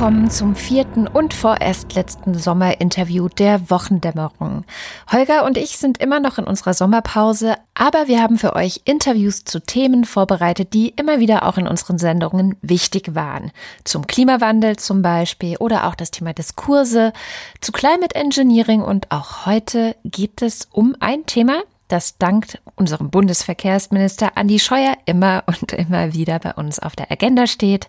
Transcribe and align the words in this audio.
Willkommen 0.00 0.30
zum 0.30 0.56
vierten 0.56 1.06
und 1.06 1.34
vorerst 1.34 1.94
letzten 1.94 2.32
Sommerinterview 2.32 3.28
der 3.28 3.68
Wochendämmerung. 3.68 4.64
Holger 5.12 5.44
und 5.44 5.58
ich 5.58 5.76
sind 5.76 5.98
immer 5.98 6.20
noch 6.20 6.38
in 6.38 6.46
unserer 6.46 6.72
Sommerpause, 6.72 7.56
aber 7.74 8.08
wir 8.08 8.22
haben 8.22 8.38
für 8.38 8.56
euch 8.56 8.80
Interviews 8.86 9.44
zu 9.44 9.60
Themen 9.60 10.06
vorbereitet, 10.06 10.72
die 10.72 10.88
immer 10.88 11.20
wieder 11.20 11.44
auch 11.44 11.58
in 11.58 11.68
unseren 11.68 11.98
Sendungen 11.98 12.56
wichtig 12.62 13.14
waren. 13.14 13.52
Zum 13.84 14.06
Klimawandel 14.06 14.76
zum 14.76 15.02
Beispiel 15.02 15.58
oder 15.58 15.86
auch 15.86 15.94
das 15.94 16.10
Thema 16.10 16.32
Diskurse, 16.32 17.12
zu 17.60 17.70
Climate 17.70 18.14
Engineering 18.14 18.80
und 18.80 19.10
auch 19.10 19.44
heute 19.44 19.96
geht 20.04 20.40
es 20.40 20.66
um 20.72 20.96
ein 21.00 21.26
Thema, 21.26 21.62
das 21.88 22.16
dank 22.16 22.58
unserem 22.74 23.10
Bundesverkehrsminister 23.10 24.38
Andi 24.38 24.60
Scheuer 24.60 24.96
immer 25.04 25.44
und 25.44 25.74
immer 25.74 26.14
wieder 26.14 26.38
bei 26.38 26.54
uns 26.54 26.78
auf 26.78 26.96
der 26.96 27.12
Agenda 27.12 27.46
steht, 27.46 27.86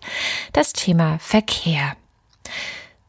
das 0.52 0.74
Thema 0.74 1.18
Verkehr. 1.18 1.96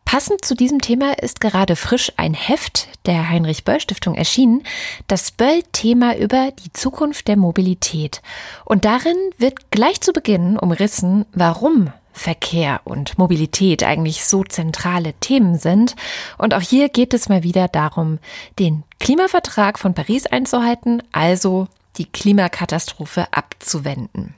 Passend 0.06 0.46
zu 0.46 0.54
diesem 0.54 0.80
Thema 0.80 1.14
ist 1.14 1.40
gerade 1.40 1.76
frisch 1.76 2.12
ein 2.18 2.36
Heft 2.36 2.88
der 3.08 3.30
Heinrich 3.30 3.64
Böll 3.64 3.80
Stiftung 3.80 4.14
erschienen, 4.14 4.64
das 5.08 5.32
Böll-Thema 5.32 6.18
über 6.18 6.52
die 6.52 6.72
Zukunft 6.72 7.28
der 7.28 7.36
Mobilität. 7.36 8.22
Und 8.64 8.86
darin 8.86 9.18
wird 9.38 9.72
gleich 9.72 10.02
zu 10.02 10.14
Beginn 10.14 10.60
umrissen, 10.60 11.26
warum 11.34 11.92
Verkehr 12.12 12.82
und 12.84 13.18
Mobilität 13.18 13.84
eigentlich 13.84 14.24
so 14.24 14.44
zentrale 14.44 15.14
Themen 15.14 15.58
sind. 15.58 15.96
Und 16.38 16.54
auch 16.54 16.62
hier 16.62 16.90
geht 16.90 17.16
es 17.16 17.28
mal 17.28 17.42
wieder 17.42 17.68
darum, 17.68 18.20
den 18.60 18.84
Klimavertrag 19.00 19.80
von 19.80 19.96
Paris 19.96 20.28
einzuhalten, 20.28 21.02
also 21.12 21.68
die 21.98 22.06
Klimakatastrophe 22.06 23.28
abzuwenden. 23.32 24.36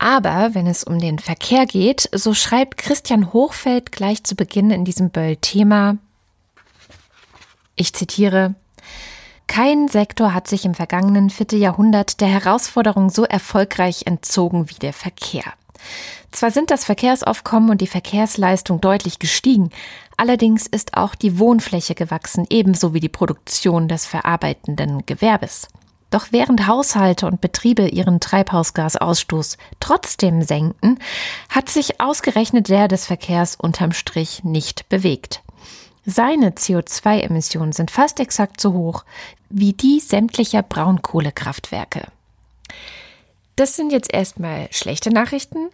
Aber 0.00 0.54
wenn 0.54 0.66
es 0.66 0.82
um 0.82 0.98
den 0.98 1.18
Verkehr 1.18 1.66
geht, 1.66 2.08
so 2.14 2.32
schreibt 2.32 2.78
Christian 2.78 3.34
Hochfeld 3.34 3.92
gleich 3.92 4.24
zu 4.24 4.34
Beginn 4.34 4.70
in 4.70 4.86
diesem 4.86 5.10
Böll-Thema, 5.10 5.98
ich 7.76 7.92
zitiere, 7.92 8.54
kein 9.46 9.88
Sektor 9.88 10.32
hat 10.32 10.48
sich 10.48 10.64
im 10.64 10.74
vergangenen 10.74 11.28
Vierteljahrhundert 11.28 12.22
der 12.22 12.28
Herausforderung 12.28 13.10
so 13.10 13.24
erfolgreich 13.24 14.06
entzogen 14.06 14.70
wie 14.70 14.74
der 14.74 14.94
Verkehr. 14.94 15.44
Zwar 16.30 16.50
sind 16.50 16.70
das 16.70 16.86
Verkehrsaufkommen 16.86 17.68
und 17.68 17.82
die 17.82 17.86
Verkehrsleistung 17.86 18.80
deutlich 18.80 19.18
gestiegen, 19.18 19.68
allerdings 20.16 20.66
ist 20.66 20.96
auch 20.96 21.14
die 21.14 21.38
Wohnfläche 21.38 21.94
gewachsen, 21.94 22.46
ebenso 22.48 22.94
wie 22.94 23.00
die 23.00 23.10
Produktion 23.10 23.86
des 23.86 24.06
verarbeitenden 24.06 25.04
Gewerbes. 25.04 25.68
Doch 26.10 26.28
während 26.30 26.66
Haushalte 26.66 27.26
und 27.26 27.40
Betriebe 27.40 27.88
ihren 27.88 28.20
Treibhausgasausstoß 28.20 29.56
trotzdem 29.78 30.42
senken, 30.42 30.98
hat 31.48 31.68
sich 31.68 32.00
ausgerechnet 32.00 32.68
der 32.68 32.88
des 32.88 33.06
Verkehrs 33.06 33.56
unterm 33.56 33.92
Strich 33.92 34.42
nicht 34.42 34.88
bewegt. 34.88 35.42
Seine 36.04 36.50
CO2-Emissionen 36.50 37.72
sind 37.72 37.90
fast 37.90 38.20
exakt 38.20 38.60
so 38.60 38.72
hoch 38.72 39.04
wie 39.48 39.72
die 39.72 40.00
sämtlicher 40.00 40.62
Braunkohlekraftwerke. 40.62 42.06
Das 43.60 43.76
sind 43.76 43.92
jetzt 43.92 44.14
erstmal 44.14 44.68
schlechte 44.70 45.10
Nachrichten. 45.10 45.68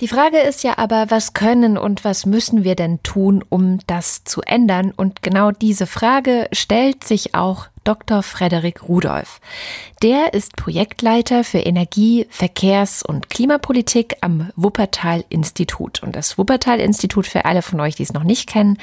Die 0.00 0.08
Frage 0.08 0.38
ist 0.38 0.64
ja 0.64 0.76
aber, 0.76 1.06
was 1.10 1.34
können 1.34 1.78
und 1.78 2.04
was 2.04 2.26
müssen 2.26 2.64
wir 2.64 2.74
denn 2.74 3.00
tun, 3.04 3.44
um 3.48 3.78
das 3.86 4.24
zu 4.24 4.42
ändern? 4.42 4.92
Und 4.96 5.22
genau 5.22 5.52
diese 5.52 5.86
Frage 5.86 6.48
stellt 6.50 7.04
sich 7.04 7.36
auch 7.36 7.68
Dr. 7.84 8.24
Frederik 8.24 8.88
Rudolph. 8.88 9.40
Der 10.02 10.34
ist 10.34 10.56
Projektleiter 10.56 11.44
für 11.44 11.60
Energie-, 11.60 12.26
Verkehrs- 12.28 13.04
und 13.04 13.30
Klimapolitik 13.30 14.16
am 14.20 14.50
Wuppertal-Institut. 14.56 16.02
Und 16.02 16.16
das 16.16 16.38
Wuppertal-Institut, 16.38 17.28
für 17.28 17.44
alle 17.44 17.62
von 17.62 17.78
euch, 17.78 17.94
die 17.94 18.02
es 18.02 18.12
noch 18.12 18.24
nicht 18.24 18.48
kennen, 18.48 18.78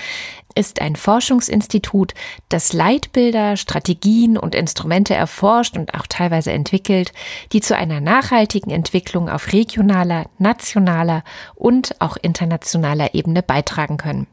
ist 0.56 0.82
ein 0.82 0.96
Forschungsinstitut, 0.96 2.14
das 2.50 2.74
Leitbilder, 2.74 3.58
Strategien 3.58 4.38
und 4.38 4.56
Instrumente 4.56 5.14
erforscht 5.14 5.78
und 5.78 5.94
auch 5.94 6.08
teilweise 6.08 6.52
entwickelt, 6.52 7.12
die 7.52 7.62
zu 7.62 7.76
einer 7.76 8.02
nachhaltigen 8.02 8.72
Entwicklung 8.72 9.30
auf 9.30 9.54
regionaler, 9.54 10.26
nationaler 10.40 11.24
und 11.54 12.02
auch 12.02 12.18
internationaler 12.18 13.14
Ebene 13.14 13.44
beitragen 13.44 13.98
können. 13.98 14.28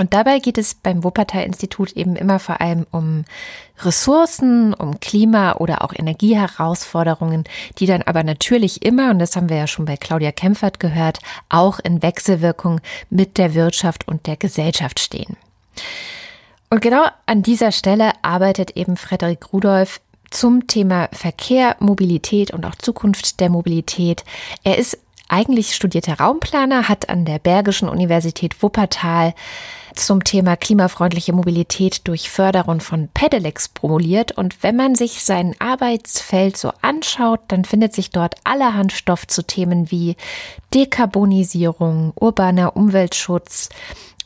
Und 0.00 0.14
dabei 0.14 0.38
geht 0.38 0.58
es 0.58 0.74
beim 0.74 1.02
Wuppertal-Institut 1.02 1.92
eben 1.92 2.14
immer 2.14 2.38
vor 2.38 2.60
allem 2.60 2.86
um 2.92 3.24
Ressourcen, 3.80 4.72
um 4.72 5.00
Klima- 5.00 5.56
oder 5.56 5.82
auch 5.82 5.92
Energieherausforderungen, 5.92 7.42
die 7.78 7.86
dann 7.86 8.02
aber 8.02 8.22
natürlich 8.22 8.84
immer, 8.84 9.10
und 9.10 9.18
das 9.18 9.34
haben 9.34 9.48
wir 9.48 9.56
ja 9.56 9.66
schon 9.66 9.86
bei 9.86 9.96
Claudia 9.96 10.30
Kempfert 10.30 10.78
gehört, 10.78 11.18
auch 11.48 11.80
in 11.80 12.00
Wechselwirkung 12.00 12.80
mit 13.10 13.38
der 13.38 13.54
Wirtschaft 13.54 14.06
und 14.06 14.28
der 14.28 14.36
Gesellschaft 14.36 15.00
stehen. 15.00 15.36
Und 16.70 16.80
genau 16.80 17.06
an 17.26 17.42
dieser 17.42 17.72
Stelle 17.72 18.12
arbeitet 18.22 18.76
eben 18.76 18.96
Frederik 18.96 19.52
Rudolph 19.52 20.00
zum 20.30 20.68
Thema 20.68 21.08
Verkehr, 21.12 21.74
Mobilität 21.80 22.52
und 22.52 22.64
auch 22.66 22.76
Zukunft 22.76 23.40
der 23.40 23.48
Mobilität. 23.48 24.24
Er 24.62 24.78
ist 24.78 24.98
eigentlich 25.28 25.74
studierter 25.74 26.20
Raumplaner, 26.20 26.88
hat 26.88 27.08
an 27.08 27.24
der 27.24 27.38
Bergischen 27.38 27.88
Universität 27.88 28.62
Wuppertal 28.62 29.34
zum 29.98 30.24
Thema 30.24 30.56
klimafreundliche 30.56 31.32
Mobilität 31.32 32.06
durch 32.08 32.30
Förderung 32.30 32.80
von 32.80 33.08
Pedelecs 33.08 33.68
promoviert. 33.68 34.32
Und 34.32 34.62
wenn 34.62 34.76
man 34.76 34.94
sich 34.94 35.24
sein 35.24 35.54
Arbeitsfeld 35.58 36.56
so 36.56 36.72
anschaut, 36.82 37.40
dann 37.48 37.64
findet 37.64 37.94
sich 37.94 38.10
dort 38.10 38.36
allerhand 38.44 38.92
Stoff 38.92 39.26
zu 39.26 39.42
Themen 39.42 39.90
wie 39.90 40.16
Dekarbonisierung, 40.72 42.12
urbaner 42.14 42.76
Umweltschutz, 42.76 43.68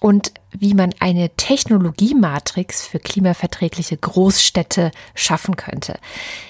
und 0.03 0.33
wie 0.51 0.75
man 0.75 0.93
eine 0.99 1.31
Technologiematrix 1.31 2.85
für 2.85 2.99
klimaverträgliche 2.99 3.97
Großstädte 3.97 4.91
schaffen 5.15 5.57
könnte. 5.57 5.97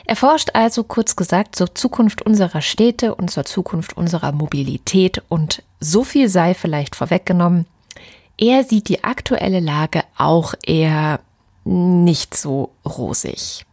Er 0.06 0.16
forscht 0.16 0.50
also 0.54 0.84
kurz 0.84 1.16
gesagt 1.16 1.54
zur 1.54 1.75
Zukunft 1.75 2.22
unserer 2.22 2.62
Städte 2.62 3.15
und 3.15 3.31
zur 3.31 3.44
Zukunft 3.44 3.94
unserer 3.94 4.33
Mobilität 4.33 5.22
und 5.28 5.62
so 5.81 6.03
viel 6.03 6.31
sei 6.31 6.54
vielleicht 6.54 6.97
vorweggenommen. 6.97 7.66
Er 8.44 8.64
sieht 8.64 8.88
die 8.88 9.04
aktuelle 9.04 9.60
Lage 9.60 10.03
auch 10.19 10.54
eher 10.66 11.20
nicht 11.64 12.36
so 12.36 12.70
rosig. 12.84 13.64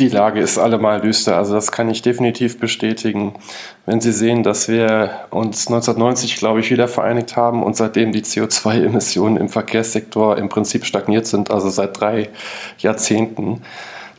Die 0.00 0.08
Lage 0.08 0.40
ist 0.40 0.58
allemal 0.58 1.00
düster, 1.00 1.36
also 1.36 1.54
das 1.54 1.70
kann 1.70 1.88
ich 1.88 2.02
definitiv 2.02 2.58
bestätigen. 2.58 3.34
Wenn 3.86 4.00
Sie 4.00 4.10
sehen, 4.10 4.42
dass 4.42 4.66
wir 4.66 5.28
uns 5.30 5.68
1990, 5.68 6.34
glaube 6.34 6.58
ich, 6.58 6.72
wieder 6.72 6.88
vereinigt 6.88 7.36
haben 7.36 7.62
und 7.62 7.76
seitdem 7.76 8.10
die 8.10 8.22
CO2-Emissionen 8.22 9.36
im 9.36 9.48
Verkehrssektor 9.48 10.36
im 10.36 10.48
Prinzip 10.48 10.84
stagniert 10.84 11.28
sind, 11.28 11.52
also 11.52 11.68
seit 11.68 12.00
drei 12.00 12.28
Jahrzehnten, 12.78 13.62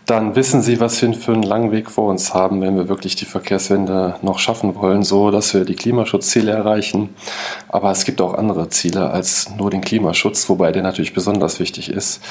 dann 0.10 0.36
wissen 0.36 0.62
Sie, 0.62 0.80
was 0.80 1.02
wir 1.02 1.14
für 1.14 1.34
einen 1.34 1.44
langen 1.44 1.72
Weg 1.72 1.92
vor 1.92 2.10
uns 2.10 2.34
haben, 2.34 2.62
wenn 2.62 2.76
wir 2.76 2.90
wirklich 2.90 3.16
die 3.16 3.26
Verkehrswende 3.26 4.16
noch 4.24 4.40
schaffen 4.40 4.76
wollen, 4.76 5.04
so 5.04 5.30
dass 5.30 5.54
wir 5.54 5.66
die 5.66 5.76
Klimaschutzziele 5.76 6.52
erreichen. 6.52 7.10
Aber 7.68 7.92
es 7.92 8.06
gibt 8.06 8.20
auch 8.20 8.34
andere 8.34 8.70
Ziele 8.70 9.12
als 9.12 9.56
nur 9.56 9.70
den 9.70 9.82
Klimaschutz, 9.82 10.50
wobei 10.50 10.72
der 10.72 10.82
natürlich 10.82 11.14
besonders 11.14 11.60
wichtig 11.60 11.92
ist. 11.92 12.24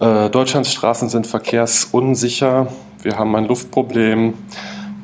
Äh, 0.00 0.28
Deutschlands 0.28 0.72
Straßen 0.72 1.08
sind 1.08 1.26
verkehrsunsicher. 1.26 2.68
Wir 3.02 3.18
haben 3.18 3.34
ein 3.36 3.46
Luftproblem. 3.46 4.34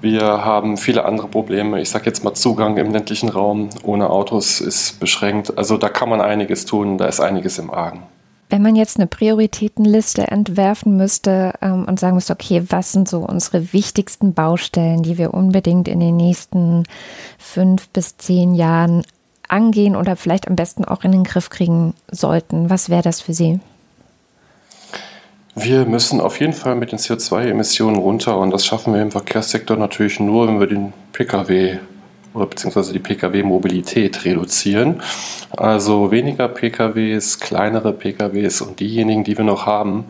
Wir 0.02 0.22
haben 0.22 0.76
viele 0.76 1.06
andere 1.06 1.28
Probleme. 1.28 1.80
Ich 1.80 1.88
sage 1.88 2.06
jetzt 2.06 2.22
mal 2.22 2.34
Zugang 2.34 2.76
im 2.76 2.92
ländlichen 2.92 3.30
Raum 3.30 3.70
ohne 3.82 4.10
Autos 4.10 4.60
ist 4.60 5.00
beschränkt. 5.00 5.56
Also 5.56 5.78
da 5.78 5.88
kann 5.88 6.08
man 6.10 6.20
einiges 6.20 6.66
tun, 6.66 6.98
da 6.98 7.06
ist 7.06 7.20
einiges 7.20 7.58
im 7.58 7.70
Argen. 7.70 8.02
Wenn 8.50 8.62
man 8.62 8.74
jetzt 8.74 8.96
eine 8.96 9.06
Prioritätenliste 9.06 10.26
entwerfen 10.26 10.96
müsste 10.96 11.54
ähm, 11.62 11.84
und 11.84 12.00
sagen 12.00 12.16
müsste, 12.16 12.32
okay, 12.32 12.64
was 12.68 12.90
sind 12.90 13.08
so 13.08 13.20
unsere 13.20 13.72
wichtigsten 13.72 14.34
Baustellen, 14.34 15.04
die 15.04 15.18
wir 15.18 15.32
unbedingt 15.32 15.86
in 15.86 16.00
den 16.00 16.16
nächsten 16.16 16.82
fünf 17.38 17.88
bis 17.90 18.16
zehn 18.16 18.54
Jahren 18.54 19.04
angehen 19.46 19.94
oder 19.94 20.16
vielleicht 20.16 20.48
am 20.48 20.56
besten 20.56 20.84
auch 20.84 21.04
in 21.04 21.12
den 21.12 21.22
Griff 21.22 21.48
kriegen 21.48 21.94
sollten, 22.10 22.70
was 22.70 22.90
wäre 22.90 23.02
das 23.02 23.20
für 23.20 23.34
Sie? 23.34 23.60
Wir 25.54 25.84
müssen 25.84 26.20
auf 26.20 26.40
jeden 26.40 26.52
Fall 26.52 26.74
mit 26.74 26.90
den 26.90 26.98
CO2-Emissionen 26.98 27.96
runter 27.96 28.36
und 28.36 28.50
das 28.50 28.66
schaffen 28.66 28.94
wir 28.94 29.02
im 29.02 29.12
Verkehrssektor 29.12 29.76
natürlich 29.76 30.18
nur, 30.18 30.48
wenn 30.48 30.58
wir 30.58 30.66
den 30.66 30.92
Pkw 31.12 31.78
oder 32.34 32.46
beziehungsweise 32.46 32.92
die 32.92 32.98
Pkw-Mobilität 32.98 34.24
reduzieren. 34.24 35.02
Also 35.56 36.10
weniger 36.10 36.48
PKWs, 36.48 37.40
kleinere 37.40 37.92
PKWs 37.92 38.60
und 38.60 38.80
diejenigen, 38.80 39.24
die 39.24 39.36
wir 39.36 39.44
noch 39.44 39.66
haben, 39.66 40.04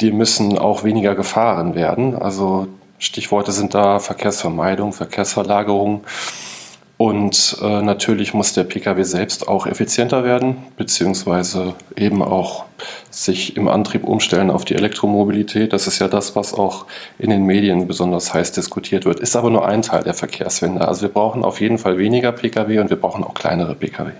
die 0.00 0.12
müssen 0.12 0.58
auch 0.58 0.84
weniger 0.84 1.14
gefahren 1.14 1.74
werden. 1.74 2.14
Also 2.14 2.68
Stichworte 2.98 3.52
sind 3.52 3.74
da 3.74 3.98
Verkehrsvermeidung, 3.98 4.92
Verkehrsverlagerung. 4.92 6.04
Und 7.00 7.56
äh, 7.62 7.80
natürlich 7.80 8.34
muss 8.34 8.52
der 8.52 8.64
Pkw 8.64 9.04
selbst 9.04 9.48
auch 9.48 9.66
effizienter 9.66 10.22
werden, 10.22 10.58
beziehungsweise 10.76 11.72
eben 11.96 12.22
auch 12.22 12.66
sich 13.08 13.56
im 13.56 13.68
Antrieb 13.68 14.04
umstellen 14.04 14.50
auf 14.50 14.66
die 14.66 14.74
Elektromobilität. 14.74 15.72
Das 15.72 15.86
ist 15.86 15.98
ja 15.98 16.08
das, 16.08 16.36
was 16.36 16.52
auch 16.52 16.84
in 17.18 17.30
den 17.30 17.46
Medien 17.46 17.88
besonders 17.88 18.34
heiß 18.34 18.52
diskutiert 18.52 19.06
wird. 19.06 19.18
Ist 19.18 19.34
aber 19.34 19.48
nur 19.48 19.64
ein 19.66 19.80
Teil 19.80 20.02
der 20.02 20.12
Verkehrswende. 20.12 20.86
Also 20.86 21.00
wir 21.00 21.08
brauchen 21.08 21.42
auf 21.42 21.62
jeden 21.62 21.78
Fall 21.78 21.96
weniger 21.96 22.32
Pkw 22.32 22.80
und 22.80 22.90
wir 22.90 22.98
brauchen 23.00 23.24
auch 23.24 23.32
kleinere 23.32 23.74
Pkw. 23.74 24.10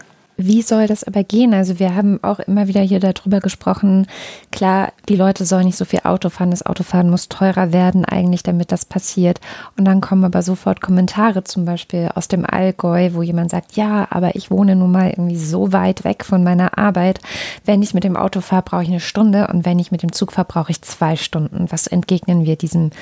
Wie 0.47 0.63
soll 0.63 0.87
das 0.87 1.05
aber 1.05 1.23
gehen? 1.23 1.53
Also 1.53 1.79
wir 1.79 1.95
haben 1.95 2.19
auch 2.23 2.39
immer 2.41 2.67
wieder 2.67 2.81
hier 2.81 2.99
darüber 2.99 3.41
gesprochen. 3.41 4.07
Klar, 4.51 4.93
die 5.09 5.17
Leute 5.17 5.45
sollen 5.45 5.67
nicht 5.67 5.77
so 5.77 5.85
viel 5.85 6.01
Auto 6.05 6.31
fahren. 6.31 6.51
Das 6.51 6.65
Autofahren 6.65 7.11
muss 7.11 7.29
teurer 7.29 7.73
werden 7.75 8.07
eigentlich, 8.07 8.43
damit 8.43 8.73
das 8.73 8.87
passiert. 8.87 9.41
Und 9.77 9.85
dann 9.85 10.01
kommen 10.01 10.25
aber 10.25 10.43
sofort 10.43 10.81
Kommentare 10.81 11.45
zum 11.45 11.67
Beispiel 11.67 12.09
aus 12.15 12.29
dem 12.29 12.47
Allgäu, 12.47 13.11
wo 13.13 13.23
jemand 13.23 13.51
sagt, 13.51 13.77
ja, 13.77 14.09
aber 14.11 14.35
ich 14.35 14.51
wohne 14.51 14.77
nun 14.77 14.93
mal 14.93 15.11
irgendwie 15.11 15.37
so 15.37 15.75
weit 15.75 16.05
weg 16.05 16.25
von 16.25 16.43
meiner 16.43 16.79
Arbeit. 16.79 17.21
Wenn 17.67 17.83
ich 17.83 17.93
mit 17.93 18.05
dem 18.05 18.17
Auto 18.17 18.41
fahre, 18.41 18.63
brauche 18.63 18.83
ich 18.83 18.89
eine 18.89 19.01
Stunde 19.01 19.49
und 19.49 19.67
wenn 19.67 19.79
ich 19.79 19.93
mit 19.93 20.03
dem 20.03 20.13
Zug 20.13 20.33
fahre, 20.33 20.49
brauche 20.49 20.71
ich 20.71 20.81
zwei 20.81 21.17
Stunden. 21.17 21.67
Was 21.71 21.87
entgegnen 21.87 22.47
wir 22.47 22.57
diesen 22.57 22.93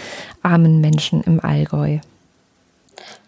armen 0.42 0.80
Menschen 0.80 1.22
im 1.22 1.38
Allgäu? 1.38 1.98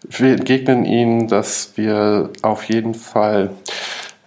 Wir 0.09 0.33
entgegnen 0.33 0.85
ihnen, 0.85 1.29
dass 1.29 1.77
wir 1.77 2.31
auf 2.43 2.65
jeden 2.65 2.95
Fall 2.95 3.51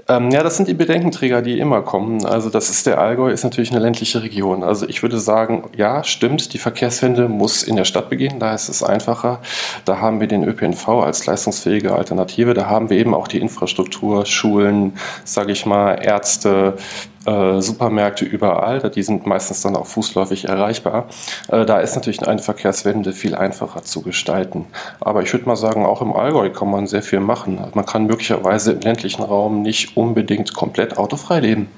ähm, 0.09 0.31
ja, 0.31 0.44
das 0.44 0.57
sind 0.57 0.67
die 0.67 0.73
Bedenkenträger, 0.73 1.41
die 1.41 1.59
immer 1.59 1.81
kommen. 1.81 2.25
Also 2.25 2.50
das 2.50 2.69
ist 2.69 2.85
der 2.85 3.00
Allgäu, 3.00 3.31
ist 3.31 3.44
natürlich 3.44 3.71
eine 3.71 3.79
ländliche 3.79 4.21
Region. 4.21 4.63
Also 4.63 4.88
ich 4.88 5.01
würde 5.01 5.17
sagen, 5.17 5.69
ja, 5.77 6.03
stimmt, 6.03 6.53
die 6.53 6.57
Verkehrswende 6.57 7.29
muss 7.29 7.63
in 7.63 7.77
der 7.77 7.85
Stadt 7.85 8.09
beginnen, 8.09 8.39
da 8.39 8.53
ist 8.53 8.67
es 8.67 8.83
einfacher. 8.83 9.39
Da 9.85 10.00
haben 10.00 10.19
wir 10.19 10.27
den 10.27 10.44
ÖPNV 10.44 10.89
als 10.89 11.25
leistungsfähige 11.25 11.95
Alternative. 11.95 12.53
Da 12.53 12.67
haben 12.67 12.89
wir 12.89 12.97
eben 12.97 13.13
auch 13.13 13.29
die 13.29 13.39
Infrastruktur, 13.39 14.25
Schulen, 14.25 14.97
sage 15.23 15.53
ich 15.53 15.65
mal, 15.65 15.94
Ärzte, 16.01 16.75
äh, 17.25 17.61
Supermärkte 17.61 18.25
überall, 18.25 18.79
die 18.89 19.03
sind 19.03 19.25
meistens 19.25 19.61
dann 19.61 19.75
auch 19.75 19.87
fußläufig 19.87 20.45
erreichbar. 20.45 21.07
Äh, 21.49 21.65
da 21.65 21.79
ist 21.79 21.95
natürlich 21.95 22.27
eine 22.27 22.41
Verkehrswende 22.41 23.13
viel 23.13 23.35
einfacher 23.35 23.83
zu 23.83 24.01
gestalten. 24.01 24.65
Aber 24.99 25.21
ich 25.23 25.31
würde 25.33 25.45
mal 25.45 25.55
sagen, 25.55 25.85
auch 25.85 26.01
im 26.01 26.13
Allgäu 26.13 26.49
kann 26.49 26.69
man 26.69 26.87
sehr 26.87 27.03
viel 27.03 27.19
machen. 27.19 27.59
Man 27.73 27.85
kann 27.85 28.05
möglicherweise 28.05 28.73
im 28.73 28.81
ländlichen 28.81 29.23
Raum 29.23 29.61
nicht 29.61 29.95
unbedingt 29.97 30.53
komplett 30.53 30.97
autofrei 30.97 31.39
leben. 31.39 31.69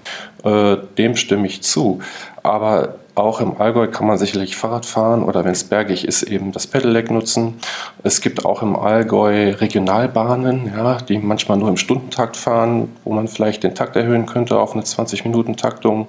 Äh, 0.43 0.77
dem 0.97 1.15
stimme 1.15 1.47
ich 1.47 1.63
zu. 1.63 1.99
Aber 2.43 2.95
auch 3.15 3.39
im 3.39 3.59
Allgäu 3.59 3.87
kann 3.87 4.07
man 4.07 4.17
sicherlich 4.17 4.55
Fahrrad 4.55 4.85
fahren 4.85 5.23
oder 5.23 5.45
wenn 5.45 5.53
es 5.53 5.63
bergig 5.63 6.05
ist, 6.05 6.23
eben 6.23 6.51
das 6.51 6.67
Pedelec 6.67 7.09
nutzen. 7.09 7.55
Es 8.03 8.21
gibt 8.21 8.45
auch 8.45 8.61
im 8.61 8.75
Allgäu 8.75 9.51
Regionalbahnen, 9.51 10.73
ja, 10.75 10.97
die 10.97 11.17
manchmal 11.17 11.57
nur 11.57 11.69
im 11.69 11.77
Stundentakt 11.77 12.35
fahren, 12.35 12.89
wo 13.03 13.13
man 13.13 13.27
vielleicht 13.27 13.63
den 13.63 13.73
Takt 13.73 13.95
erhöhen 13.95 14.25
könnte 14.25 14.59
auf 14.59 14.73
eine 14.73 14.83
20-Minuten-Taktung. 14.83 16.07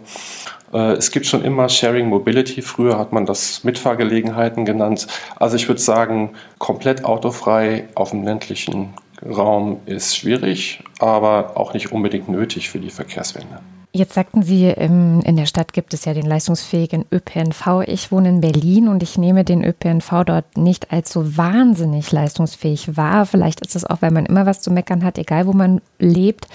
Äh, 0.73 0.93
es 0.95 1.13
gibt 1.13 1.27
schon 1.27 1.45
immer 1.45 1.69
Sharing 1.69 2.09
Mobility. 2.09 2.61
Früher 2.61 2.99
hat 2.99 3.13
man 3.13 3.25
das 3.25 3.63
Mitfahrgelegenheiten 3.63 4.65
genannt. 4.65 5.07
Also 5.37 5.57
ich 5.57 5.69
würde 5.69 5.81
sagen, 5.81 6.31
komplett 6.59 7.05
autofrei 7.05 7.89
auf 7.95 8.11
dem 8.11 8.25
ländlichen 8.25 8.95
Raum 9.25 9.81
ist 9.87 10.17
schwierig, 10.17 10.83
aber 10.99 11.53
auch 11.57 11.73
nicht 11.73 11.93
unbedingt 11.93 12.29
nötig 12.29 12.69
für 12.69 12.79
die 12.79 12.91
Verkehrswende. 12.91 13.61
Jetzt 13.97 14.13
sagten 14.13 14.43
Sie, 14.43 14.69
in 14.69 15.37
der 15.37 15.47
Stadt 15.47 15.73
gibt 15.73 15.95
es 15.95 16.05
ja 16.05 16.13
den 16.13 16.27
leistungsfähigen 16.27 17.07
ÖPNV. 17.11 17.85
Ich 17.87 18.13
wohne 18.13 18.29
in 18.29 18.41
Berlin 18.43 18.89
und 18.89 19.03
ich 19.03 19.17
nehme 19.17 19.43
den 19.43 19.65
ÖPNV 19.65 20.25
dort 20.27 20.59
nicht 20.59 20.93
als 20.93 21.11
so 21.11 21.39
wahnsinnig 21.39 22.13
leistungsfähig 22.13 22.99
wahr. 22.99 23.25
Vielleicht 23.25 23.63
ist 23.63 23.75
es 23.75 23.87
auch, 23.87 24.03
weil 24.03 24.11
man 24.11 24.27
immer 24.27 24.45
was 24.45 24.61
zu 24.61 24.71
meckern 24.71 25.03
hat, 25.03 25.17
egal 25.17 25.47
wo 25.47 25.55
man 25.55 25.81
lebt. 25.99 26.47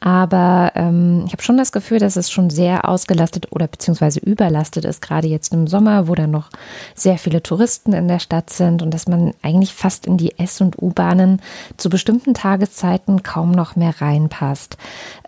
Aber 0.00 0.72
ähm, 0.74 1.24
ich 1.26 1.32
habe 1.32 1.42
schon 1.42 1.58
das 1.58 1.70
Gefühl, 1.70 1.98
dass 1.98 2.16
es 2.16 2.30
schon 2.30 2.48
sehr 2.48 2.88
ausgelastet 2.88 3.48
oder 3.50 3.66
beziehungsweise 3.66 4.20
überlastet 4.20 4.86
ist, 4.86 5.02
gerade 5.02 5.28
jetzt 5.28 5.52
im 5.52 5.66
Sommer, 5.66 6.08
wo 6.08 6.14
dann 6.14 6.30
noch 6.30 6.48
sehr 6.94 7.18
viele 7.18 7.42
Touristen 7.42 7.92
in 7.92 8.08
der 8.08 8.20
Stadt 8.20 8.48
sind 8.48 8.80
und 8.80 8.92
dass 8.92 9.06
man 9.06 9.34
eigentlich 9.42 9.74
fast 9.74 10.06
in 10.06 10.16
die 10.16 10.38
S- 10.38 10.62
und 10.62 10.80
U-Bahnen 10.80 11.42
zu 11.76 11.90
bestimmten 11.90 12.32
Tageszeiten 12.32 13.22
kaum 13.22 13.50
noch 13.50 13.76
mehr 13.76 14.00
reinpasst. 14.00 14.78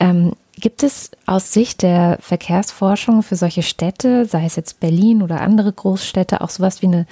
Ähm, 0.01 0.33
Gibt 0.61 0.83
es 0.83 1.13
aus 1.25 1.53
Sicht 1.53 1.83
der 1.83 2.19
Verkehrsforschung 2.21 3.23
für 3.23 3.37
solche 3.37 3.63
Städte, 3.63 4.25
sei 4.25 4.45
es 4.45 4.57
jetzt 4.57 4.81
Berlin 4.81 5.23
oder 5.23 5.41
andere 5.41 5.73
Großstädte, 5.73 6.41
auch 6.41 6.51
sowas 6.51 6.83
wie 6.83 6.87
eine 6.87 7.07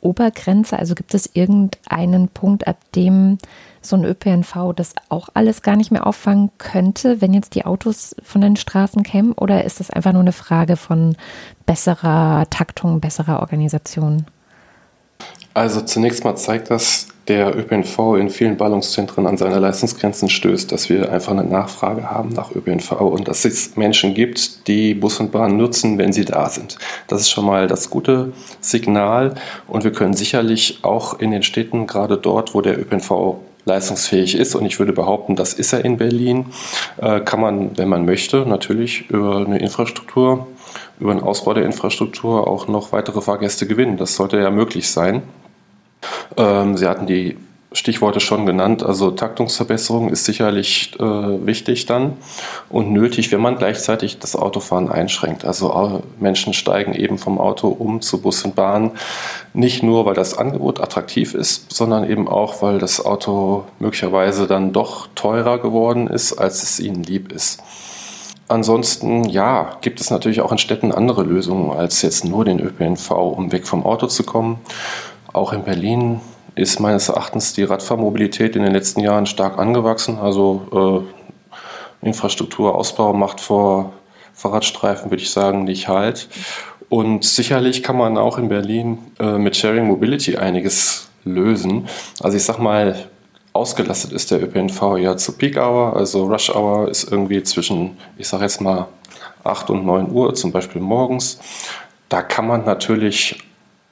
Obergrenze? 0.00 0.78
Also 0.78 0.94
gibt 0.94 1.12
es 1.12 1.30
irgendeinen 1.32 2.28
Punkt, 2.28 2.68
ab 2.68 2.76
dem 2.94 3.38
so 3.80 3.96
ein 3.96 4.04
ÖPNV 4.04 4.72
das 4.76 4.94
auch 5.08 5.30
alles 5.34 5.62
gar 5.62 5.74
nicht 5.74 5.90
mehr 5.90 6.06
auffangen 6.06 6.52
könnte, 6.58 7.20
wenn 7.20 7.34
jetzt 7.34 7.56
die 7.56 7.64
Autos 7.64 8.14
von 8.22 8.40
den 8.40 8.54
Straßen 8.54 9.02
kämen? 9.02 9.32
Oder 9.32 9.64
ist 9.64 9.80
das 9.80 9.90
einfach 9.90 10.12
nur 10.12 10.22
eine 10.22 10.32
Frage 10.32 10.76
von 10.76 11.16
besserer 11.66 12.46
Taktung, 12.50 13.00
besserer 13.00 13.40
Organisation? 13.40 14.26
Also 15.54 15.80
zunächst 15.80 16.22
mal 16.22 16.36
zeigt 16.36 16.70
das, 16.70 17.08
der 17.28 17.56
ÖPNV 17.56 18.16
in 18.18 18.30
vielen 18.30 18.56
Ballungszentren 18.56 19.26
an 19.26 19.36
seine 19.36 19.58
Leistungsgrenzen 19.58 20.28
stößt, 20.28 20.72
dass 20.72 20.88
wir 20.88 21.12
einfach 21.12 21.32
eine 21.32 21.44
Nachfrage 21.44 22.10
haben 22.10 22.30
nach 22.30 22.54
ÖPNV 22.54 22.92
und 23.00 23.28
dass 23.28 23.44
es 23.44 23.76
Menschen 23.76 24.14
gibt, 24.14 24.66
die 24.66 24.94
Bus 24.94 25.20
und 25.20 25.30
Bahn 25.30 25.56
nutzen, 25.56 25.98
wenn 25.98 26.12
sie 26.12 26.24
da 26.24 26.48
sind. 26.48 26.78
Das 27.06 27.20
ist 27.20 27.30
schon 27.30 27.46
mal 27.46 27.68
das 27.68 27.90
gute 27.90 28.32
Signal 28.60 29.34
und 29.68 29.84
wir 29.84 29.92
können 29.92 30.14
sicherlich 30.14 30.80
auch 30.82 31.20
in 31.20 31.30
den 31.30 31.42
Städten, 31.42 31.86
gerade 31.86 32.16
dort, 32.16 32.54
wo 32.54 32.60
der 32.60 32.78
ÖPNV 32.78 33.36
leistungsfähig 33.64 34.34
ist, 34.34 34.54
und 34.54 34.66
ich 34.66 34.78
würde 34.78 34.92
behaupten, 34.92 35.36
das 35.36 35.52
ist 35.52 35.72
er 35.72 35.84
in 35.84 35.96
Berlin, 35.96 36.46
äh, 36.96 37.20
kann 37.20 37.40
man, 37.40 37.78
wenn 37.78 37.88
man 37.88 38.04
möchte, 38.04 38.44
natürlich 38.46 39.08
über 39.10 39.44
eine 39.46 39.58
Infrastruktur, 39.58 40.48
über 40.98 41.12
einen 41.12 41.20
Ausbau 41.20 41.54
der 41.54 41.64
Infrastruktur 41.64 42.48
auch 42.48 42.66
noch 42.66 42.92
weitere 42.92 43.20
Fahrgäste 43.20 43.66
gewinnen. 43.66 43.96
Das 43.96 44.16
sollte 44.16 44.38
ja 44.38 44.50
möglich 44.50 44.90
sein. 44.90 45.22
Ähm, 46.36 46.76
Sie 46.76 46.86
hatten 46.86 47.06
die 47.06 47.36
Stichworte 47.74 48.20
schon 48.20 48.46
genannt. 48.46 48.82
Also 48.82 49.10
Taktungsverbesserung 49.10 50.10
ist 50.10 50.24
sicherlich 50.24 50.92
äh, 50.98 51.02
wichtig 51.02 51.86
dann 51.86 52.14
und 52.68 52.92
nötig, 52.92 53.32
wenn 53.32 53.40
man 53.40 53.56
gleichzeitig 53.56 54.18
das 54.18 54.36
Autofahren 54.36 54.90
einschränkt. 54.90 55.44
Also 55.44 55.72
äh, 55.72 56.22
Menschen 56.22 56.52
steigen 56.52 56.94
eben 56.94 57.18
vom 57.18 57.38
Auto 57.38 57.68
um 57.68 58.00
zu 58.00 58.20
Bus 58.20 58.44
und 58.44 58.54
Bahn, 58.54 58.92
nicht 59.54 59.82
nur, 59.82 60.06
weil 60.06 60.14
das 60.14 60.36
Angebot 60.36 60.80
attraktiv 60.80 61.34
ist, 61.34 61.72
sondern 61.72 62.08
eben 62.08 62.28
auch, 62.28 62.62
weil 62.62 62.78
das 62.78 63.04
Auto 63.04 63.64
möglicherweise 63.78 64.46
dann 64.46 64.72
doch 64.72 65.08
teurer 65.14 65.58
geworden 65.58 66.08
ist, 66.08 66.34
als 66.34 66.62
es 66.62 66.80
ihnen 66.80 67.02
lieb 67.02 67.32
ist. 67.32 67.62
Ansonsten, 68.48 69.24
ja, 69.24 69.78
gibt 69.80 70.00
es 70.00 70.10
natürlich 70.10 70.42
auch 70.42 70.52
in 70.52 70.58
Städten 70.58 70.92
andere 70.92 71.22
Lösungen 71.22 71.70
als 71.70 72.02
jetzt 72.02 72.26
nur 72.26 72.44
den 72.44 72.60
ÖPNV, 72.60 73.10
um 73.12 73.50
weg 73.50 73.66
vom 73.66 73.86
Auto 73.86 74.08
zu 74.08 74.24
kommen. 74.24 74.58
Auch 75.32 75.52
in 75.52 75.64
Berlin 75.64 76.20
ist 76.54 76.80
meines 76.80 77.08
Erachtens 77.08 77.54
die 77.54 77.62
Radfahrmobilität 77.62 78.56
in 78.56 78.62
den 78.62 78.72
letzten 78.72 79.00
Jahren 79.00 79.26
stark 79.26 79.58
angewachsen. 79.58 80.18
Also 80.18 81.06
äh, 82.02 82.06
Infrastrukturausbau 82.06 83.14
macht 83.14 83.40
vor 83.40 83.92
Fahrradstreifen, 84.34 85.10
würde 85.10 85.22
ich 85.22 85.30
sagen, 85.30 85.64
nicht 85.64 85.88
halt. 85.88 86.28
Und 86.88 87.24
sicherlich 87.24 87.82
kann 87.82 87.96
man 87.96 88.18
auch 88.18 88.36
in 88.36 88.48
Berlin 88.48 88.98
äh, 89.18 89.38
mit 89.38 89.56
Sharing 89.56 89.86
Mobility 89.86 90.36
einiges 90.36 91.08
lösen. 91.24 91.88
Also 92.20 92.36
ich 92.36 92.44
sag 92.44 92.58
mal, 92.58 92.96
ausgelastet 93.54 94.12
ist 94.12 94.30
der 94.30 94.42
ÖPNV 94.42 94.98
ja 94.98 95.16
zu 95.16 95.32
Peak 95.32 95.56
Hour, 95.56 95.96
also 95.96 96.26
Rush 96.26 96.50
Hour 96.50 96.88
ist 96.88 97.10
irgendwie 97.10 97.42
zwischen, 97.42 97.96
ich 98.18 98.28
sag 98.28 98.42
jetzt 98.42 98.60
mal, 98.60 98.88
8 99.44 99.70
und 99.70 99.86
9 99.86 100.10
Uhr, 100.10 100.34
zum 100.34 100.52
Beispiel 100.52 100.80
morgens. 100.80 101.40
Da 102.08 102.22
kann 102.22 102.46
man 102.46 102.64
natürlich 102.64 103.42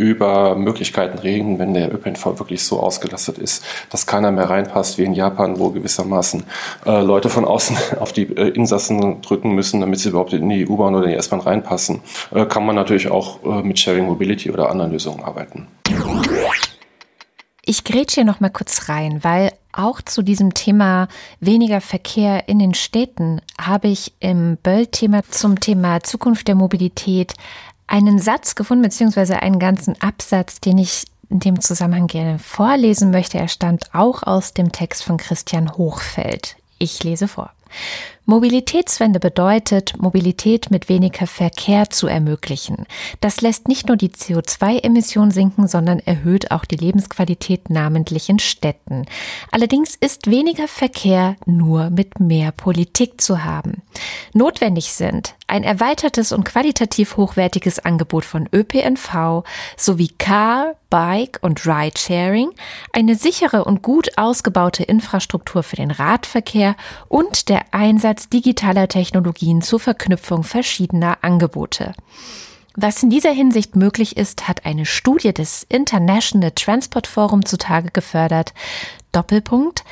über 0.00 0.54
Möglichkeiten 0.56 1.18
reden, 1.18 1.58
wenn 1.58 1.74
der 1.74 1.92
ÖPNV 1.92 2.38
wirklich 2.38 2.64
so 2.64 2.80
ausgelastet 2.80 3.36
ist, 3.36 3.62
dass 3.90 4.06
keiner 4.06 4.30
mehr 4.30 4.48
reinpasst, 4.48 4.96
wie 4.96 5.04
in 5.04 5.12
Japan, 5.12 5.58
wo 5.58 5.68
gewissermaßen 5.68 6.44
äh, 6.86 7.02
Leute 7.02 7.28
von 7.28 7.44
außen 7.44 7.76
auf 8.00 8.14
die 8.14 8.22
äh, 8.22 8.48
Insassen 8.48 9.20
drücken 9.20 9.54
müssen, 9.54 9.82
damit 9.82 10.00
sie 10.00 10.08
überhaupt 10.08 10.32
in 10.32 10.48
die 10.48 10.66
U-Bahn 10.66 10.94
oder 10.94 11.04
in 11.04 11.10
die 11.10 11.18
S-Bahn 11.18 11.40
reinpassen, 11.40 12.00
äh, 12.34 12.46
kann 12.46 12.64
man 12.64 12.76
natürlich 12.76 13.10
auch 13.10 13.44
äh, 13.44 13.62
mit 13.62 13.78
Sharing 13.78 14.06
Mobility 14.06 14.50
oder 14.50 14.70
anderen 14.70 14.90
Lösungen 14.92 15.22
arbeiten. 15.22 15.66
Ich 17.62 17.84
grätsche 17.84 18.16
hier 18.16 18.24
noch 18.24 18.40
mal 18.40 18.48
kurz 18.48 18.88
rein, 18.88 19.22
weil 19.22 19.52
auch 19.72 20.02
zu 20.02 20.22
diesem 20.22 20.54
Thema 20.54 21.08
weniger 21.38 21.80
Verkehr 21.80 22.48
in 22.48 22.58
den 22.58 22.74
Städten 22.74 23.40
habe 23.60 23.88
ich 23.88 24.14
im 24.18 24.56
Böll-Thema 24.62 25.22
zum 25.30 25.60
Thema 25.60 26.00
Zukunft 26.02 26.48
der 26.48 26.54
Mobilität 26.56 27.34
einen 27.90 28.18
Satz 28.18 28.54
gefunden, 28.54 28.82
beziehungsweise 28.82 29.42
einen 29.42 29.58
ganzen 29.58 30.00
Absatz, 30.00 30.60
den 30.60 30.78
ich 30.78 31.04
in 31.28 31.40
dem 31.40 31.60
Zusammenhang 31.60 32.06
gerne 32.06 32.38
vorlesen 32.38 33.10
möchte. 33.10 33.38
Er 33.38 33.48
stammt 33.48 33.94
auch 33.94 34.22
aus 34.22 34.54
dem 34.54 34.72
Text 34.72 35.04
von 35.04 35.16
Christian 35.16 35.72
Hochfeld. 35.76 36.56
Ich 36.78 37.02
lese 37.02 37.28
vor. 37.28 37.50
Mobilitätswende 38.30 39.18
bedeutet, 39.18 39.94
Mobilität 39.98 40.70
mit 40.70 40.88
weniger 40.88 41.26
Verkehr 41.26 41.90
zu 41.90 42.06
ermöglichen. 42.06 42.86
Das 43.20 43.40
lässt 43.40 43.66
nicht 43.66 43.88
nur 43.88 43.96
die 43.96 44.10
CO2-Emissionen 44.10 45.32
sinken, 45.32 45.66
sondern 45.66 45.98
erhöht 45.98 46.52
auch 46.52 46.64
die 46.64 46.76
Lebensqualität 46.76 47.70
namentlich 47.70 48.28
in 48.28 48.38
Städten. 48.38 49.06
Allerdings 49.50 49.96
ist 49.96 50.30
weniger 50.30 50.68
Verkehr 50.68 51.34
nur 51.44 51.90
mit 51.90 52.20
mehr 52.20 52.52
Politik 52.52 53.20
zu 53.20 53.42
haben. 53.42 53.82
Notwendig 54.32 54.92
sind 54.92 55.34
ein 55.48 55.64
erweitertes 55.64 56.30
und 56.30 56.44
qualitativ 56.44 57.16
hochwertiges 57.16 57.80
Angebot 57.80 58.24
von 58.24 58.48
ÖPNV 58.52 59.42
sowie 59.76 60.08
Car, 60.16 60.76
Bike 60.90 61.38
und 61.42 61.66
Ridesharing, 61.66 62.50
eine 62.92 63.16
sichere 63.16 63.64
und 63.64 63.82
gut 63.82 64.16
ausgebaute 64.16 64.84
Infrastruktur 64.84 65.62
für 65.62 65.76
den 65.76 65.90
Radverkehr 65.90 66.76
und 67.08 67.48
der 67.48 67.62
Einsatz 67.72 68.19
digitaler 68.28 68.88
Technologien 68.88 69.62
zur 69.62 69.80
Verknüpfung 69.80 70.42
verschiedener 70.42 71.18
Angebote. 71.22 71.94
Was 72.76 73.02
in 73.02 73.10
dieser 73.10 73.32
Hinsicht 73.32 73.74
möglich 73.74 74.16
ist, 74.16 74.48
hat 74.48 74.64
eine 74.64 74.86
Studie 74.86 75.34
des 75.34 75.64
International 75.68 76.52
Transport 76.52 77.06
Forum 77.06 77.44
zutage 77.44 77.90
gefördert. 77.90 78.54
Doppelpunkt. 79.12 79.84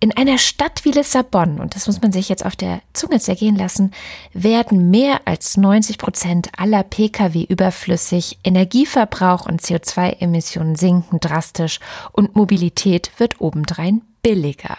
In 0.00 0.14
einer 0.16 0.36
Stadt 0.36 0.84
wie 0.84 0.90
Lissabon, 0.90 1.60
und 1.60 1.74
das 1.74 1.86
muss 1.86 2.02
man 2.02 2.12
sich 2.12 2.28
jetzt 2.28 2.44
auf 2.44 2.56
der 2.56 2.82
Zunge 2.92 3.20
zergehen 3.20 3.56
lassen, 3.56 3.92
werden 4.34 4.90
mehr 4.90 5.22
als 5.24 5.56
90 5.56 5.96
Prozent 5.96 6.48
aller 6.58 6.82
Pkw 6.82 7.44
überflüssig, 7.44 8.38
Energieverbrauch 8.44 9.46
und 9.46 9.62
CO2-Emissionen 9.62 10.76
sinken 10.76 11.20
drastisch 11.20 11.80
und 12.12 12.36
Mobilität 12.36 13.12
wird 13.18 13.40
obendrein 13.40 14.02
billiger. 14.22 14.76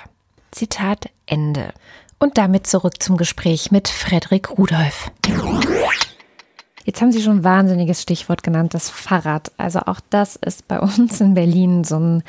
Zitat 0.51 1.09
Ende. 1.25 1.73
Und 2.19 2.37
damit 2.37 2.67
zurück 2.67 3.01
zum 3.01 3.17
Gespräch 3.17 3.71
mit 3.71 3.87
Frederik 3.87 4.57
Rudolf. 4.57 5.11
Jetzt 6.85 7.01
haben 7.01 7.11
Sie 7.11 7.21
schon 7.21 7.39
ein 7.39 7.43
wahnsinniges 7.43 8.01
Stichwort 8.01 8.43
genannt, 8.43 8.73
das 8.73 8.89
Fahrrad. 8.89 9.51
Also 9.57 9.79
auch 9.79 9.99
das 10.09 10.35
ist 10.35 10.67
bei 10.67 10.79
uns 10.79 11.19
in 11.19 11.33
Berlin 11.33 11.83
so 11.83 11.99
ein 11.99 12.23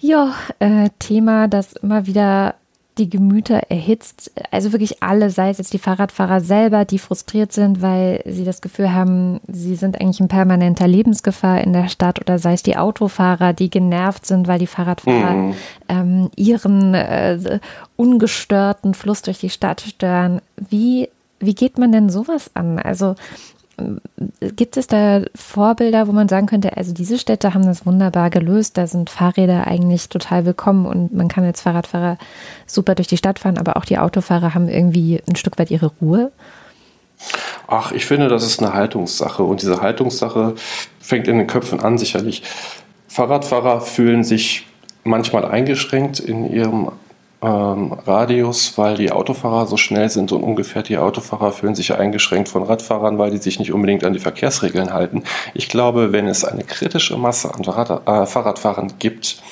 ja, 0.00 0.34
äh, 0.58 0.90
Thema, 0.98 1.48
das 1.48 1.72
immer 1.72 2.06
wieder 2.06 2.54
die 2.98 3.10
Gemüter 3.10 3.62
erhitzt. 3.68 4.32
Also 4.50 4.72
wirklich 4.72 5.02
alle, 5.02 5.30
sei 5.30 5.50
es 5.50 5.58
jetzt 5.58 5.72
die 5.72 5.78
Fahrradfahrer 5.78 6.40
selber, 6.40 6.84
die 6.84 6.98
frustriert 6.98 7.52
sind, 7.52 7.82
weil 7.82 8.22
sie 8.24 8.44
das 8.44 8.60
Gefühl 8.60 8.92
haben, 8.92 9.40
sie 9.48 9.76
sind 9.76 10.00
eigentlich 10.00 10.20
in 10.20 10.28
permanenter 10.28 10.86
Lebensgefahr 10.86 11.60
in 11.60 11.72
der 11.72 11.88
Stadt 11.88 12.20
oder 12.20 12.38
sei 12.38 12.54
es 12.54 12.62
die 12.62 12.76
Autofahrer, 12.76 13.52
die 13.52 13.70
genervt 13.70 14.26
sind, 14.26 14.48
weil 14.48 14.58
die 14.58 14.66
Fahrradfahrer 14.66 15.32
mhm. 15.32 15.54
ähm, 15.88 16.30
ihren 16.36 16.94
äh, 16.94 17.60
ungestörten 17.96 18.94
Fluss 18.94 19.22
durch 19.22 19.38
die 19.38 19.50
Stadt 19.50 19.80
stören. 19.82 20.40
Wie, 20.56 21.08
wie 21.38 21.54
geht 21.54 21.78
man 21.78 21.92
denn 21.92 22.08
sowas 22.08 22.50
an? 22.54 22.78
Also 22.78 23.14
Gibt 24.40 24.76
es 24.76 24.86
da 24.86 25.22
Vorbilder, 25.34 26.08
wo 26.08 26.12
man 26.12 26.28
sagen 26.28 26.46
könnte, 26.46 26.76
also 26.76 26.94
diese 26.94 27.18
Städte 27.18 27.52
haben 27.52 27.66
das 27.66 27.84
wunderbar 27.84 28.30
gelöst, 28.30 28.78
da 28.78 28.86
sind 28.86 29.10
Fahrräder 29.10 29.66
eigentlich 29.66 30.08
total 30.08 30.46
willkommen 30.46 30.86
und 30.86 31.14
man 31.14 31.28
kann 31.28 31.44
als 31.44 31.60
Fahrradfahrer 31.60 32.16
super 32.66 32.94
durch 32.94 33.08
die 33.08 33.18
Stadt 33.18 33.38
fahren, 33.38 33.58
aber 33.58 33.76
auch 33.76 33.84
die 33.84 33.98
Autofahrer 33.98 34.54
haben 34.54 34.68
irgendwie 34.68 35.22
ein 35.28 35.36
Stück 35.36 35.58
weit 35.58 35.70
ihre 35.70 35.92
Ruhe? 36.00 36.32
Ach, 37.66 37.92
ich 37.92 38.06
finde, 38.06 38.28
das 38.28 38.44
ist 38.44 38.62
eine 38.62 38.72
Haltungssache 38.72 39.42
und 39.42 39.60
diese 39.60 39.82
Haltungssache 39.82 40.54
fängt 40.98 41.28
in 41.28 41.36
den 41.36 41.46
Köpfen 41.46 41.80
an 41.80 41.98
sicherlich. 41.98 42.42
Fahrradfahrer 43.08 43.80
fühlen 43.82 44.24
sich 44.24 44.66
manchmal 45.04 45.44
eingeschränkt 45.44 46.18
in 46.18 46.50
ihrem 46.50 46.90
ähm, 47.42 47.92
Radius, 47.92 48.78
weil 48.78 48.96
die 48.96 49.12
Autofahrer 49.12 49.66
so 49.66 49.76
schnell 49.76 50.08
sind 50.08 50.32
und 50.32 50.42
ungefähr 50.42 50.82
die 50.82 50.98
Autofahrer 50.98 51.52
fühlen 51.52 51.74
sich 51.74 51.94
eingeschränkt 51.94 52.48
von 52.48 52.62
Radfahrern, 52.62 53.18
weil 53.18 53.30
die 53.30 53.38
sich 53.38 53.58
nicht 53.58 53.72
unbedingt 53.72 54.04
an 54.04 54.12
die 54.12 54.18
Verkehrsregeln 54.18 54.92
halten. 54.92 55.22
Ich 55.54 55.68
glaube, 55.68 56.12
wenn 56.12 56.28
es 56.28 56.44
eine 56.44 56.64
kritische 56.64 57.16
Masse 57.16 57.54
an 57.54 57.64
Rad 57.64 58.08
äh, 58.08 58.26
Fahrradfahrern 58.26 58.94
gibt, 58.98 59.42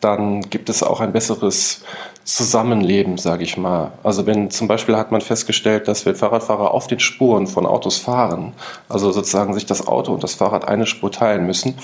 dann 0.00 0.42
gibt 0.42 0.68
es 0.68 0.82
auch 0.82 1.00
ein 1.00 1.12
besseres 1.12 1.82
Zusammenleben, 2.24 3.18
sage 3.18 3.44
ich 3.44 3.56
mal. 3.56 3.92
Also 4.02 4.26
wenn 4.26 4.50
zum 4.50 4.68
Beispiel 4.68 4.96
hat 4.96 5.12
man 5.12 5.20
festgestellt, 5.20 5.88
dass 5.88 6.06
wenn 6.06 6.14
Fahrradfahrer 6.14 6.72
auf 6.72 6.86
den 6.86 7.00
Spuren 7.00 7.46
von 7.46 7.66
Autos 7.66 7.98
fahren, 7.98 8.52
also 8.88 9.12
sozusagen 9.12 9.54
sich 9.54 9.66
das 9.66 9.86
Auto 9.86 10.12
und 10.12 10.22
das 10.22 10.34
Fahrrad 10.34 10.66
eine 10.66 10.86
Spur 10.86 11.10
teilen 11.10 11.46
müssen, 11.46 11.74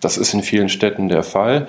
das 0.00 0.16
ist 0.16 0.32
in 0.34 0.42
vielen 0.42 0.68
Städten 0.68 1.08
der 1.08 1.22
Fall 1.22 1.66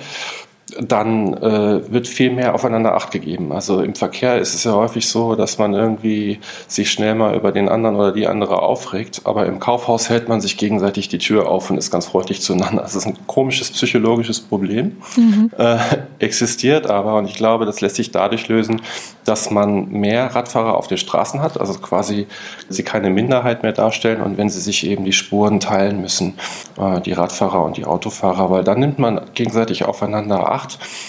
dann 0.80 1.34
äh, 1.34 1.92
wird 1.92 2.08
viel 2.08 2.32
mehr 2.32 2.56
aufeinander 2.56 2.96
Acht 2.96 3.12
gegeben. 3.12 3.52
Also 3.52 3.82
im 3.82 3.96
Verkehr 3.96 4.38
ist 4.40 4.54
es 4.54 4.64
ja 4.64 4.74
häufig 4.74 5.08
so, 5.08 5.36
dass 5.36 5.58
man 5.58 5.74
irgendwie 5.74 6.40
sich 6.68 6.92
schnell 6.92 7.16
mal 7.16 7.36
über 7.36 7.52
den 7.52 7.70
anderen 7.70 7.96
oder 7.96 8.12
die 8.12 8.28
andere 8.28 8.62
aufregt, 8.62 9.22
aber 9.26 9.46
im 9.46 9.60
Kaufhaus 9.60 10.10
hält 10.10 10.30
man 10.30 10.42
sich 10.42 10.58
gegenseitig 10.58 11.10
die 11.10 11.18
Tür 11.18 11.50
auf 11.50 11.70
und 11.70 11.78
ist 11.78 11.92
ganz 11.92 12.06
freundlich 12.06 12.42
zueinander. 12.42 12.82
Das 12.84 12.96
ist 12.96 13.06
ein 13.06 13.18
komisches 13.28 13.72
psychologisches 13.72 14.40
Problem, 14.40 14.98
mhm. 15.16 15.52
äh, 15.58 15.78
existiert 16.20 16.90
aber 16.90 17.16
und 17.16 17.26
ich 17.26 17.36
glaube, 17.36 17.66
das 17.66 17.82
lässt 17.82 17.96
sich 17.96 18.12
dadurch 18.12 18.48
lösen, 18.48 18.82
dass 19.26 19.52
man 19.52 19.90
mehr 19.90 20.36
Radfahrer 20.36 20.78
auf 20.78 20.88
den 20.88 20.98
Straßen 20.98 21.42
hat, 21.42 21.60
also 21.60 21.74
quasi 21.80 22.28
sie 22.70 22.84
keine 22.84 23.10
Minderheit 23.10 23.64
mehr 23.64 23.74
darstellen 23.74 24.22
und 24.22 24.38
wenn 24.38 24.50
sie 24.50 24.62
sich 24.62 24.86
eben 24.86 25.06
die 25.06 25.14
Spuren 25.14 25.60
teilen 25.60 26.02
müssen, 26.02 26.36
äh, 26.78 27.02
die 27.02 27.14
Radfahrer 27.14 27.64
und 27.64 27.78
die 27.78 27.86
Autofahrer, 27.86 28.50
weil 28.50 28.64
dann 28.64 28.80
nimmt 28.80 29.00
man 29.00 29.22
gegenseitig 29.34 29.86
aufeinander 29.86 30.52
Acht 30.52 30.61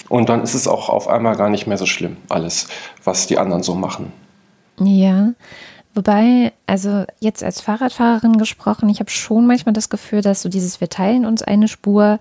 und 0.09 0.29
dann 0.29 0.43
ist 0.43 0.53
es 0.53 0.67
auch 0.67 0.89
auf 0.89 1.07
einmal 1.07 1.35
gar 1.35 1.49
nicht 1.49 1.67
mehr 1.67 1.77
so 1.77 1.85
schlimm, 1.85 2.17
alles, 2.29 2.67
was 3.03 3.27
die 3.27 3.37
anderen 3.37 3.63
so 3.63 3.75
machen. 3.75 4.11
Ja. 4.79 5.33
Wobei, 5.95 6.53
also 6.65 7.05
jetzt 7.19 7.43
als 7.43 7.61
Fahrradfahrerin 7.61 8.37
gesprochen, 8.37 8.89
ich 8.89 8.99
habe 8.99 9.11
schon 9.11 9.45
manchmal 9.45 9.73
das 9.73 9.89
Gefühl, 9.89 10.21
dass 10.21 10.41
so 10.41 10.49
dieses 10.49 10.81
Wir 10.81 10.89
teilen 10.89 11.23
uns 11.25 11.43
eine 11.43 11.67
Spur 11.67 12.19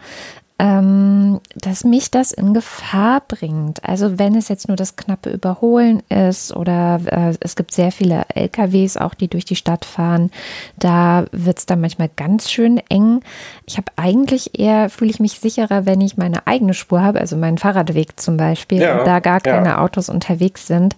ähm, 0.63 1.41
dass 1.57 1.83
mich 1.83 2.13
das 2.13 2.31
in 2.31 2.55
Gefahr 2.55 3.21
bringt. 3.27 3.85
Also 3.85 4.21
wenn 4.21 4.37
es 4.37 4.49
jetzt 4.49 4.69
nur 4.69 4.77
das 4.77 4.95
knappe 4.95 5.31
Überholen 5.31 6.05
ist 6.09 6.55
oder 6.55 7.01
äh, 7.07 7.35
es 7.41 7.57
gibt 7.57 7.73
sehr 7.73 7.91
viele 7.91 8.23
LKWs 8.33 8.97
auch, 8.97 9.15
die 9.15 9.27
durch 9.27 9.45
die 9.45 9.57
Stadt 9.57 9.85
fahren, 9.85 10.31
da 10.79 11.25
wird 11.33 11.59
es 11.59 11.67
dann 11.67 11.81
manchmal 11.81 12.11
ganz 12.15 12.49
schön 12.49 12.81
eng. 12.89 13.23
Ich 13.67 13.77
habe 13.77 13.91
eigentlich 13.97 14.57
eher, 14.57 14.89
fühle 14.89 15.11
ich 15.11 15.19
mich 15.19 15.41
sicherer, 15.41 15.85
wenn 15.85 16.01
ich 16.01 16.17
meine 16.17 16.47
eigene 16.47 16.75
Spur 16.75 17.03
habe, 17.03 17.19
also 17.19 17.37
meinen 17.37 17.59
Fahrradweg 17.59 18.21
zum 18.21 18.37
Beispiel, 18.37 18.83
ja, 18.83 19.01
und 19.01 19.07
da 19.07 19.19
gar 19.19 19.41
keine 19.41 19.71
ja. 19.71 19.83
Autos 19.83 20.09
unterwegs 20.09 20.69
sind. 20.69 20.95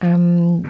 Ähm, 0.00 0.64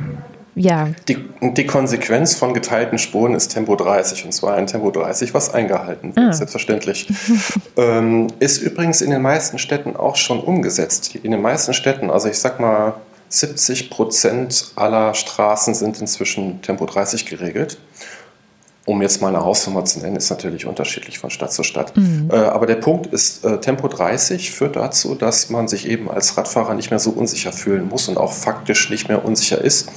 ja. 0.59 0.89
Die, 1.09 1.17
die, 1.41 1.67
Konsequenz 1.67 2.35
von 2.35 2.55
geteilten 2.55 2.99
Spuren 2.99 3.35
ist 3.35 3.49
Tempo 3.49 3.77
30 3.77 4.25
und 4.25 4.33
zwar 4.33 4.55
ein 4.55 4.67
Tempo 4.67 4.91
30, 4.91 5.35
was 5.35 5.53
eingehalten 5.55 6.15
wird, 6.17 6.27
ah. 6.27 6.33
selbstverständlich. 6.33 7.09
ähm, 7.77 8.29
ist 8.39 8.59
übrigens 8.59 9.01
in 9.01 9.11
den 9.11 9.23
meisten 9.23 9.59
Städten 9.59 9.97
auch 9.97 10.17
schon 10.17 10.41
umgesetzt. 10.41 11.15
In 11.15 11.31
den 11.31 11.41
meisten 11.41 11.75
Städten, 11.75 12.11
also 12.11 12.29
ich 12.29 12.39
sag 12.39 12.61
mal 12.61 12.95
70 13.29 13.91
Prozent 13.91 14.73
aller 14.77 15.15
Straßen 15.15 15.75
sind 15.75 16.01
inzwischen 16.01 16.63
Tempo 16.63 16.87
30 16.87 17.27
geregelt. 17.27 17.79
Um 18.89 19.03
jetzt 19.03 19.21
mal 19.21 19.29
eine 19.29 19.45
Hausnummer 19.45 19.85
zu 19.85 19.99
nennen, 19.99 20.17
ist 20.17 20.31
natürlich 20.31 20.65
unterschiedlich 20.65 21.19
von 21.19 21.29
Stadt 21.29 21.53
zu 21.53 21.63
Stadt. 21.63 21.95
Mhm. 21.95 22.31
Äh, 22.33 22.37
aber 22.37 22.65
der 22.65 22.77
Punkt 22.77 23.09
ist, 23.09 23.45
äh, 23.45 23.61
Tempo 23.61 23.87
30 23.87 24.51
führt 24.51 24.77
dazu, 24.77 25.15
dass 25.15 25.51
man 25.51 25.69
sich 25.69 25.87
eben 25.87 26.11
als 26.11 26.39
Radfahrer 26.39 26.73
nicht 26.73 26.89
mehr 26.89 26.99
so 26.99 27.11
unsicher 27.11 27.53
fühlen 27.53 27.87
muss 27.87 28.09
und 28.09 28.17
auch 28.17 28.33
faktisch 28.33 28.89
nicht 28.89 29.09
mehr 29.09 29.27
unsicher 29.27 29.63
ist. 29.63 29.91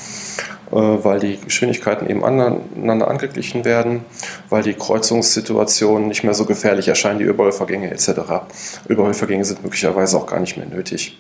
Äh, 0.72 1.04
weil 1.04 1.20
die 1.20 1.38
Geschwindigkeiten 1.38 2.10
eben 2.10 2.24
aneinander 2.24 3.10
angeglichen 3.10 3.66
werden, 3.66 4.06
weil 4.50 4.64
die 4.64 4.74
Kreuzungssituationen 4.74 6.08
nicht 6.08 6.24
mehr 6.24 6.34
so 6.34 6.46
gefährlich 6.46 6.88
erscheinen, 6.88 7.20
die 7.20 7.26
Überholvergänge 7.26 7.92
etc. 7.92 8.22
Überholvergänge 8.88 9.44
sind 9.44 9.64
möglicherweise 9.64 10.18
auch 10.18 10.28
gar 10.28 10.40
nicht 10.40 10.56
mehr 10.56 10.68
nötig, 10.68 11.18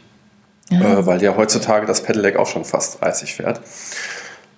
ja. 0.70 0.80
Äh, 0.80 1.06
weil 1.06 1.22
ja 1.22 1.36
heutzutage 1.36 1.86
das 1.86 2.02
Pedelec 2.02 2.38
auch 2.38 2.48
schon 2.48 2.64
fast 2.64 3.02
30 3.02 3.36
fährt. 3.36 3.60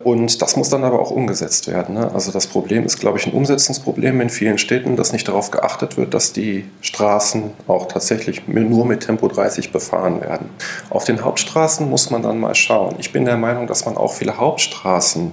Und 0.03 0.41
das 0.41 0.57
muss 0.57 0.69
dann 0.69 0.83
aber 0.83 1.00
auch 1.00 1.12
umgesetzt 1.12 1.67
werden. 1.67 1.95
Ne? 1.95 2.12
Also 2.13 2.31
das 2.31 2.48
Problem 2.48 2.86
ist, 2.86 3.00
glaube 3.00 3.17
ich, 3.17 3.27
ein 3.27 3.33
Umsetzungsproblem 3.33 4.19
in 4.22 4.29
vielen 4.29 4.57
Städten, 4.57 4.95
dass 4.95 5.13
nicht 5.13 5.27
darauf 5.27 5.51
geachtet 5.51 5.98
wird, 5.98 6.13
dass 6.13 6.33
die 6.33 6.65
Straßen 6.81 7.51
auch 7.67 7.88
tatsächlich 7.88 8.48
nur 8.48 8.86
mit 8.86 9.05
Tempo 9.05 9.27
30 9.27 9.72
befahren 9.72 10.22
werden. 10.22 10.50
Auf 10.89 11.05
den 11.05 11.24
Hauptstraßen 11.24 11.89
muss 11.89 12.10
man 12.10 12.22
dann 12.22 12.39
mal 12.39 12.55
schauen. 12.55 12.95
Ich 13.00 13.13
bin 13.13 13.25
der 13.25 13.38
Meinung, 13.38 13.67
dass 13.67 13.86
man 13.86 13.95
auch 13.95 14.13
viele 14.13 14.38
Hauptstraßen 14.38 15.31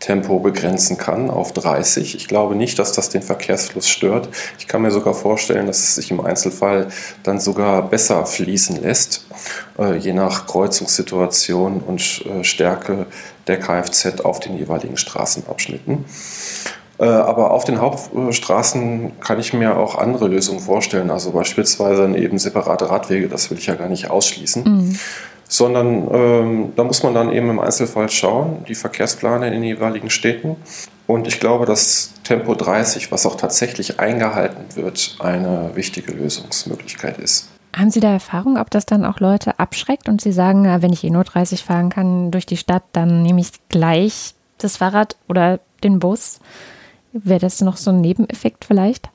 Tempo 0.00 0.38
begrenzen 0.38 0.96
kann 0.96 1.28
auf 1.28 1.52
30. 1.52 2.14
Ich 2.14 2.28
glaube 2.28 2.54
nicht, 2.54 2.78
dass 2.78 2.92
das 2.92 3.08
den 3.08 3.22
Verkehrsfluss 3.22 3.88
stört. 3.88 4.28
Ich 4.58 4.68
kann 4.68 4.82
mir 4.82 4.92
sogar 4.92 5.12
vorstellen, 5.12 5.66
dass 5.66 5.78
es 5.78 5.96
sich 5.96 6.10
im 6.10 6.20
Einzelfall 6.20 6.88
dann 7.24 7.40
sogar 7.40 7.82
besser 7.82 8.24
fließen 8.24 8.80
lässt, 8.80 9.26
äh, 9.78 9.96
je 9.96 10.12
nach 10.12 10.46
Kreuzungssituation 10.46 11.80
und 11.80 12.24
äh, 12.26 12.44
Stärke 12.44 13.06
der 13.48 13.58
Kfz 13.58 14.20
auf 14.22 14.40
den 14.40 14.56
jeweiligen 14.56 14.96
Straßenabschnitten. 14.96 16.04
Äh, 16.98 17.04
aber 17.04 17.52
auf 17.52 17.64
den 17.64 17.80
Hauptstraßen 17.80 19.20
kann 19.20 19.38
ich 19.38 19.52
mir 19.52 19.76
auch 19.76 19.96
andere 19.96 20.28
Lösungen 20.28 20.60
vorstellen, 20.60 21.10
also 21.10 21.30
beispielsweise 21.30 22.16
eben 22.16 22.38
separate 22.38 22.90
Radwege, 22.90 23.28
das 23.28 23.50
will 23.50 23.58
ich 23.58 23.66
ja 23.66 23.74
gar 23.74 23.88
nicht 23.88 24.10
ausschließen. 24.10 24.64
Mhm. 24.64 24.98
sondern 25.50 26.08
ähm, 26.12 26.72
da 26.76 26.84
muss 26.84 27.02
man 27.02 27.14
dann 27.14 27.32
eben 27.32 27.48
im 27.48 27.58
Einzelfall 27.58 28.10
schauen, 28.10 28.66
die 28.68 28.74
Verkehrspläne 28.74 29.46
in 29.46 29.54
den 29.54 29.62
jeweiligen 29.62 30.10
Städten. 30.10 30.56
Und 31.06 31.26
ich 31.26 31.40
glaube, 31.40 31.64
dass 31.64 32.12
Tempo 32.22 32.54
30, 32.54 33.10
was 33.10 33.24
auch 33.24 33.36
tatsächlich 33.36 33.98
eingehalten 33.98 34.76
wird, 34.76 35.16
eine 35.20 35.70
wichtige 35.72 36.12
Lösungsmöglichkeit 36.12 37.16
ist. 37.16 37.48
Haben 37.78 37.92
Sie 37.92 38.00
da 38.00 38.12
Erfahrung, 38.12 38.58
ob 38.58 38.70
das 38.70 38.86
dann 38.86 39.04
auch 39.04 39.20
Leute 39.20 39.60
abschreckt 39.60 40.08
und 40.08 40.20
Sie 40.20 40.32
sagen, 40.32 40.64
wenn 40.82 40.92
ich 40.92 41.04
eh 41.04 41.10
nur 41.10 41.22
30 41.22 41.62
fahren 41.62 41.90
kann 41.90 42.32
durch 42.32 42.44
die 42.44 42.56
Stadt, 42.56 42.82
dann 42.90 43.22
nehme 43.22 43.40
ich 43.40 43.52
gleich 43.68 44.34
das 44.58 44.78
Fahrrad 44.78 45.16
oder 45.28 45.60
den 45.84 46.00
Bus? 46.00 46.40
Wäre 47.12 47.38
das 47.38 47.60
noch 47.60 47.76
so 47.76 47.90
ein 47.90 48.00
Nebeneffekt 48.00 48.64
vielleicht? 48.64 49.10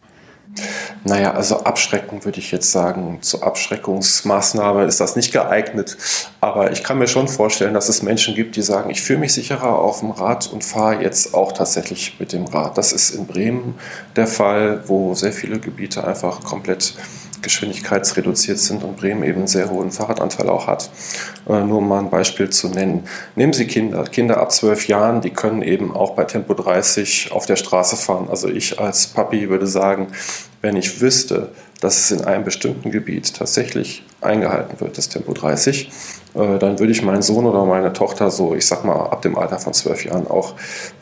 Naja, 1.04 1.34
also 1.34 1.64
abschrecken 1.66 2.24
würde 2.24 2.40
ich 2.40 2.52
jetzt 2.54 2.72
sagen. 2.72 3.18
Zur 3.22 3.44
Abschreckungsmaßnahme 3.44 4.86
ist 4.86 5.02
das 5.02 5.18
nicht 5.18 5.34
geeignet. 5.34 5.98
Aber 6.40 6.72
ich 6.72 6.86
kann 6.86 7.00
mir 7.00 7.08
schon 7.08 7.28
vorstellen, 7.28 7.74
dass 7.74 7.90
es 7.90 8.02
Menschen 8.02 8.34
gibt, 8.34 8.56
die 8.56 8.62
sagen, 8.62 8.90
ich 8.90 9.02
fühle 9.02 9.20
mich 9.20 9.34
sicherer 9.34 9.78
auf 9.78 10.00
dem 10.00 10.12
Rad 10.12 10.48
und 10.48 10.64
fahre 10.64 11.02
jetzt 11.02 11.34
auch 11.34 11.52
tatsächlich 11.52 12.18
mit 12.18 12.32
dem 12.32 12.46
Rad. 12.46 12.78
Das 12.78 12.94
ist 12.94 13.10
in 13.10 13.28
Bremen 13.28 13.76
der 14.16 14.28
Fall, 14.28 14.88
wo 14.88 15.16
sehr 15.16 15.34
viele 15.34 15.60
Gebiete 15.60 16.08
einfach 16.08 16.44
komplett 16.46 16.94
geschwindigkeitsreduziert 17.44 18.58
sind 18.58 18.84
und 18.84 18.98
Bremen 18.98 19.24
eben 19.24 19.40
einen 19.40 19.48
sehr 19.48 19.70
hohen 19.70 19.92
Fahrradanteil 19.92 20.50
auch 20.50 20.68
hat. 20.68 20.90
Äh, 21.48 21.64
nur 21.64 21.80
um 21.80 21.88
mal 21.88 22.00
ein 22.00 22.10
Beispiel 22.10 22.50
zu 22.50 22.70
nennen. 22.70 23.04
Nehmen 23.36 23.54
Sie 23.54 23.68
Kinder. 23.68 24.04
Kinder 24.06 24.38
ab 24.38 24.52
zwölf 24.52 24.88
Jahren, 24.88 25.22
die 25.22 25.30
können 25.30 25.62
eben 25.62 25.96
auch 25.96 26.16
bei 26.16 26.24
Tempo 26.26 26.54
30 26.54 27.32
auf 27.32 27.46
der 27.46 27.56
Straße 27.56 27.96
fahren. 27.96 28.28
Also 28.30 28.48
ich 28.48 28.80
als 28.80 29.08
Papi 29.08 29.50
würde 29.50 29.68
sagen, 29.68 30.08
wenn 30.62 30.76
ich 30.78 31.02
wüsste, 31.02 31.52
dass 31.84 32.00
es 32.00 32.12
in 32.12 32.24
einem 32.24 32.46
bestimmten 32.46 32.92
Gebiet 32.92 33.36
tatsächlich 33.36 34.04
eingehalten 34.22 34.80
wird, 34.80 34.98
das 34.98 35.10
Tempo 35.10 35.34
30, 35.34 35.92
äh, 36.34 36.58
dann 36.58 36.80
würde 36.80 36.92
ich 36.92 37.04
meinen 37.04 37.22
Sohn 37.22 37.46
oder 37.46 37.66
meine 37.66 37.92
Tochter 37.92 38.32
so, 38.32 38.56
ich 38.56 38.66
sag 38.66 38.86
mal, 38.86 38.96
ab 38.96 39.22
dem 39.22 39.38
Alter 39.38 39.60
von 39.60 39.74
zwölf 39.74 40.06
Jahren 40.06 40.28
auch 40.28 40.56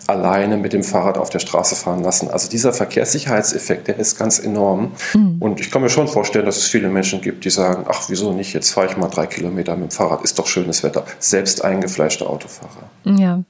alleine 0.08 0.58
mit 0.58 0.74
dem 0.74 0.84
Fahrrad 0.84 1.18
auf 1.18 1.30
der 1.30 1.40
Straße 1.40 1.76
fahren 1.76 2.04
lassen. 2.04 2.30
Also 2.30 2.50
dieser 2.50 2.74
Verkehrssicherheitseffekt, 2.74 3.88
der 3.88 4.00
ist 4.00 4.18
ganz 4.18 4.40
enorm. 4.40 4.94
Mhm. 5.14 5.38
Und 5.40 5.60
ich 5.60 5.70
kann 5.70 5.84
mir 5.84 5.90
schon 5.90 6.08
vorstellen, 6.08 6.46
dass 6.46 6.58
es 6.58 6.66
viele 6.66 6.90
Menschen 6.90 7.22
gibt, 7.22 7.46
die 7.46 7.52
sagen, 7.52 7.86
ach, 7.88 8.10
wieso 8.10 8.34
nicht, 8.34 8.54
jetzt 8.54 8.72
fahre 8.72 8.88
ich 8.88 8.98
mal 8.98 9.10
drei 9.10 9.28
Kilometer 9.28 9.76
mit 9.76 9.92
dem 9.92 9.96
Fahrrad, 9.96 10.24
ist 10.24 10.40
doch 10.40 10.48
schönes 10.48 10.84
Wetter. 10.84 11.06
Selbst 11.20 11.64
eingefleischte 11.64 12.28
Autofahrer. 12.28 12.90
Ja. 13.06 13.44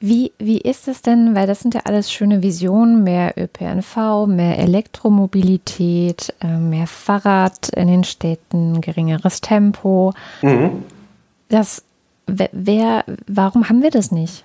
Wie, 0.00 0.32
wie 0.38 0.58
ist 0.58 0.86
es 0.86 1.02
denn, 1.02 1.34
weil 1.34 1.48
das 1.48 1.60
sind 1.60 1.74
ja 1.74 1.80
alles 1.84 2.12
schöne 2.12 2.40
Visionen, 2.42 3.02
mehr 3.02 3.34
ÖPNV, 3.36 4.26
mehr 4.28 4.58
Elektromobilität, 4.58 6.34
äh, 6.40 6.56
mehr 6.56 6.86
Fahrrad 6.86 7.70
in 7.70 7.88
den 7.88 8.04
Städten, 8.04 8.80
geringeres 8.80 9.40
Tempo. 9.40 10.12
Mhm. 10.42 10.84
Das, 11.48 11.82
wer, 12.26 13.04
warum 13.26 13.68
haben 13.68 13.82
wir 13.82 13.90
das 13.90 14.12
nicht? 14.12 14.44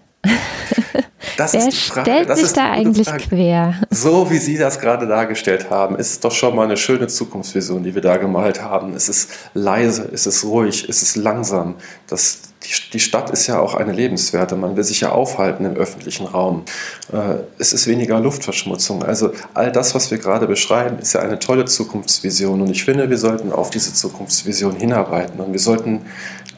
Das 1.38 1.54
Wer 1.54 1.72
stellt 1.72 2.30
das 2.30 2.40
sich 2.40 2.54
da 2.54 2.72
eigentlich 2.72 3.08
Frage. 3.08 3.24
quer? 3.24 3.76
So 3.92 4.32
wie 4.32 4.38
Sie 4.38 4.58
das 4.58 4.80
gerade 4.80 5.06
dargestellt 5.06 5.70
haben, 5.70 5.98
ist 5.98 6.12
es 6.12 6.20
doch 6.20 6.32
schon 6.32 6.56
mal 6.56 6.64
eine 6.64 6.78
schöne 6.78 7.08
Zukunftsvision, 7.08 7.84
die 7.84 7.94
wir 7.94 8.02
da 8.02 8.18
gemalt 8.18 8.64
haben. 8.64 8.96
Es 8.96 9.08
ist 9.08 9.30
leise, 9.54 10.10
es 10.12 10.26
ist 10.26 10.46
ruhig, 10.46 10.88
es 10.90 11.04
ist 11.04 11.16
langsam. 11.16 11.76
Das, 12.08 12.53
die, 12.66 12.92
die 12.94 13.00
Stadt 13.00 13.30
ist 13.30 13.48
ja 13.48 13.60
auch 13.60 13.74
eine 13.74 13.92
lebenswerte. 13.92 14.56
Man 14.56 14.76
will 14.76 14.84
sich 14.84 15.02
ja 15.02 15.12
aufhalten 15.12 15.66
im 15.66 15.76
öffentlichen 15.76 16.28
Raum. 16.28 16.64
Äh, 17.12 17.42
es 17.58 17.74
ist 17.74 17.88
weniger 17.88 18.20
Luftverschmutzung. 18.20 19.04
Also 19.04 19.32
all 19.54 19.72
das, 19.72 19.96
was 19.96 20.12
wir 20.12 20.18
gerade 20.18 20.48
beschreiben, 20.48 21.00
ist 21.00 21.14
ja 21.14 21.22
eine 21.22 21.40
tolle 21.40 21.66
Zukunftsvision. 21.66 22.62
Und 22.62 22.70
ich 22.70 22.84
finde, 22.84 23.10
wir 23.10 23.18
sollten 23.18 23.52
auf 23.52 23.70
diese 23.70 23.94
Zukunftsvision 23.94 24.76
hinarbeiten. 24.76 25.40
Und 25.40 25.52
wir 25.52 25.60
sollten 25.60 26.06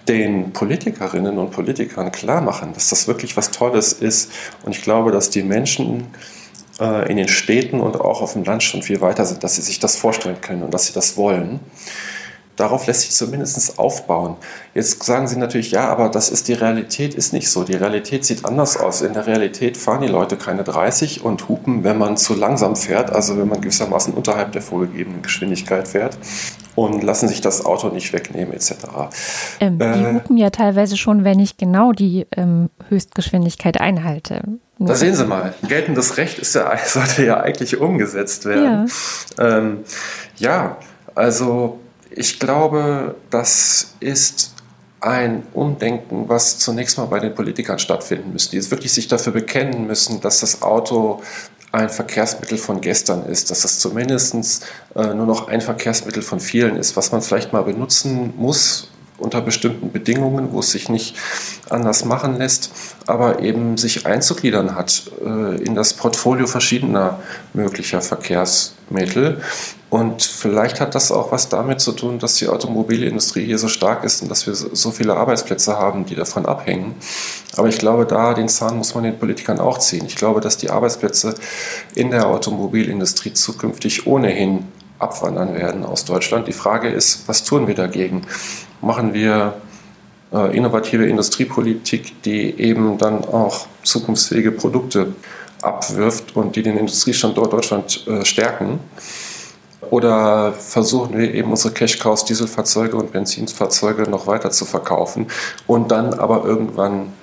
den 0.08 0.54
Politikerinnen 0.54 1.38
und 1.38 1.52
Politikern 1.52 2.12
klar 2.12 2.42
machen, 2.42 2.74
dass 2.74 2.90
das 2.90 3.08
wirklich 3.08 3.36
was 3.38 3.52
Tolles 3.52 3.94
ist. 3.94 4.32
Und 4.64 4.76
ich 4.76 4.84
glaube, 4.84 5.12
dass 5.12 5.30
die 5.30 5.44
Menschen 5.44 6.08
äh, 6.80 7.10
in 7.10 7.18
den 7.18 7.28
Städten 7.28 7.80
und 7.80 8.00
auch 8.00 8.22
auf 8.22 8.34
dem 8.34 8.44
Land 8.44 8.64
schon 8.64 8.84
viel 8.84 9.02
weiter 9.02 9.26
sind, 9.26 9.44
dass 9.44 9.56
sie 9.56 9.62
sich 9.62 9.80
das 9.80 9.96
vorstellen 9.96 10.42
können 10.42 10.64
und 10.64 10.74
dass 10.74 10.88
sie 10.88 10.94
das 10.94 11.18
wollen. 11.18 11.60
Darauf 12.56 12.88
lässt 12.88 13.02
sich 13.02 13.12
zumindest 13.12 13.78
aufbauen. 13.78 14.38
Jetzt 14.74 15.04
sagen 15.04 15.28
Sie 15.28 15.38
natürlich, 15.38 15.72
ja, 15.72 15.88
aber 15.90 16.10
das 16.10 16.30
ist 16.30 16.48
die 16.48 16.54
Realität, 16.54 17.14
ist 17.14 17.34
nicht 17.34 17.50
so. 17.50 17.64
Die 17.64 17.76
Realität 17.76 18.26
sieht 18.26 18.46
anders 18.46 18.78
aus. 18.78 19.02
In 19.02 19.14
der 19.14 19.28
Realität 19.28 19.78
fahren 19.78 20.02
die 20.02 20.08
Leute 20.08 20.38
keine 20.38 20.64
30 20.64 21.24
und 21.24 21.50
hupen, 21.50 21.84
wenn 21.84 21.98
man 21.98 22.18
zu 22.18 22.34
langsam 22.34 22.76
fährt, 22.76 23.12
also 23.12 23.38
wenn 23.38 23.48
man 23.48 23.62
gewissermaßen 23.62 24.14
unterhalb 24.14 24.54
der 24.54 24.62
vorgegebenen 24.62 25.22
Geschwindigkeit 25.22 25.88
fährt 25.88 26.18
und 26.76 27.04
lassen 27.04 27.28
sich 27.28 27.42
das 27.42 27.66
Auto 27.66 27.90
nicht 27.90 28.14
wegnehmen 28.14 28.54
etc. 28.54 28.74
Ähm, 29.60 29.80
äh, 29.80 29.94
die 29.94 30.06
hupen 30.06 30.38
ja 30.38 30.50
teilweise 30.50 30.98
schon, 30.98 31.24
wenn 31.24 31.40
ich 31.40 31.58
genau 31.58 31.92
die 31.92 32.28
ähm, 32.36 32.70
Höchstgeschwindigkeit 32.90 33.80
einhalte. 33.80 34.44
Da 34.78 34.94
sehen 34.94 35.16
Sie 35.16 35.26
mal, 35.26 35.54
geltendes 35.68 36.18
Recht 36.18 36.38
ist 36.38 36.54
ja, 36.56 36.72
sollte 36.86 37.26
ja 37.26 37.40
eigentlich 37.40 37.80
umgesetzt 37.80 38.46
werden. 38.46 38.90
Ja, 39.38 39.58
ähm, 39.58 39.80
ja 40.38 40.78
also 41.16 41.80
ich 42.12 42.40
glaube, 42.40 43.16
das 43.30 43.96
ist 44.00 44.54
ein 45.02 45.44
Umdenken, 45.54 46.28
was 46.28 46.58
zunächst 46.58 46.98
mal 46.98 47.06
bei 47.06 47.20
den 47.20 47.36
Politikern 47.36 47.78
stattfinden 47.78 48.34
müsste, 48.34 48.52
die 48.52 48.58
jetzt 48.58 48.72
wirklich 48.72 48.92
sich 48.92 49.08
dafür 49.08 49.34
bekennen 49.34 49.86
müssen, 49.86 50.20
dass 50.22 50.40
das 50.40 50.62
Auto 50.62 51.22
ein 51.72 51.90
Verkehrsmittel 51.90 52.58
von 52.58 52.82
gestern 52.82 53.26
ist, 53.26 53.52
dass 53.52 53.62
das 53.62 53.80
zumindest 53.80 54.66
äh, 54.96 55.14
nur 55.14 55.26
noch 55.26 55.48
ein 55.48 55.62
Verkehrsmittel 55.62 56.24
von 56.24 56.40
vielen 56.40 56.78
ist, 56.78 56.96
was 56.96 57.12
man 57.12 57.22
vielleicht 57.22 57.54
mal 57.54 57.64
benutzen 57.64 58.34
muss 58.38 58.90
unter 59.18 59.42
bestimmten 59.42 59.92
Bedingungen, 59.92 60.52
wo 60.52 60.60
es 60.60 60.72
sich 60.72 60.90
nicht 60.90 61.16
anders 61.70 62.06
machen 62.06 62.38
lässt, 62.38 62.72
aber 63.08 63.40
eben 63.40 63.78
sich 63.78 64.06
einzugliedern 64.06 64.76
hat 64.76 65.12
äh, 65.24 65.56
in 65.64 65.76
das 65.76 65.94
Portfolio 65.94 66.48
verschiedener 66.48 67.20
möglicher 67.54 68.02
Verkehrsmittel. 68.02 69.42
Und 69.96 70.24
vielleicht 70.24 70.82
hat 70.82 70.94
das 70.94 71.10
auch 71.10 71.32
was 71.32 71.48
damit 71.48 71.80
zu 71.80 71.94
tun, 71.94 72.20
dass 72.20 72.36
die 72.36 72.50
Automobilindustrie 72.50 73.46
hier 73.46 73.58
so 73.58 73.70
stark 73.70 74.04
ist 74.04 74.22
und 74.22 74.30
dass 74.30 74.46
wir 74.46 74.54
so 74.54 74.92
viele 74.92 75.16
Arbeitsplätze 75.16 75.78
haben, 75.78 76.06
die 76.06 76.16
davon 76.16 76.46
abhängen. 76.46 76.96
Aber 77.56 77.70
ich 77.70 77.78
glaube, 77.78 78.06
da 78.06 78.34
den 78.34 78.50
Zahn 78.50 78.78
muss 78.78 78.94
man 78.94 79.06
den 79.06 79.18
Politikern 79.18 79.58
auch 79.58 79.78
ziehen. 79.78 80.04
Ich 80.06 80.18
glaube, 80.18 80.42
dass 80.42 80.58
die 80.58 80.70
Arbeitsplätze 80.70 81.36
in 81.94 82.12
der 82.12 82.28
Automobilindustrie 82.28 83.32
zukünftig 83.32 84.06
ohnehin 84.06 84.66
abwandern 85.00 85.54
werden 85.56 85.86
aus 85.86 86.04
Deutschland. 86.04 86.50
Die 86.50 86.54
Frage 86.54 86.90
ist, 86.90 87.26
was 87.30 87.46
tun 87.46 87.66
wir 87.66 87.76
dagegen? 87.76 88.24
Machen 88.82 89.14
wir 89.14 89.54
äh, 90.34 90.58
innovative 90.58 91.06
Industriepolitik, 91.06 92.22
die 92.24 92.60
eben 92.60 92.98
dann 92.98 93.24
auch 93.24 93.66
zukunftsfähige 93.84 94.52
Produkte 94.52 95.16
abwirft 95.62 96.36
und 96.36 96.58
die 96.58 96.64
den 96.64 96.76
Industriestandort 96.76 97.54
Deutschland 97.54 98.06
äh, 98.08 98.26
stärken? 98.26 98.82
Oder 99.90 100.54
versuchen 100.54 101.18
wir 101.18 101.34
eben 101.34 101.52
unsere 101.52 101.74
Cash-Cows, 101.74 102.26
Dieselfahrzeuge 102.26 102.98
und 102.98 103.12
Benzinfahrzeuge 103.12 104.10
noch 104.10 104.28
weiter 104.28 104.52
zu 104.52 104.66
verkaufen 104.66 105.28
und 105.68 105.92
dann 105.92 106.14
aber 106.14 106.44
irgendwann 106.46 107.14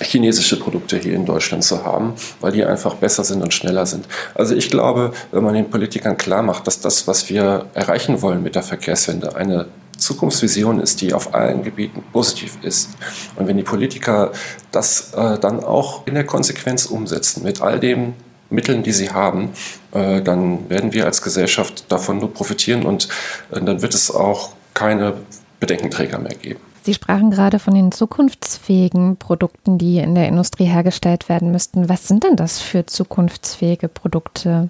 chinesische 0.00 0.58
Produkte 0.58 0.98
hier 0.98 1.14
in 1.14 1.26
Deutschland 1.26 1.64
zu 1.64 1.84
haben, 1.84 2.14
weil 2.40 2.52
die 2.52 2.64
einfach 2.64 2.94
besser 2.94 3.24
sind 3.24 3.42
und 3.42 3.54
schneller 3.54 3.86
sind. 3.86 4.06
Also 4.34 4.54
ich 4.54 4.70
glaube, 4.70 5.12
wenn 5.30 5.44
man 5.44 5.54
den 5.54 5.70
Politikern 5.70 6.16
klar 6.16 6.42
macht, 6.42 6.66
dass 6.66 6.80
das, 6.80 7.06
was 7.06 7.28
wir 7.30 7.66
erreichen 7.74 8.20
wollen 8.22 8.42
mit 8.42 8.54
der 8.54 8.62
Verkehrswende, 8.62 9.36
eine 9.36 9.66
Zukunftsvision 9.96 10.80
ist, 10.80 11.00
die 11.00 11.14
auf 11.14 11.34
allen 11.34 11.62
Gebieten 11.62 12.02
positiv 12.12 12.58
ist. 12.62 12.90
Und 13.36 13.46
wenn 13.46 13.56
die 13.56 13.62
Politiker 13.62 14.32
das 14.72 15.12
äh, 15.14 15.38
dann 15.38 15.62
auch 15.62 16.06
in 16.06 16.14
der 16.14 16.26
Konsequenz 16.26 16.86
umsetzen, 16.86 17.44
mit 17.44 17.60
all 17.62 17.78
dem 17.78 18.14
Mitteln, 18.52 18.82
die 18.82 18.92
sie 18.92 19.10
haben, 19.10 19.50
äh, 19.92 20.20
dann 20.20 20.68
werden 20.70 20.92
wir 20.92 21.06
als 21.06 21.22
Gesellschaft 21.22 21.90
davon 21.90 22.18
nur 22.18 22.32
profitieren 22.32 22.84
und 22.84 23.08
äh, 23.50 23.60
dann 23.60 23.82
wird 23.82 23.94
es 23.94 24.10
auch 24.10 24.52
keine 24.74 25.14
Bedenkenträger 25.60 26.18
mehr 26.18 26.34
geben. 26.34 26.60
Sie 26.84 26.94
sprachen 26.94 27.30
gerade 27.30 27.60
von 27.60 27.74
den 27.74 27.92
zukunftsfähigen 27.92 29.16
Produkten, 29.16 29.78
die 29.78 29.98
in 29.98 30.16
der 30.16 30.26
Industrie 30.26 30.64
hergestellt 30.64 31.28
werden 31.28 31.52
müssten. 31.52 31.88
Was 31.88 32.08
sind 32.08 32.24
denn 32.24 32.34
das 32.34 32.60
für 32.60 32.86
zukunftsfähige 32.86 33.86
Produkte? 33.86 34.68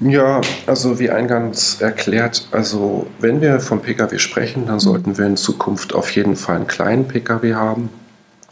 Ja, 0.00 0.40
also 0.66 0.98
wie 0.98 1.10
eingangs 1.10 1.80
erklärt, 1.80 2.48
also 2.50 3.06
wenn 3.20 3.40
wir 3.40 3.60
vom 3.60 3.82
Pkw 3.82 4.18
sprechen, 4.18 4.66
dann 4.66 4.80
sollten 4.80 5.18
wir 5.18 5.26
in 5.26 5.36
Zukunft 5.36 5.94
auf 5.94 6.10
jeden 6.10 6.36
Fall 6.36 6.56
einen 6.56 6.66
kleinen 6.66 7.06
Pkw 7.06 7.54
haben, 7.54 7.90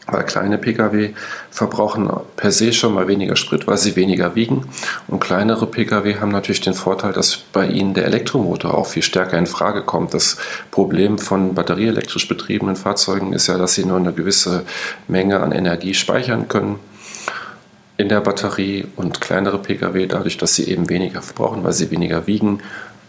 weil 0.06 0.24
kleine 0.24 0.58
Pkw 0.58 1.10
verbrauchen 1.50 2.10
per 2.36 2.52
se 2.52 2.72
schon 2.72 2.94
mal 2.94 3.08
weniger 3.08 3.36
Sprit, 3.36 3.66
weil 3.66 3.76
sie 3.76 3.96
weniger 3.96 4.34
wiegen. 4.34 4.66
Und 5.08 5.20
kleinere 5.20 5.66
Pkw 5.66 6.16
haben 6.20 6.30
natürlich 6.30 6.60
den 6.60 6.74
Vorteil, 6.74 7.12
dass 7.12 7.36
bei 7.36 7.66
ihnen 7.66 7.94
der 7.94 8.04
Elektromotor 8.04 8.76
auch 8.76 8.86
viel 8.86 9.02
stärker 9.02 9.38
in 9.38 9.46
Frage 9.46 9.82
kommt. 9.82 10.14
Das 10.14 10.36
Problem 10.70 11.18
von 11.18 11.54
batterieelektrisch 11.54 12.28
betriebenen 12.28 12.76
Fahrzeugen 12.76 13.32
ist 13.32 13.48
ja, 13.48 13.58
dass 13.58 13.74
sie 13.74 13.84
nur 13.84 13.96
eine 13.96 14.12
gewisse 14.12 14.64
Menge 15.08 15.40
an 15.40 15.52
Energie 15.52 15.94
speichern 15.94 16.48
können 16.48 16.78
in 17.96 18.08
der 18.08 18.20
Batterie 18.20 18.86
und 18.96 19.20
kleinere 19.20 19.58
Pkw, 19.58 20.06
dadurch, 20.06 20.36
dass 20.36 20.54
sie 20.54 20.68
eben 20.68 20.88
weniger 20.88 21.22
verbrauchen, 21.22 21.64
weil 21.64 21.72
sie 21.72 21.90
weniger 21.90 22.26
wiegen, 22.26 22.60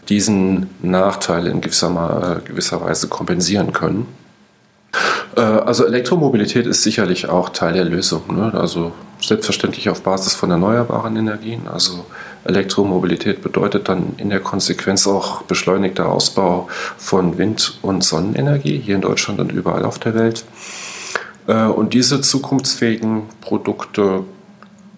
diesen 0.08 0.70
Nachteil 0.80 1.46
in 1.46 1.60
gewisser, 1.60 2.40
gewisser 2.44 2.80
Weise 2.80 3.08
kompensieren 3.08 3.72
können. 3.72 4.06
Äh, 5.38 5.40
also 5.40 5.86
Elektromobilität 5.86 6.66
ist 6.66 6.82
sicherlich 6.82 7.28
auch 7.28 7.50
Teil 7.50 7.72
der 7.74 7.84
Lösung. 7.84 8.22
Ne? 8.36 8.52
Also 8.52 8.92
selbstverständlich 9.20 9.88
auf 9.88 10.02
Basis 10.02 10.34
von 10.34 10.50
erneuerbaren 10.50 11.16
Energien. 11.16 11.68
Also 11.68 12.04
Elektromobilität 12.44 13.42
bedeutet 13.42 13.88
dann 13.88 14.14
in 14.16 14.30
der 14.30 14.40
Konsequenz 14.40 15.06
auch 15.06 15.42
beschleunigter 15.42 16.08
Ausbau 16.08 16.68
von 16.96 17.38
Wind- 17.38 17.78
und 17.82 18.04
Sonnenenergie 18.04 18.78
hier 18.78 18.96
in 18.96 19.00
Deutschland 19.00 19.40
und 19.40 19.52
überall 19.52 19.84
auf 19.84 19.98
der 19.98 20.14
Welt. 20.14 20.44
Äh, 21.46 21.66
und 21.66 21.94
diese 21.94 22.20
zukunftsfähigen 22.20 23.22
Produkte, 23.40 24.24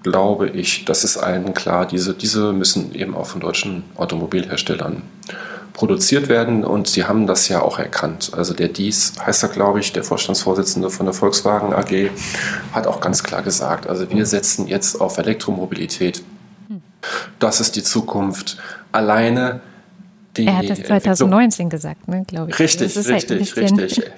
glaube 0.02 0.48
ich, 0.48 0.86
das 0.86 1.04
ist 1.04 1.18
allen 1.18 1.52
klar, 1.52 1.84
diese, 1.84 2.14
diese 2.14 2.54
müssen 2.54 2.94
eben 2.94 3.14
auch 3.14 3.26
von 3.26 3.42
deutschen 3.42 3.84
Automobilherstellern 3.96 5.02
produziert 5.72 6.28
werden 6.28 6.64
und 6.64 6.88
sie 6.88 7.04
haben 7.04 7.26
das 7.26 7.48
ja 7.48 7.62
auch 7.62 7.78
erkannt. 7.78 8.32
Also 8.36 8.54
der 8.54 8.68
Dies 8.68 9.14
heißt 9.24 9.42
er, 9.42 9.48
glaube 9.48 9.80
ich, 9.80 9.92
der 9.92 10.04
Vorstandsvorsitzende 10.04 10.90
von 10.90 11.06
der 11.06 11.14
Volkswagen 11.14 11.72
AG, 11.72 12.10
hat 12.72 12.86
auch 12.86 13.00
ganz 13.00 13.22
klar 13.22 13.42
gesagt, 13.42 13.86
also 13.86 14.10
wir 14.10 14.26
setzen 14.26 14.66
jetzt 14.66 15.00
auf 15.00 15.18
Elektromobilität. 15.18 16.22
Das 17.38 17.60
ist 17.60 17.76
die 17.76 17.82
Zukunft. 17.82 18.58
Alleine 18.92 19.60
die 20.36 20.46
er 20.46 20.58
hat 20.58 20.64
es 20.64 20.82
2019 20.84 21.68
gesagt, 21.68 22.06
ne, 22.06 22.24
glaube 22.26 22.50
ich. 22.50 22.58
Richtig, 22.58 22.96
richtig, 22.96 23.56
halt 23.56 23.78
richtig. 23.80 24.10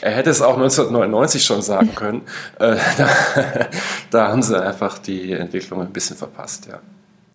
Er 0.00 0.10
hätte 0.12 0.30
es 0.30 0.42
auch 0.42 0.54
1999 0.54 1.44
schon 1.44 1.62
sagen 1.62 1.94
können. 1.94 2.22
Äh, 2.58 2.76
da, 2.98 3.08
da, 4.10 4.28
haben 4.28 4.42
sie 4.42 4.60
einfach 4.60 4.98
die 4.98 5.32
Entwicklung 5.32 5.80
ein 5.80 5.92
bisschen 5.92 6.16
verpasst, 6.16 6.66
ja. 6.66 6.80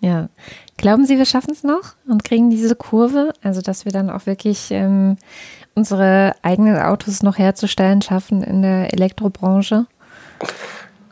Ja. 0.05 0.29
Glauben 0.77 1.07
Sie, 1.07 1.17
wir 1.17 1.25
schaffen 1.25 1.51
es 1.51 1.63
noch 1.63 1.95
und 2.07 2.23
kriegen 2.23 2.51
diese 2.51 2.75
Kurve? 2.75 3.33
Also, 3.41 3.61
dass 3.61 3.85
wir 3.85 3.91
dann 3.91 4.11
auch 4.11 4.27
wirklich 4.27 4.69
ähm, 4.69 5.17
unsere 5.73 6.35
eigenen 6.43 6.77
Autos 6.77 7.23
noch 7.23 7.39
herzustellen 7.39 8.03
schaffen 8.03 8.43
in 8.43 8.61
der 8.61 8.93
Elektrobranche? 8.93 9.87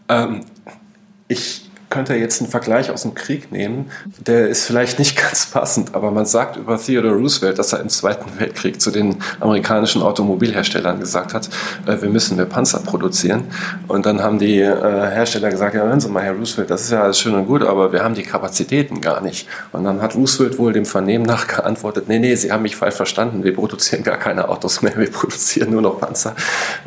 Ähm, 0.10 0.41
ich 1.27 1.62
könnte 1.93 2.15
jetzt 2.15 2.41
einen 2.41 2.49
Vergleich 2.49 2.89
aus 2.89 3.03
dem 3.03 3.13
Krieg 3.13 3.51
nehmen, 3.51 3.91
der 4.17 4.49
ist 4.49 4.65
vielleicht 4.65 4.97
nicht 4.97 5.15
ganz 5.21 5.45
passend, 5.45 5.93
aber 5.93 6.10
man 6.10 6.25
sagt 6.25 6.58
über 6.58 6.79
Theodore 6.79 7.13
Roosevelt, 7.13 7.60
dass 7.60 7.71
er 7.71 7.82
im 7.82 7.89
Zweiten 7.89 8.39
Weltkrieg 8.39 8.82
zu 8.82 8.89
den 8.89 9.17
amerikanischen 9.39 10.01
Automobilherstellern 10.01 10.99
gesagt 10.99 11.36
hat, 11.36 11.49
äh, 11.86 12.01
wir 12.01 12.10
müssen 12.10 12.36
mehr 12.36 12.47
Panzer 12.47 12.79
produzieren. 12.79 13.43
Und 13.88 14.08
dann 14.08 14.23
haben 14.23 14.39
die 14.39 14.60
äh, 14.60 14.71
Hersteller 14.71 15.51
gesagt, 15.51 15.75
ja, 15.75 15.84
hören 15.84 15.99
Sie 15.99 16.10
mal, 16.10 16.23
Herr 16.23 16.34
Roosevelt, 16.34 16.71
das 16.71 16.82
ist 16.82 16.91
ja 16.91 17.03
alles 17.03 17.19
schön 17.19 17.36
und 17.36 17.45
gut, 17.45 17.62
aber 17.62 17.91
wir 17.93 18.03
haben 18.03 18.15
die 18.15 18.23
Kapazitäten 18.23 18.99
gar 18.99 19.21
nicht. 19.21 19.47
Und 19.71 19.84
dann 19.84 20.01
hat 20.01 20.15
Roosevelt 20.15 20.58
wohl 20.58 20.73
dem 20.73 20.86
Vernehmen 20.86 21.25
nach 21.25 21.45
geantwortet, 21.47 22.06
nee, 22.08 22.17
nee, 22.17 22.34
Sie 22.36 22.51
haben 22.51 22.63
mich 22.63 22.75
falsch 22.75 22.95
verstanden, 22.95 23.43
wir 23.43 23.53
produzieren 23.53 24.01
gar 24.01 24.17
keine 24.17 24.49
Autos 24.49 24.82
mehr, 24.82 24.97
wir 24.97 25.12
produzieren 25.12 25.69
nur 25.69 25.84
noch 25.84 25.99
Panzer. 25.99 26.36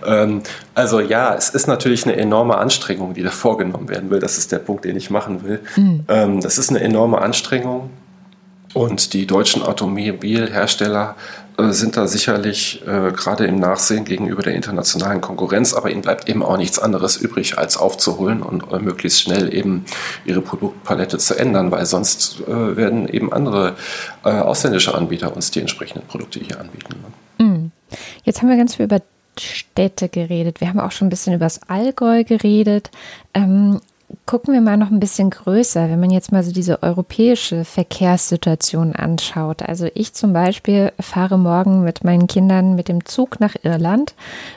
Ähm, 0.04 0.42
also 0.74 0.98
ja, 0.98 1.34
es 1.34 1.50
ist 1.50 1.68
natürlich 1.68 2.04
eine 2.06 2.16
enorme 2.16 2.58
Anstrengung, 2.58 3.14
die 3.14 3.22
da 3.22 3.30
vorgenommen 3.30 3.88
werden 3.88 4.10
will. 4.10 4.18
Das 4.18 4.36
ist 4.36 4.50
der 4.50 4.58
Punkt, 4.58 4.84
den 4.84 4.95
ich 4.96 5.10
machen 5.10 5.44
will. 5.44 5.60
Mhm. 5.76 6.04
Ähm, 6.08 6.40
das 6.40 6.58
ist 6.58 6.70
eine 6.70 6.80
enorme 6.80 7.20
Anstrengung. 7.20 7.90
Und 8.74 9.14
die 9.14 9.26
deutschen 9.26 9.62
Automobilhersteller 9.62 11.16
äh, 11.58 11.70
sind 11.70 11.96
da 11.96 12.06
sicherlich 12.06 12.82
äh, 12.86 13.10
gerade 13.12 13.46
im 13.46 13.58
Nachsehen 13.58 14.04
gegenüber 14.04 14.42
der 14.42 14.54
internationalen 14.54 15.22
Konkurrenz, 15.22 15.72
aber 15.72 15.90
ihnen 15.90 16.02
bleibt 16.02 16.28
eben 16.28 16.42
auch 16.42 16.58
nichts 16.58 16.78
anderes 16.78 17.16
übrig, 17.16 17.56
als 17.56 17.78
aufzuholen 17.78 18.42
und 18.42 18.70
äh, 18.70 18.78
möglichst 18.78 19.22
schnell 19.22 19.54
eben 19.54 19.86
ihre 20.26 20.42
Produktpalette 20.42 21.16
zu 21.16 21.38
ändern, 21.38 21.70
weil 21.70 21.86
sonst 21.86 22.40
äh, 22.46 22.76
werden 22.76 23.08
eben 23.08 23.32
andere 23.32 23.76
äh, 24.24 24.28
ausländische 24.28 24.94
Anbieter 24.94 25.34
uns 25.34 25.50
die 25.50 25.60
entsprechenden 25.60 26.06
Produkte 26.06 26.40
hier 26.40 26.60
anbieten. 26.60 26.96
Mhm. 27.38 27.70
Jetzt 28.24 28.42
haben 28.42 28.50
wir 28.50 28.56
ganz 28.56 28.74
viel 28.74 28.84
über 28.84 29.00
Städte 29.38 30.08
geredet. 30.08 30.60
Wir 30.60 30.68
haben 30.68 30.80
auch 30.80 30.92
schon 30.92 31.06
ein 31.06 31.10
bisschen 31.10 31.34
über 31.34 31.46
das 31.46 31.62
Allgäu 31.68 32.24
geredet. 32.24 32.90
Ähm, 33.34 33.80
gucken 34.24 34.54
wir 34.54 34.60
mal 34.60 34.76
noch 34.76 34.90
ein 34.90 35.00
bisschen 35.00 35.30
größer, 35.30 35.88
wenn 35.88 36.00
man 36.00 36.10
jetzt 36.10 36.32
mal 36.32 36.42
so 36.42 36.52
diese 36.52 36.82
europäische 36.82 37.64
Verkehrssituation 37.64 38.94
anschaut. 38.94 39.62
Also 39.62 39.88
ich 39.94 40.14
zum 40.14 40.32
Beispiel 40.32 40.92
fahre 41.00 41.38
morgen 41.38 41.82
mit 41.82 42.04
meinen 42.04 42.26
Kindern 42.26 42.74
mit 42.74 42.88
dem 42.88 43.04
Zug 43.04 43.40
nach 43.40 43.54
Irland, 43.62 44.14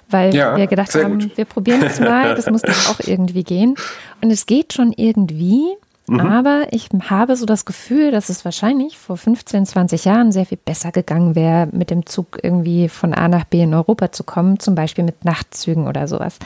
weil 0.09 0.35
ja, 0.35 0.55
wir 0.55 0.67
gedacht 0.67 0.93
haben, 0.95 1.19
gut. 1.19 1.37
wir 1.37 1.45
probieren 1.45 1.83
es 1.83 1.99
mal, 1.99 2.35
das 2.35 2.49
muss 2.49 2.61
doch 2.61 2.89
auch 2.89 2.99
irgendwie 3.05 3.43
gehen. 3.43 3.75
Und 4.21 4.31
es 4.31 4.45
geht 4.45 4.73
schon 4.73 4.93
irgendwie. 4.95 5.65
Mhm. 6.07 6.19
Aber 6.19 6.67
ich 6.71 6.89
habe 7.09 7.35
so 7.35 7.45
das 7.45 7.65
Gefühl, 7.65 8.09
dass 8.09 8.29
es 8.29 8.43
wahrscheinlich 8.43 8.97
vor 8.97 9.17
15, 9.17 9.67
20 9.67 10.05
Jahren 10.05 10.31
sehr 10.31 10.47
viel 10.47 10.57
besser 10.57 10.91
gegangen 10.91 11.35
wäre, 11.35 11.67
mit 11.71 11.91
dem 11.91 12.07
Zug 12.07 12.39
irgendwie 12.41 12.89
von 12.89 13.13
A 13.13 13.27
nach 13.27 13.43
B 13.43 13.61
in 13.61 13.75
Europa 13.75 14.11
zu 14.11 14.23
kommen, 14.23 14.59
zum 14.59 14.73
Beispiel 14.73 15.03
mit 15.03 15.23
Nachtzügen 15.23 15.87
oder 15.87 16.07
sowas. 16.07 16.39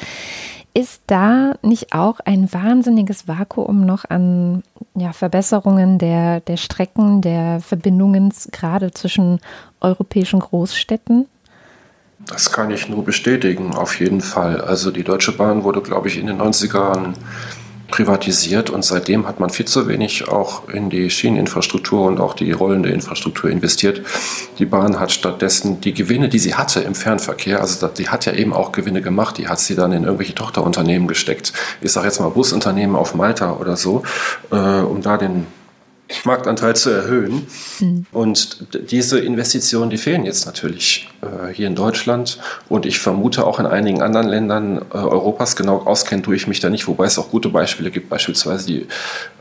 Ist 0.76 1.04
da 1.06 1.54
nicht 1.62 1.94
auch 1.94 2.20
ein 2.22 2.52
wahnsinniges 2.52 3.28
Vakuum 3.28 3.86
noch 3.86 4.06
an 4.10 4.64
ja, 4.96 5.14
Verbesserungen 5.14 6.00
der, 6.00 6.40
der 6.40 6.58
Strecken, 6.58 7.22
der 7.22 7.60
Verbindungen 7.60 8.34
gerade 8.52 8.92
zwischen 8.92 9.40
europäischen 9.82 10.40
Großstädten? 10.40 11.28
Das 12.26 12.52
kann 12.52 12.72
ich 12.72 12.90
nur 12.90 13.04
bestätigen, 13.04 13.76
auf 13.76 14.00
jeden 14.00 14.22
Fall. 14.22 14.62
Also 14.62 14.90
die 14.90 15.04
Deutsche 15.04 15.34
Bahn 15.34 15.64
wurde, 15.64 15.82
glaube 15.82 16.08
ich, 16.08 16.18
in 16.18 16.28
den 16.28 16.42
90ern 16.42 17.14
privatisiert 17.90 18.70
und 18.70 18.84
seitdem 18.84 19.28
hat 19.28 19.40
man 19.40 19.50
viel 19.50 19.66
zu 19.66 19.88
wenig 19.88 20.28
auch 20.28 20.68
in 20.70 20.90
die 20.90 21.10
Schieneninfrastruktur 21.10 22.06
und 22.06 22.20
auch 22.20 22.34
die 22.34 22.52
rollende 22.52 22.90
Infrastruktur 22.90 23.50
investiert. 23.50 24.02
Die 24.60 24.66
Bahn 24.66 25.00
hat 25.00 25.12
stattdessen 25.12 25.80
die 25.82 25.94
Gewinne, 25.94 26.30
die 26.30 26.40
sie 26.40 26.56
hatte 26.56 26.80
im 26.82 26.96
Fernverkehr, 26.96 27.62
also 27.62 27.88
die 27.88 28.10
hat 28.10 28.26
ja 28.26 28.34
eben 28.34 28.54
auch 28.54 28.72
Gewinne 28.72 29.02
gemacht, 29.02 29.38
die 29.38 29.48
hat 29.48 29.60
sie 29.60 29.76
dann 29.76 29.92
in 29.92 30.04
irgendwelche 30.04 30.36
Tochterunternehmen 30.36 31.08
gesteckt. 31.08 31.54
Ich 31.82 31.92
sage 31.92 32.08
jetzt 32.08 32.20
mal 32.20 32.30
Busunternehmen 32.30 32.96
auf 32.96 33.16
Malta 33.16 33.54
oder 33.54 33.78
so, 33.78 34.04
äh, 34.52 34.56
um 34.56 35.02
da 35.02 35.18
den 35.18 35.46
Marktanteil 36.26 36.76
zu 36.76 36.90
erhöhen. 36.90 37.48
Mhm. 37.80 38.06
Und 38.12 38.68
diese 38.92 39.20
Investitionen, 39.20 39.90
die 39.90 39.98
fehlen 39.98 40.26
jetzt 40.26 40.46
natürlich 40.46 41.10
äh, 41.22 41.54
hier 41.54 41.68
in 41.68 41.76
Deutschland 41.76 42.40
und 42.70 42.86
ich 42.86 43.00
vermute 43.00 43.46
auch 43.46 43.60
in 43.60 43.66
einigen 43.66 44.02
anderen 44.02 44.28
Ländern 44.28 44.78
äh, 44.78 44.98
Europas. 44.98 45.56
Genau 45.56 45.80
auskennen 45.80 46.24
tue 46.24 46.36
ich 46.36 46.48
mich 46.48 46.60
da 46.60 46.70
nicht, 46.70 46.88
wobei 46.88 47.06
es 47.06 47.18
auch 47.18 47.30
gute 47.30 47.50
Beispiele 47.50 47.92
gibt. 47.92 48.10
Beispielsweise 48.10 48.66
die 48.66 48.88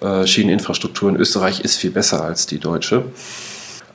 äh, 0.00 0.26
Schieneninfrastruktur 0.26 1.10
in 1.10 1.16
Österreich 1.16 1.60
ist 1.60 1.76
viel 1.76 1.90
besser 1.90 2.24
als 2.24 2.46
die 2.46 2.58
deutsche. 2.58 3.04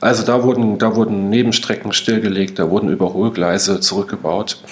Also 0.00 0.22
da 0.22 0.42
wurden, 0.44 0.78
da 0.78 0.94
wurden 0.94 1.28
Nebenstrecken 1.28 1.92
stillgelegt, 1.92 2.58
da 2.58 2.70
wurden 2.70 2.88
Überholgleise 2.88 3.80
zurückgebaut 3.80 4.62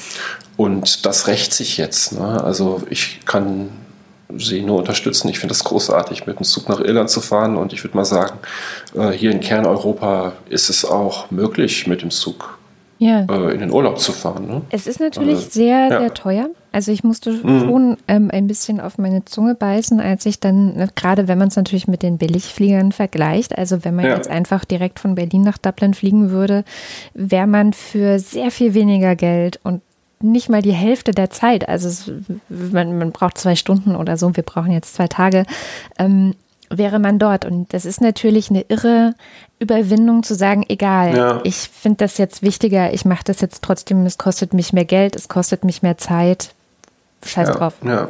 und 0.56 1.04
das 1.04 1.26
rächt 1.26 1.52
sich 1.52 1.76
jetzt. 1.76 2.12
Ne? 2.12 2.42
Also 2.44 2.82
ich 2.90 3.20
kann 3.24 3.70
sie 4.36 4.62
nur 4.62 4.78
unterstützen. 4.78 5.28
Ich 5.28 5.38
finde 5.38 5.54
es 5.54 5.64
großartig, 5.64 6.26
mit 6.26 6.38
dem 6.38 6.44
Zug 6.44 6.68
nach 6.68 6.80
Irland 6.80 7.10
zu 7.10 7.20
fahren. 7.20 7.56
Und 7.56 7.72
ich 7.72 7.84
würde 7.84 7.96
mal 7.96 8.04
sagen, 8.04 8.38
äh, 8.94 9.10
hier 9.10 9.30
in 9.30 9.40
Kerneuropa 9.40 10.32
ist 10.48 10.70
es 10.70 10.84
auch 10.84 11.30
möglich, 11.30 11.86
mit 11.86 12.02
dem 12.02 12.10
Zug 12.10 12.58
ja. 12.98 13.26
Äh, 13.28 13.54
in 13.54 13.60
den 13.60 13.70
Urlaub 13.70 13.98
zu 13.98 14.12
fahren. 14.12 14.46
Ne? 14.46 14.62
Es 14.70 14.86
ist 14.86 15.00
natürlich 15.00 15.36
also, 15.36 15.50
sehr, 15.50 15.88
ja. 15.88 16.00
sehr 16.00 16.14
teuer. 16.14 16.48
Also 16.72 16.92
ich 16.92 17.04
musste 17.04 17.32
mhm. 17.32 17.60
schon 17.60 17.96
ähm, 18.06 18.30
ein 18.30 18.46
bisschen 18.46 18.80
auf 18.80 18.98
meine 18.98 19.24
Zunge 19.24 19.54
beißen, 19.54 20.00
als 20.00 20.26
ich 20.26 20.40
dann, 20.40 20.76
ne, 20.76 20.88
gerade 20.94 21.26
wenn 21.26 21.38
man 21.38 21.48
es 21.48 21.56
natürlich 21.56 21.88
mit 21.88 22.02
den 22.02 22.18
Billigfliegern 22.18 22.92
vergleicht, 22.92 23.56
also 23.56 23.84
wenn 23.84 23.96
man 23.96 24.04
ja. 24.04 24.14
jetzt 24.14 24.28
einfach 24.28 24.64
direkt 24.64 24.98
von 25.00 25.14
Berlin 25.14 25.42
nach 25.42 25.58
Dublin 25.58 25.94
fliegen 25.94 26.30
würde, 26.30 26.64
wäre 27.14 27.46
man 27.46 27.72
für 27.72 28.18
sehr 28.18 28.50
viel 28.50 28.74
weniger 28.74 29.16
Geld 29.16 29.58
und 29.62 29.80
nicht 30.20 30.48
mal 30.48 30.62
die 30.62 30.72
Hälfte 30.72 31.12
der 31.12 31.30
Zeit. 31.30 31.68
Also 31.68 31.88
es, 31.88 32.10
man, 32.48 32.98
man, 32.98 33.12
braucht 33.12 33.38
zwei 33.38 33.56
Stunden 33.56 33.96
oder 33.96 34.16
so, 34.16 34.34
wir 34.34 34.42
brauchen 34.42 34.72
jetzt 34.72 34.94
zwei 34.94 35.08
Tage, 35.08 35.44
ähm, 35.98 36.34
wäre 36.70 36.98
man 36.98 37.18
dort. 37.18 37.44
Und 37.44 37.72
das 37.72 37.84
ist 37.84 38.00
natürlich 38.00 38.50
eine 38.50 38.62
irre 38.68 39.14
Überwindung 39.58 40.22
zu 40.22 40.34
sagen, 40.34 40.64
egal, 40.68 41.16
ja. 41.16 41.40
ich 41.44 41.56
finde 41.56 41.98
das 41.98 42.18
jetzt 42.18 42.42
wichtiger, 42.42 42.92
ich 42.92 43.04
mache 43.04 43.24
das 43.24 43.40
jetzt 43.40 43.62
trotzdem, 43.62 44.04
es 44.06 44.18
kostet 44.18 44.54
mich 44.54 44.72
mehr 44.72 44.84
Geld, 44.84 45.16
es 45.16 45.28
kostet 45.28 45.64
mich 45.64 45.82
mehr 45.82 45.98
Zeit. 45.98 46.54
Scheiß 47.24 47.48
ja, 47.48 47.54
drauf. 47.54 47.74
Ja. 47.84 48.08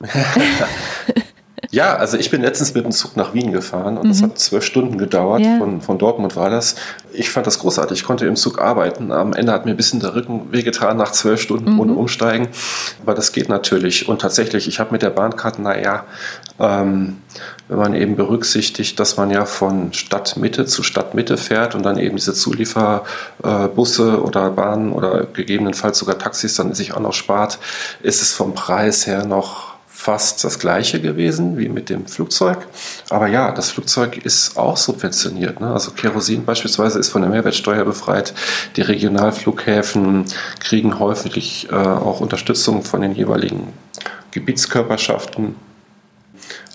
Ja, 1.70 1.96
also 1.96 2.16
ich 2.16 2.30
bin 2.30 2.40
letztens 2.40 2.74
mit 2.74 2.84
dem 2.84 2.92
Zug 2.92 3.16
nach 3.16 3.34
Wien 3.34 3.52
gefahren 3.52 3.98
und 3.98 4.04
mhm. 4.04 4.08
das 4.08 4.22
hat 4.22 4.38
zwölf 4.38 4.64
Stunden 4.64 4.96
gedauert. 4.96 5.42
Ja. 5.42 5.58
Von, 5.58 5.82
von 5.82 5.98
Dortmund 5.98 6.34
war 6.34 6.48
das. 6.48 6.76
Ich 7.12 7.30
fand 7.30 7.46
das 7.46 7.58
großartig. 7.58 7.98
Ich 7.98 8.04
konnte 8.04 8.26
im 8.26 8.36
Zug 8.36 8.58
arbeiten. 8.58 9.12
Am 9.12 9.34
Ende 9.34 9.52
hat 9.52 9.66
mir 9.66 9.72
ein 9.72 9.76
bisschen 9.76 10.00
der 10.00 10.14
Rücken 10.14 10.50
wehgetan 10.50 10.96
nach 10.96 11.12
zwölf 11.12 11.42
Stunden 11.42 11.74
mhm. 11.74 11.80
ohne 11.80 11.92
Umsteigen. 11.92 12.48
Aber 13.02 13.14
das 13.14 13.32
geht 13.32 13.50
natürlich. 13.50 14.08
Und 14.08 14.22
tatsächlich, 14.22 14.66
ich 14.66 14.80
habe 14.80 14.92
mit 14.92 15.02
der 15.02 15.10
Bahnkarte, 15.10 15.60
naja, 15.60 16.04
ähm, 16.58 17.18
wenn 17.68 17.78
man 17.78 17.94
eben 17.94 18.16
berücksichtigt, 18.16 18.98
dass 18.98 19.18
man 19.18 19.30
ja 19.30 19.44
von 19.44 19.92
Stadtmitte 19.92 20.64
zu 20.64 20.82
Stadtmitte 20.82 21.36
fährt 21.36 21.74
und 21.74 21.82
dann 21.82 21.98
eben 21.98 22.16
diese 22.16 22.32
Zulieferbusse 22.32 24.22
oder 24.22 24.50
Bahnen 24.50 24.92
oder 24.92 25.26
gegebenenfalls 25.26 25.98
sogar 25.98 26.18
Taxis 26.18 26.54
dann 26.54 26.72
sich 26.72 26.94
auch 26.94 27.00
noch 27.00 27.12
spart, 27.12 27.58
ist 28.02 28.22
es 28.22 28.32
vom 28.32 28.54
Preis 28.54 29.06
her 29.06 29.26
noch 29.26 29.67
fast 30.00 30.44
das 30.44 30.60
gleiche 30.60 31.00
gewesen 31.00 31.58
wie 31.58 31.68
mit 31.68 31.90
dem 31.90 32.06
Flugzeug. 32.06 32.68
Aber 33.10 33.26
ja, 33.26 33.50
das 33.50 33.70
Flugzeug 33.70 34.16
ist 34.24 34.56
auch 34.56 34.76
subventioniert. 34.76 35.60
Ne? 35.60 35.72
Also 35.72 35.90
Kerosin 35.90 36.44
beispielsweise 36.44 37.00
ist 37.00 37.08
von 37.08 37.20
der 37.20 37.30
Mehrwertsteuer 37.32 37.84
befreit. 37.84 38.32
Die 38.76 38.82
Regionalflughäfen 38.82 40.24
kriegen 40.60 41.00
häufig 41.00 41.66
äh, 41.72 41.74
auch 41.74 42.20
Unterstützung 42.20 42.84
von 42.84 43.00
den 43.00 43.12
jeweiligen 43.16 43.72
Gebietskörperschaften. 44.30 45.56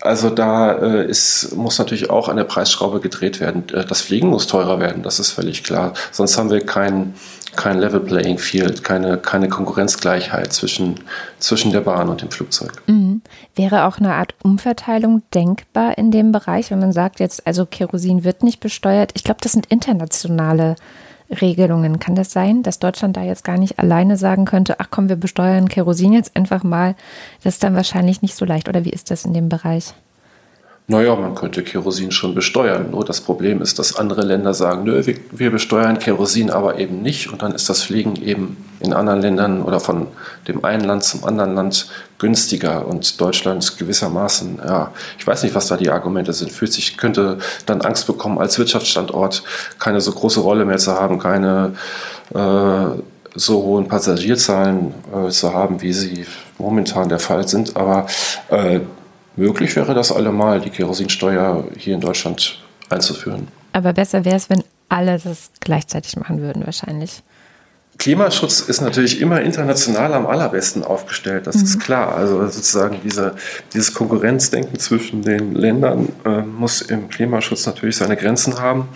Also 0.02 0.30
da 0.30 0.74
äh, 0.74 1.10
ist, 1.10 1.56
muss 1.56 1.80
natürlich 1.80 2.10
auch 2.10 2.28
an 2.28 2.36
der 2.36 2.44
Preisschraube 2.44 3.00
gedreht 3.00 3.40
werden. 3.40 3.64
Äh, 3.70 3.86
das 3.86 4.02
Fliegen 4.02 4.28
muss 4.28 4.48
teurer 4.48 4.82
werden, 4.82 5.02
das 5.02 5.22
ist 5.22 5.32
völlig 5.32 5.64
klar. 5.64 5.94
Sonst 6.12 6.38
haben 6.38 6.52
wir 6.52 6.60
kein, 6.66 7.14
kein 7.56 7.80
Level 7.80 8.00
Playing 8.00 8.38
Field, 8.38 8.84
keine, 8.84 9.18
keine 9.18 9.50
Konkurrenzgleichheit 9.50 10.54
zwischen, 10.54 11.00
zwischen 11.40 11.72
der 11.72 11.82
Bahn 11.82 12.10
und 12.10 12.22
dem 12.22 12.32
Flugzeug. 12.32 12.82
Mhm. 12.88 13.22
Wäre 13.56 13.86
auch 13.86 13.98
eine 13.98 14.14
Art 14.14 14.36
Umverteilung 14.44 15.22
denkbar 15.34 15.98
in 15.98 16.12
dem 16.12 16.32
Bereich, 16.32 16.72
wenn 16.72 16.80
man 16.80 16.94
sagt 16.94 17.20
jetzt, 17.20 17.46
also 17.46 17.66
Kerosin 17.66 18.24
wird 18.24 18.44
nicht 18.44 18.60
besteuert? 18.60 19.12
Ich 19.16 19.24
glaube, 19.24 19.42
das 19.42 19.52
sind 19.52 19.68
internationale 19.68 20.76
Regelungen. 21.42 22.00
Kann 22.00 22.16
das 22.16 22.32
sein, 22.32 22.64
dass 22.64 22.80
Deutschland 22.80 23.18
da 23.18 23.24
jetzt 23.24 23.44
gar 23.44 23.58
nicht 23.58 23.80
alleine 23.80 24.18
sagen 24.18 24.46
könnte, 24.46 24.80
ach 24.80 24.88
komm, 24.92 25.10
wir 25.10 25.16
besteuern 25.16 25.70
Kerosin 25.70 26.14
jetzt 26.14 26.36
einfach 26.36 26.64
mal? 26.64 26.96
Das 27.44 27.56
ist 27.56 27.64
dann 27.64 27.76
wahrscheinlich 27.76 28.22
nicht 28.22 28.36
so 28.36 28.46
leicht. 28.46 28.70
Oder 28.70 28.86
wie 28.86 28.92
ist 28.92 29.12
das 29.12 29.26
in 29.26 29.34
dem 29.34 29.50
Bereich? 29.50 29.94
Naja, 30.86 31.16
man 31.16 31.34
könnte 31.34 31.64
Kerosin 31.64 32.12
schon 32.12 32.36
besteuern. 32.36 32.92
Nur 32.92 33.06
das 33.06 33.22
Problem 33.22 33.62
ist, 33.62 33.80
dass 33.80 33.96
andere 33.96 34.22
Länder 34.22 34.54
sagen, 34.54 34.84
nö, 34.84 35.02
wir, 35.32 35.50
besteuern 35.50 35.98
Kerosin 35.98 36.50
aber 36.50 36.78
eben 36.78 37.02
nicht. 37.02 37.32
Und 37.32 37.42
dann 37.42 37.54
ist 37.54 37.70
das 37.70 37.84
Fliegen 37.84 38.18
eben 38.18 38.58
in 38.82 38.92
anderen 38.92 39.22
Ländern 39.22 39.62
oder 39.62 39.80
von 39.80 40.08
dem 40.50 40.66
einen 40.66 40.84
Land 40.84 41.06
zum 41.06 41.24
anderen 41.24 41.56
Land 41.56 41.88
günstiger. 42.18 42.86
Und 42.86 43.22
Deutschland 43.22 43.78
gewissermaßen, 43.78 44.60
ja, 44.66 44.92
ich 45.18 45.26
weiß 45.26 45.44
nicht, 45.44 45.56
was 45.56 45.68
da 45.68 45.78
die 45.78 45.90
Argumente 45.90 46.34
sind, 46.34 46.52
fühlt 46.52 46.74
sich, 46.74 46.98
könnte 46.98 47.38
dann 47.66 47.80
Angst 47.80 48.06
bekommen, 48.06 48.38
als 48.38 48.60
Wirtschaftsstandort 48.60 49.42
keine 49.80 50.02
so 50.02 50.12
große 50.12 50.42
Rolle 50.42 50.66
mehr 50.66 50.80
zu 50.80 50.92
haben, 50.92 51.18
keine 51.18 51.76
äh, 52.34 53.00
so 53.36 53.64
hohen 53.64 53.88
Passagierzahlen 53.88 54.94
äh, 55.16 55.30
zu 55.30 55.54
haben, 55.54 55.82
wie 55.82 55.94
sie 55.94 56.26
momentan 56.58 57.08
der 57.08 57.20
Fall 57.20 57.48
sind. 57.48 57.78
Aber 57.78 58.06
äh, 58.50 58.82
Möglich 59.36 59.76
wäre 59.76 59.94
das 59.94 60.12
allemal, 60.12 60.62
die 60.62 60.70
Kerosinsteuer 60.70 61.66
hier 61.78 61.96
in 61.96 62.02
Deutschland 62.02 62.62
einzuführen. 62.90 63.48
Aber 63.72 63.94
besser 63.94 64.26
wäre 64.26 64.36
es, 64.36 64.50
wenn 64.50 64.64
alle 64.90 65.18
das 65.18 65.52
gleichzeitig 65.60 66.16
machen 66.18 66.40
würden, 66.42 66.66
wahrscheinlich. 66.66 67.24
Klimaschutz 67.98 68.62
ist 68.62 68.82
natürlich 68.82 69.22
immer 69.22 69.42
international 69.42 70.14
am 70.14 70.26
allerbesten 70.26 70.84
aufgestellt, 70.84 71.48
das 71.48 71.58
mhm. 71.58 71.64
ist 71.64 71.80
klar. 71.80 72.16
Also 72.16 72.46
sozusagen 72.48 73.00
diese, 73.04 73.36
dieses 73.74 73.94
Konkurrenzdenken 73.94 74.80
zwischen 74.80 75.22
den 75.22 75.54
Ländern 75.54 76.10
äh, 76.26 76.42
muss 76.42 76.82
im 76.82 77.10
Klimaschutz 77.10 77.66
natürlich 77.66 77.98
seine 77.98 78.18
Grenzen 78.18 78.60
haben. 78.60 78.90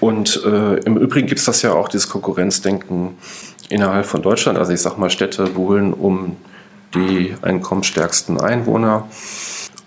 Und 0.00 0.42
äh, 0.44 0.74
im 0.80 0.96
Übrigen 0.96 1.28
gibt 1.28 1.38
es 1.38 1.44
das 1.44 1.62
ja 1.62 1.72
auch, 1.72 1.88
dieses 1.88 2.08
Konkurrenzdenken 2.08 3.16
innerhalb 3.68 4.06
von 4.06 4.22
Deutschland. 4.22 4.58
Also 4.58 4.72
ich 4.72 4.80
sage 4.80 5.00
mal, 5.00 5.10
Städte 5.10 5.44
buhlen 5.44 5.92
um 5.92 6.36
die 6.94 7.34
einkommensstärksten 7.42 8.40
Einwohner 8.40 9.08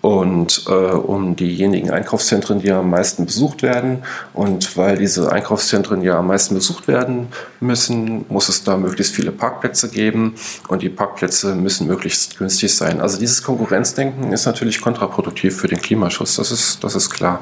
und 0.06 0.66
äh, 0.68 0.70
um 0.70 1.34
diejenigen 1.34 1.90
Einkaufszentren, 1.90 2.60
die 2.60 2.70
am 2.70 2.90
meisten 2.90 3.26
besucht 3.26 3.64
werden. 3.64 4.04
Und 4.34 4.76
weil 4.76 4.98
diese 4.98 5.32
Einkaufszentren 5.32 6.00
ja 6.00 6.20
am 6.20 6.28
meisten 6.28 6.54
besucht 6.54 6.86
werden 6.86 7.26
müssen, 7.58 8.24
muss 8.28 8.48
es 8.48 8.62
da 8.62 8.76
möglichst 8.76 9.16
viele 9.16 9.32
Parkplätze 9.32 9.88
geben 9.88 10.36
und 10.68 10.82
die 10.82 10.90
Parkplätze 10.90 11.56
müssen 11.56 11.88
möglichst 11.88 12.38
günstig 12.38 12.72
sein. 12.72 13.00
Also 13.00 13.18
dieses 13.18 13.42
Konkurrenzdenken 13.42 14.32
ist 14.32 14.46
natürlich 14.46 14.80
kontraproduktiv 14.80 15.56
für 15.56 15.66
den 15.66 15.82
Klimaschutz, 15.82 16.36
das 16.36 16.52
ist, 16.52 16.84
das 16.84 16.94
ist 16.94 17.10
klar. 17.10 17.40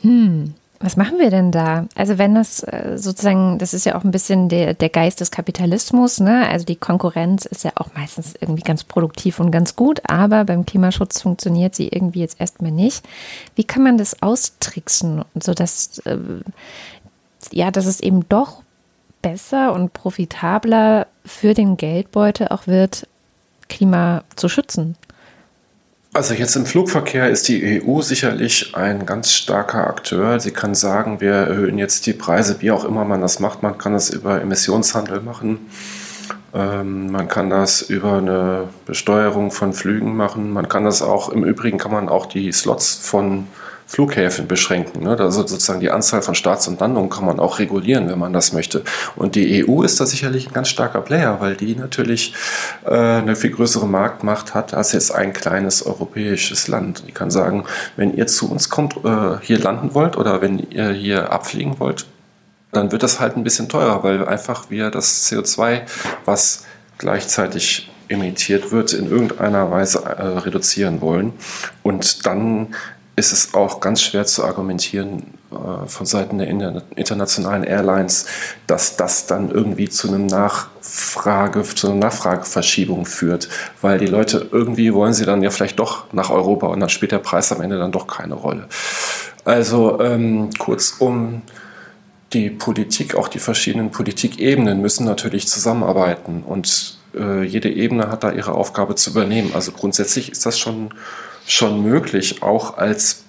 Hm. 0.00 0.54
Was 0.80 0.96
machen 0.96 1.18
wir 1.18 1.30
denn 1.30 1.50
da? 1.50 1.86
Also 1.94 2.18
wenn 2.18 2.34
das 2.34 2.62
äh, 2.62 2.96
sozusagen, 2.96 3.58
das 3.58 3.74
ist 3.74 3.86
ja 3.86 3.94
auch 3.94 4.04
ein 4.04 4.10
bisschen 4.10 4.48
der, 4.48 4.74
der 4.74 4.88
Geist 4.88 5.20
des 5.20 5.30
Kapitalismus, 5.30 6.20
ne? 6.20 6.48
Also 6.48 6.66
die 6.66 6.76
Konkurrenz 6.76 7.46
ist 7.46 7.64
ja 7.64 7.72
auch 7.76 7.94
meistens 7.94 8.34
irgendwie 8.38 8.62
ganz 8.62 8.84
produktiv 8.84 9.40
und 9.40 9.50
ganz 9.50 9.76
gut, 9.76 10.02
aber 10.08 10.44
beim 10.44 10.66
Klimaschutz 10.66 11.22
funktioniert 11.22 11.74
sie 11.74 11.88
irgendwie 11.88 12.20
jetzt 12.20 12.40
erstmal 12.40 12.72
nicht. 12.72 13.06
Wie 13.54 13.64
kann 13.64 13.82
man 13.82 13.98
das 13.98 14.20
austricksen, 14.22 15.24
sodass 15.40 15.98
äh, 16.04 16.18
ja, 17.52 17.70
dass 17.70 17.86
es 17.86 18.00
eben 18.00 18.28
doch 18.28 18.62
besser 19.22 19.72
und 19.72 19.92
profitabler 19.92 21.06
für 21.24 21.54
den 21.54 21.76
Geldbeutel 21.76 22.48
auch 22.48 22.66
wird, 22.66 23.06
Klima 23.68 24.24
zu 24.36 24.48
schützen? 24.48 24.96
Also 26.14 26.32
jetzt 26.32 26.54
im 26.54 26.64
Flugverkehr 26.64 27.28
ist 27.28 27.48
die 27.48 27.82
EU 27.82 28.00
sicherlich 28.00 28.76
ein 28.76 29.04
ganz 29.04 29.32
starker 29.32 29.88
Akteur. 29.88 30.38
Sie 30.38 30.52
kann 30.52 30.76
sagen, 30.76 31.20
wir 31.20 31.32
erhöhen 31.32 31.76
jetzt 31.76 32.06
die 32.06 32.12
Preise, 32.12 32.60
wie 32.60 32.70
auch 32.70 32.84
immer 32.84 33.04
man 33.04 33.20
das 33.20 33.40
macht. 33.40 33.64
Man 33.64 33.78
kann 33.78 33.94
das 33.94 34.10
über 34.10 34.40
Emissionshandel 34.40 35.20
machen. 35.22 35.66
Ähm, 36.54 37.10
man 37.10 37.26
kann 37.26 37.50
das 37.50 37.82
über 37.82 38.18
eine 38.18 38.68
Besteuerung 38.86 39.50
von 39.50 39.72
Flügen 39.72 40.14
machen. 40.14 40.52
Man 40.52 40.68
kann 40.68 40.84
das 40.84 41.02
auch, 41.02 41.30
im 41.30 41.42
Übrigen 41.42 41.78
kann 41.78 41.90
man 41.90 42.08
auch 42.08 42.26
die 42.26 42.52
Slots 42.52 42.94
von 42.94 43.48
Flughäfen 43.86 44.48
beschränken. 44.48 45.06
Also 45.06 45.42
sozusagen 45.42 45.80
die 45.80 45.90
Anzahl 45.90 46.22
von 46.22 46.34
Starts 46.34 46.66
und 46.68 46.80
Landungen 46.80 47.10
kann 47.10 47.24
man 47.24 47.38
auch 47.38 47.58
regulieren, 47.58 48.08
wenn 48.08 48.18
man 48.18 48.32
das 48.32 48.52
möchte. 48.52 48.82
Und 49.16 49.34
die 49.34 49.64
EU 49.66 49.82
ist 49.82 50.00
da 50.00 50.06
sicherlich 50.06 50.48
ein 50.48 50.52
ganz 50.52 50.68
starker 50.68 51.00
Player, 51.00 51.40
weil 51.40 51.54
die 51.54 51.76
natürlich 51.76 52.34
äh, 52.84 52.94
eine 52.94 53.36
viel 53.36 53.50
größere 53.50 53.86
Marktmacht 53.86 54.54
hat 54.54 54.74
als 54.74 54.92
jetzt 54.92 55.14
ein 55.14 55.32
kleines 55.32 55.84
europäisches 55.84 56.68
Land. 56.68 57.04
Die 57.06 57.12
kann 57.12 57.30
sagen, 57.30 57.64
wenn 57.96 58.16
ihr 58.16 58.26
zu 58.26 58.50
uns 58.50 58.68
kommt, 58.70 58.96
äh, 59.04 59.38
hier 59.42 59.58
landen 59.58 59.94
wollt 59.94 60.16
oder 60.16 60.40
wenn 60.40 60.58
ihr 60.58 60.90
hier 60.90 61.32
abfliegen 61.32 61.78
wollt, 61.78 62.06
dann 62.72 62.90
wird 62.90 63.02
das 63.02 63.20
halt 63.20 63.36
ein 63.36 63.44
bisschen 63.44 63.68
teurer, 63.68 64.02
weil 64.02 64.26
einfach 64.26 64.70
wir 64.70 64.90
das 64.90 65.30
CO2, 65.30 65.82
was 66.24 66.64
gleichzeitig 66.98 67.90
emittiert 68.08 68.70
wird, 68.70 68.92
in 68.92 69.10
irgendeiner 69.10 69.70
Weise 69.70 70.04
äh, 70.04 70.22
reduzieren 70.38 71.00
wollen. 71.00 71.32
Und 71.82 72.26
dann 72.26 72.74
ist 73.16 73.32
es 73.32 73.54
auch 73.54 73.80
ganz 73.80 74.02
schwer 74.02 74.26
zu 74.26 74.44
argumentieren 74.44 75.34
äh, 75.52 75.86
von 75.86 76.06
Seiten 76.06 76.38
der 76.38 76.48
internationalen 76.96 77.62
Airlines, 77.62 78.26
dass 78.66 78.96
das 78.96 79.26
dann 79.26 79.50
irgendwie 79.50 79.88
zu 79.88 80.08
einem 80.08 80.26
Nachfrage, 80.26 81.62
zu 81.62 81.88
einer 81.88 81.96
Nachfrageverschiebung 81.96 83.06
führt, 83.06 83.48
weil 83.80 83.98
die 83.98 84.06
Leute 84.06 84.48
irgendwie 84.50 84.92
wollen 84.92 85.14
sie 85.14 85.24
dann 85.24 85.42
ja 85.42 85.50
vielleicht 85.50 85.78
doch 85.78 86.12
nach 86.12 86.30
Europa 86.30 86.66
und 86.66 86.80
dann 86.80 86.88
spielt 86.88 87.12
der 87.12 87.18
Preis 87.18 87.52
am 87.52 87.60
Ende 87.60 87.78
dann 87.78 87.92
doch 87.92 88.06
keine 88.06 88.34
Rolle. 88.34 88.66
Also 89.44 90.00
ähm, 90.00 90.50
kurzum, 90.58 91.42
die 92.32 92.50
Politik, 92.50 93.14
auch 93.14 93.28
die 93.28 93.38
verschiedenen 93.38 93.90
Politikebenen 93.90 94.80
müssen 94.80 95.04
natürlich 95.04 95.46
zusammenarbeiten 95.46 96.42
und 96.42 96.98
äh, 97.14 97.44
jede 97.44 97.70
Ebene 97.70 98.10
hat 98.10 98.24
da 98.24 98.32
ihre 98.32 98.52
Aufgabe 98.52 98.96
zu 98.96 99.10
übernehmen. 99.10 99.52
Also 99.54 99.70
grundsätzlich 99.70 100.32
ist 100.32 100.44
das 100.46 100.58
schon 100.58 100.90
schon 101.46 101.82
möglich, 101.82 102.42
auch 102.42 102.76
als, 102.76 103.24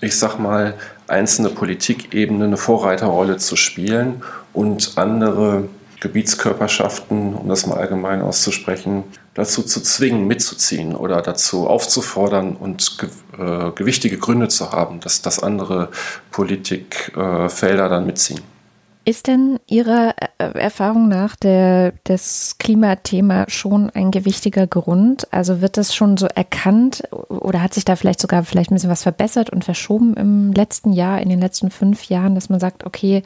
ich 0.00 0.16
sag 0.16 0.38
mal, 0.38 0.74
einzelne 1.08 1.50
Politikebene 1.50 2.44
eine 2.44 2.56
Vorreiterrolle 2.56 3.36
zu 3.36 3.56
spielen 3.56 4.22
und 4.52 4.92
andere 4.96 5.68
Gebietskörperschaften, 6.00 7.34
um 7.34 7.48
das 7.48 7.66
mal 7.66 7.78
allgemein 7.78 8.22
auszusprechen, 8.22 9.04
dazu 9.34 9.62
zu 9.62 9.80
zwingen, 9.80 10.26
mitzuziehen 10.26 10.96
oder 10.96 11.22
dazu 11.22 11.68
aufzufordern 11.68 12.56
und 12.56 12.96
äh, 13.38 13.70
gewichtige 13.70 14.18
Gründe 14.18 14.48
zu 14.48 14.72
haben, 14.72 14.98
dass, 15.00 15.22
dass 15.22 15.40
andere 15.40 15.90
Politikfelder 16.32 17.86
äh, 17.86 17.88
dann 17.88 18.06
mitziehen. 18.06 18.40
Ist 19.04 19.26
denn 19.26 19.58
Ihrer 19.66 20.14
äh, 20.38 20.58
Erfahrung 20.58 21.08
nach 21.08 21.34
der, 21.34 21.92
das 22.04 22.56
Klimathema 22.58 23.46
schon 23.48 23.90
ein 23.90 24.12
gewichtiger 24.12 24.68
Grund? 24.68 25.26
Also 25.32 25.60
wird 25.60 25.76
das 25.76 25.92
schon 25.92 26.16
so 26.16 26.26
erkannt 26.26 27.02
oder 27.10 27.62
hat 27.62 27.74
sich 27.74 27.84
da 27.84 27.96
vielleicht 27.96 28.20
sogar 28.20 28.44
vielleicht 28.44 28.70
ein 28.70 28.74
bisschen 28.74 28.90
was 28.90 29.02
verbessert 29.02 29.50
und 29.50 29.64
verschoben 29.64 30.14
im 30.14 30.52
letzten 30.52 30.92
Jahr, 30.92 31.20
in 31.20 31.30
den 31.30 31.40
letzten 31.40 31.70
fünf 31.70 32.04
Jahren, 32.04 32.36
dass 32.36 32.48
man 32.48 32.60
sagt, 32.60 32.86
okay, 32.86 33.24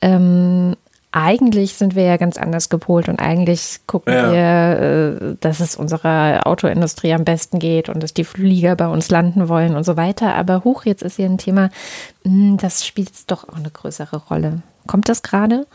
ähm, 0.00 0.76
eigentlich 1.16 1.76
sind 1.76 1.94
wir 1.94 2.02
ja 2.02 2.18
ganz 2.18 2.36
anders 2.36 2.68
gepolt 2.68 3.08
und 3.08 3.20
eigentlich 3.20 3.78
gucken 3.86 4.12
ja. 4.12 4.32
wir, 4.32 5.22
äh, 5.32 5.36
dass 5.40 5.60
es 5.60 5.74
unserer 5.74 6.46
Autoindustrie 6.46 7.14
am 7.14 7.24
besten 7.24 7.58
geht 7.58 7.88
und 7.88 8.02
dass 8.02 8.12
die 8.12 8.24
Flieger 8.24 8.76
bei 8.76 8.86
uns 8.86 9.08
landen 9.08 9.48
wollen 9.48 9.76
und 9.76 9.84
so 9.84 9.96
weiter. 9.96 10.34
Aber 10.34 10.62
hoch, 10.62 10.84
jetzt 10.84 11.02
ist 11.02 11.16
hier 11.16 11.24
ein 11.24 11.38
Thema, 11.38 11.70
hm, 12.22 12.58
das 12.58 12.86
spielt 12.86 13.30
doch 13.30 13.48
auch 13.48 13.56
eine 13.56 13.70
größere 13.70 14.18
Rolle. 14.28 14.60
Kommt 14.86 15.08
das 15.08 15.22
gerade? 15.22 15.66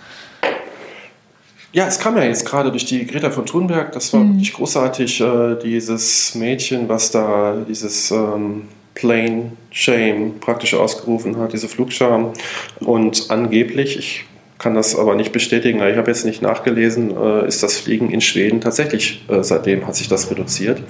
Ja, 1.73 1.87
es 1.87 1.97
kam 1.97 2.17
ja 2.17 2.23
jetzt 2.23 2.45
gerade 2.45 2.69
durch 2.69 2.85
die 2.85 3.07
Greta 3.07 3.31
von 3.31 3.47
Thunberg. 3.47 3.93
Das 3.93 4.13
war 4.13 4.19
mhm. 4.19 4.33
wirklich 4.33 4.53
großartig, 4.53 5.21
äh, 5.21 5.55
dieses 5.55 6.35
Mädchen, 6.35 6.87
was 6.87 7.09
da 7.09 7.55
dieses 7.67 8.11
ähm, 8.11 8.67
Plane 8.93 9.53
Shame 9.71 10.39
praktisch 10.39 10.75
ausgerufen 10.75 11.37
hat, 11.37 11.53
diese 11.53 11.67
Flugscham. 11.67 12.33
Und 12.81 13.31
angeblich, 13.31 13.97
ich 13.97 14.25
kann 14.61 14.75
das 14.75 14.95
aber 14.95 15.15
nicht 15.15 15.31
bestätigen. 15.31 15.81
Ich 15.81 15.97
habe 15.97 16.11
jetzt 16.11 16.23
nicht 16.23 16.43
nachgelesen, 16.43 17.17
äh, 17.17 17.47
ist 17.47 17.63
das 17.63 17.77
Fliegen 17.77 18.11
in 18.11 18.21
Schweden 18.21 18.61
tatsächlich, 18.61 19.25
äh, 19.27 19.41
seitdem 19.41 19.87
hat 19.87 19.95
sich 19.95 20.07
das 20.07 20.29
reduziert. 20.29 20.83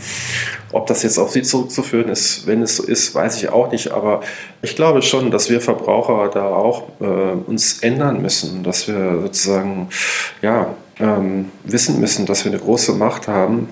Ob 0.73 0.87
das 0.87 1.03
jetzt 1.03 1.17
auf 1.17 1.31
Sie 1.31 1.41
zurückzuführen 1.41 2.09
ist, 2.09 2.45
wenn 2.47 2.61
es 2.61 2.75
so 2.75 2.83
ist, 2.83 3.15
weiß 3.15 3.37
ich 3.37 3.47
auch 3.47 3.71
nicht. 3.71 3.91
Aber 3.91 4.21
ich 4.61 4.75
glaube 4.75 5.01
schon, 5.01 5.31
dass 5.31 5.49
wir 5.49 5.61
Verbraucher 5.61 6.29
da 6.33 6.47
auch 6.47 6.89
äh, 6.99 7.05
uns 7.05 7.79
ändern 7.79 8.21
müssen, 8.21 8.61
dass 8.63 8.89
wir 8.89 9.21
sozusagen 9.21 9.87
ja, 10.41 10.75
ähm, 10.99 11.49
wissen 11.63 12.01
müssen, 12.01 12.25
dass 12.25 12.43
wir 12.43 12.51
eine 12.51 12.59
große 12.59 12.91
Macht 12.91 13.29
haben 13.29 13.69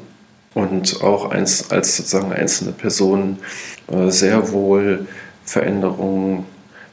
und 0.53 1.03
auch 1.03 1.29
als, 1.29 1.67
sozusagen 1.67 2.31
einzelne 2.31 2.71
Personen 2.71 3.39
sehr 4.07 4.51
wohl 4.51 5.07
Veränderungen 5.45 6.45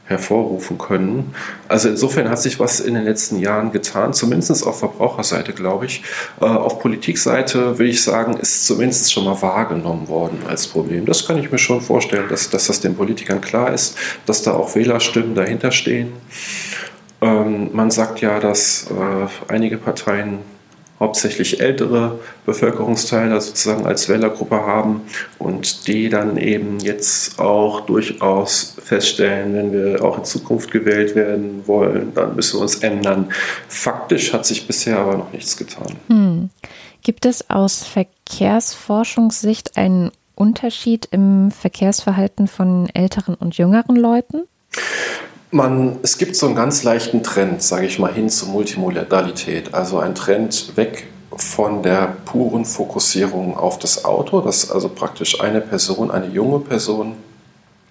hervorrufen 0.06 0.78
können. 0.78 1.34
Also 1.68 1.88
insofern 1.88 2.30
hat 2.30 2.40
sich 2.40 2.60
was 2.60 2.80
in 2.80 2.94
den 2.94 3.04
letzten 3.04 3.38
Jahren 3.38 3.72
getan, 3.72 4.12
zumindest 4.12 4.64
auf 4.66 4.78
Verbraucherseite, 4.78 5.52
glaube 5.52 5.86
ich. 5.86 6.02
Äh, 6.40 6.44
auf 6.44 6.78
Politikseite 6.78 7.78
würde 7.78 7.90
ich 7.90 8.02
sagen, 8.02 8.36
ist 8.36 8.66
zumindest 8.66 9.12
schon 9.12 9.24
mal 9.24 9.40
wahrgenommen 9.42 10.08
worden 10.08 10.38
als 10.48 10.68
Problem. 10.68 11.06
Das 11.06 11.26
kann 11.26 11.38
ich 11.38 11.50
mir 11.50 11.58
schon 11.58 11.80
vorstellen, 11.80 12.28
dass, 12.28 12.50
dass 12.50 12.68
das 12.68 12.80
den 12.80 12.94
Politikern 12.94 13.40
klar 13.40 13.72
ist, 13.72 13.96
dass 14.26 14.42
da 14.42 14.52
auch 14.52 14.74
Wählerstimmen 14.76 15.34
dahinter 15.34 15.72
stehen. 15.72 16.12
Ähm, 17.20 17.70
man 17.72 17.90
sagt 17.90 18.20
ja, 18.20 18.38
dass 18.38 18.86
äh, 18.90 19.52
einige 19.52 19.78
Parteien 19.78 20.38
hauptsächlich 20.98 21.60
ältere 21.60 22.18
Bevölkerungsteile 22.46 23.40
sozusagen 23.40 23.86
als 23.86 24.08
Wählergruppe 24.08 24.56
haben 24.56 25.02
und 25.38 25.86
die 25.86 26.08
dann 26.08 26.36
eben 26.36 26.78
jetzt 26.78 27.38
auch 27.38 27.82
durchaus 27.82 28.76
feststellen, 28.82 29.54
wenn 29.54 29.72
wir 29.72 30.02
auch 30.02 30.18
in 30.18 30.24
Zukunft 30.24 30.70
gewählt 30.70 31.14
werden 31.14 31.62
wollen, 31.66 32.12
dann 32.14 32.34
müssen 32.34 32.58
wir 32.58 32.62
uns 32.62 32.76
ändern. 32.76 33.30
Faktisch 33.68 34.32
hat 34.32 34.46
sich 34.46 34.66
bisher 34.66 34.98
aber 34.98 35.16
noch 35.16 35.32
nichts 35.32 35.56
getan. 35.56 35.96
Hm. 36.08 36.50
Gibt 37.02 37.26
es 37.26 37.50
aus 37.50 37.84
Verkehrsforschungssicht 37.84 39.76
einen 39.76 40.10
Unterschied 40.34 41.08
im 41.10 41.50
Verkehrsverhalten 41.50 42.48
von 42.48 42.88
älteren 42.94 43.34
und 43.34 43.56
jüngeren 43.58 43.96
Leuten? 43.96 44.42
Man, 45.50 45.98
es 46.02 46.18
gibt 46.18 46.34
so 46.36 46.46
einen 46.46 46.56
ganz 46.56 46.82
leichten 46.82 47.22
Trend, 47.22 47.62
sage 47.62 47.86
ich 47.86 47.98
mal, 47.98 48.12
hin 48.12 48.28
zur 48.28 48.48
Multimodalität. 48.48 49.74
Also 49.74 49.98
ein 49.98 50.14
Trend 50.14 50.76
weg 50.76 51.06
von 51.36 51.82
der 51.82 52.16
puren 52.24 52.64
Fokussierung 52.64 53.56
auf 53.56 53.78
das 53.78 54.04
Auto, 54.04 54.40
dass 54.40 54.70
also 54.70 54.88
praktisch 54.88 55.40
eine 55.40 55.60
Person, 55.60 56.10
eine 56.10 56.26
junge 56.26 56.60
Person 56.60 57.14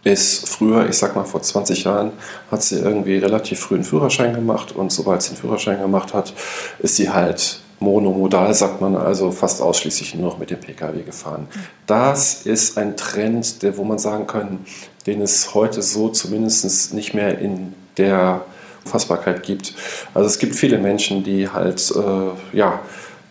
ist 0.03 0.47
früher, 0.47 0.87
ich 0.87 0.97
sag 0.97 1.15
mal 1.15 1.23
vor 1.23 1.41
20 1.41 1.83
Jahren, 1.83 2.11
hat 2.51 2.61
sie 2.61 2.79
irgendwie 2.79 3.17
relativ 3.17 3.59
früh 3.59 3.75
einen 3.75 3.83
Führerschein 3.83 4.33
gemacht 4.33 4.71
und 4.71 4.91
sobald 4.91 5.21
sie 5.21 5.29
einen 5.29 5.37
Führerschein 5.37 5.81
gemacht 5.81 6.13
hat, 6.13 6.33
ist 6.79 6.95
sie 6.95 7.09
halt 7.09 7.61
monomodal, 7.79 8.53
sagt 8.53 8.81
man 8.81 8.95
also 8.95 9.31
fast 9.31 9.61
ausschließlich 9.61 10.15
nur 10.15 10.29
noch 10.29 10.37
mit 10.37 10.51
dem 10.51 10.59
Pkw 10.59 11.01
gefahren. 11.01 11.47
Das 11.87 12.45
ist 12.45 12.77
ein 12.77 12.95
Trend, 12.95 13.63
der, 13.63 13.77
wo 13.77 13.83
man 13.83 13.97
sagen 13.97 14.27
kann, 14.27 14.59
den 15.05 15.21
es 15.21 15.53
heute 15.53 15.81
so 15.81 16.09
zumindest 16.09 16.93
nicht 16.93 17.13
mehr 17.13 17.39
in 17.39 17.73
der 17.97 18.41
Fassbarkeit 18.85 19.43
gibt. 19.43 19.73
Also 20.13 20.27
es 20.27 20.39
gibt 20.39 20.55
viele 20.55 20.77
Menschen, 20.77 21.23
die 21.23 21.49
halt 21.49 21.91
äh, 21.95 22.57
ja, 22.57 22.79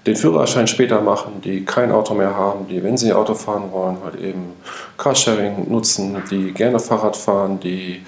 den 0.06 0.16
Führerschein 0.16 0.66
später 0.66 1.00
machen, 1.00 1.40
die 1.42 1.64
kein 1.64 1.90
Auto 1.90 2.14
mehr 2.14 2.36
haben, 2.36 2.68
die, 2.68 2.82
wenn 2.82 2.96
sie 2.96 3.12
Auto 3.12 3.34
fahren 3.34 3.72
wollen, 3.72 3.96
halt 4.04 4.20
eben 4.20 4.52
Carsharing 4.98 5.70
nutzen, 5.70 6.22
die 6.30 6.52
gerne 6.52 6.78
Fahrrad 6.78 7.16
fahren, 7.16 7.58
die 7.60 8.04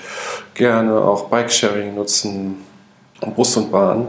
gerne 0.55 1.01
auch 1.01 1.29
Bikesharing 1.29 1.95
nutzen, 1.95 2.57
Bus 3.35 3.57
und 3.57 3.73
Bahn. 3.73 4.09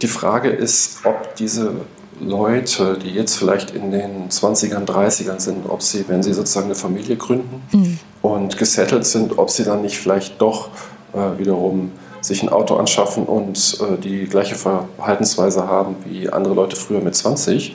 Die 0.00 0.06
Frage 0.06 0.48
ist, 0.48 1.00
ob 1.04 1.36
diese 1.36 1.72
Leute, 2.18 2.96
die 2.96 3.10
jetzt 3.10 3.36
vielleicht 3.36 3.72
in 3.72 3.90
den 3.90 4.30
20ern, 4.30 4.86
30ern 4.86 5.38
sind, 5.38 5.68
ob 5.68 5.82
sie, 5.82 6.08
wenn 6.08 6.22
sie 6.22 6.32
sozusagen 6.32 6.66
eine 6.66 6.74
Familie 6.74 7.16
gründen 7.16 7.62
mhm. 7.72 7.98
Und 8.22 8.56
gesettelt 8.56 9.04
sind, 9.04 9.38
ob 9.38 9.50
sie 9.50 9.64
dann 9.64 9.82
nicht 9.82 9.98
vielleicht 9.98 10.40
doch 10.40 10.68
äh, 11.12 11.38
wiederum 11.38 11.92
sich 12.22 12.42
ein 12.42 12.48
Auto 12.48 12.76
anschaffen 12.76 13.24
und 13.24 13.78
äh, 13.80 14.00
die 14.00 14.26
gleiche 14.26 14.54
Verhaltensweise 14.54 15.66
haben 15.66 15.96
wie 16.04 16.30
andere 16.30 16.54
Leute 16.54 16.76
früher 16.76 17.00
mit 17.00 17.16
20. 17.16 17.74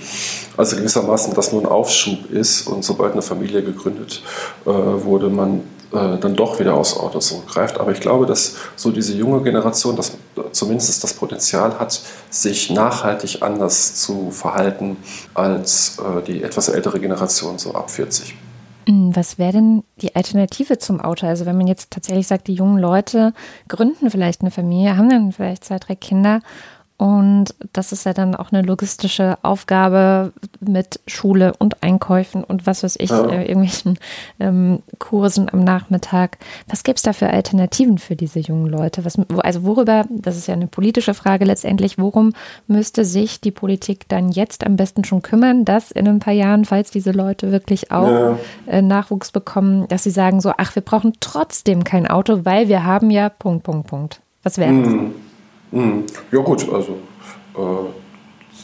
Also 0.56 0.78
gewissermaßen, 0.78 1.34
dass 1.34 1.52
nur 1.52 1.62
ein 1.62 1.68
Aufschub 1.68 2.32
ist 2.32 2.66
und 2.66 2.84
sobald 2.84 3.12
eine 3.12 3.22
Familie 3.22 3.62
gegründet 3.62 4.24
äh, 4.66 4.70
wurde, 4.70 5.30
man 5.30 5.64
äh, 5.92 6.18
dann 6.18 6.36
doch 6.36 6.60
wieder 6.60 6.76
aufs 6.76 6.96
Auto 6.98 7.20
zurückgreift. 7.20 7.80
Aber 7.80 7.92
ich 7.92 8.00
glaube, 8.00 8.26
dass 8.26 8.56
so 8.78 8.92
diese 8.92 9.14
junge 9.14 9.42
Generation 9.42 9.98
das, 9.98 10.14
zumindest 10.52 11.04
das 11.04 11.14
Potenzial 11.14 11.78
hat, 11.78 12.02
sich 12.30 12.70
nachhaltig 12.70 13.42
anders 13.42 13.96
zu 13.96 14.32
verhalten 14.32 14.98
als 15.34 15.98
äh, 16.00 16.22
die 16.24 16.42
etwas 16.42 16.70
ältere 16.70 17.02
Generation 17.02 17.58
so 17.58 17.74
ab 17.74 17.92
40. 17.92 18.34
Hm, 18.88 19.14
was 19.14 19.38
wäre 19.38 19.52
denn 19.52 19.84
die 19.98 20.16
Alternative 20.16 20.78
zum 20.78 21.02
Auto? 21.02 21.28
Also 21.28 21.46
wenn 21.46 21.58
man 21.58 21.68
jetzt 21.68 21.92
tatsächlich 21.92 22.26
sagt, 22.26 22.48
die 22.48 22.54
jungen 22.54 22.78
Leute 22.78 23.34
gründen 23.68 24.10
vielleicht 24.10 24.40
eine 24.40 24.52
Familie, 24.52 24.96
haben 24.96 25.10
dann 25.10 25.34
vielleicht 25.34 25.66
zwei, 25.66 25.78
drei 25.78 25.96
Kinder 25.96 26.40
und 26.98 27.54
das 27.74 27.92
ist 27.92 28.06
ja 28.06 28.14
dann 28.14 28.34
auch 28.34 28.52
eine 28.52 28.64
logistische 28.64 29.38
Aufgabe 29.44 30.34
mit 30.60 31.00
Schule 31.06 31.54
und 31.60 31.84
Einkäufen 31.84 32.44
und 32.44 32.66
was 32.66 32.82
weiß 32.82 32.96
ich, 33.00 33.12
ja. 33.12 33.24
äh, 33.28 33.46
irgendwelchen 33.46 34.00
ähm, 34.40 34.80
Kursen 34.98 35.48
am 35.54 35.64
Nachmittag. 35.64 36.40
Was 36.68 36.84
gäbe 36.84 36.96
es 36.96 37.04
da 37.04 37.14
für 37.14 37.30
Alternativen 37.30 38.00
für 38.00 38.16
diese 38.16 38.40
jungen 38.40 38.66
Leute? 38.66 39.06
Was, 39.06 39.16
also 39.38 39.64
worüber, 39.64 40.06
das 40.10 40.38
ist 40.38 40.48
ja 40.48 40.56
eine 40.56 40.66
politische 40.66 41.14
Frage 41.14 41.46
letztendlich, 41.46 42.00
worum 42.00 42.34
müsste 42.66 43.06
sich 43.06 43.42
die 43.42 43.52
Politik 43.52 44.10
dann 44.10 44.32
jetzt 44.32 44.66
am 44.66 44.76
besten 44.76 45.04
schon 45.04 45.22
kümmern, 45.22 45.66
dass 45.66 45.92
in 45.92 46.08
ein 46.08 46.20
paar 46.20 46.34
Jahren, 46.34 46.66
falls 46.66 46.90
diese 46.90 47.12
Leute 47.12 47.52
wirklich 47.52 47.92
auch 47.92 48.08
ja. 48.08 48.38
äh, 48.66 48.82
Nachwuchs 48.82 49.32
bekommen, 49.32 49.88
dass 49.88 50.04
sie 50.04 50.10
sagen 50.10 50.42
so, 50.42 50.52
ach, 50.58 50.74
wir 50.74 50.82
brauchen 50.82 51.14
trotzdem 51.20 51.84
kein 51.84 52.08
Auto, 52.08 52.44
weil 52.44 52.70
wir 52.70 52.86
haben 52.86 53.12
ja 53.12 53.30
Punkt, 53.30 53.64
Punkt, 53.64 53.88
Punkt. 53.88 54.20
Was 54.42 54.58
wäre 54.58 54.82
das? 54.82 54.90
Mhm. 54.90 55.27
Mhm. 55.72 56.06
Ja 56.32 56.40
gut, 56.40 56.72
also 56.72 56.98
äh, 57.56 57.90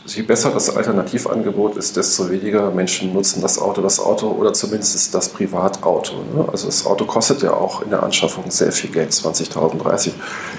je 0.05 0.21
besser 0.23 0.51
das 0.51 0.75
Alternativangebot 0.75 1.77
ist, 1.77 1.95
desto 1.95 2.29
weniger 2.29 2.71
Menschen 2.71 3.13
nutzen 3.13 3.41
das 3.41 3.59
Auto, 3.59 3.81
das 3.81 3.99
Auto 3.99 4.27
oder 4.27 4.53
zumindest 4.53 5.13
das 5.13 5.29
Privatauto. 5.29 6.15
Ne? 6.35 6.45
Also 6.51 6.67
das 6.67 6.85
Auto 6.85 7.05
kostet 7.05 7.41
ja 7.41 7.53
auch 7.53 7.81
in 7.81 7.89
der 7.89 8.03
Anschaffung 8.03 8.49
sehr 8.49 8.71
viel 8.71 8.91
Geld, 8.91 9.11
20.000, 9.11 9.77
30. 9.77 10.13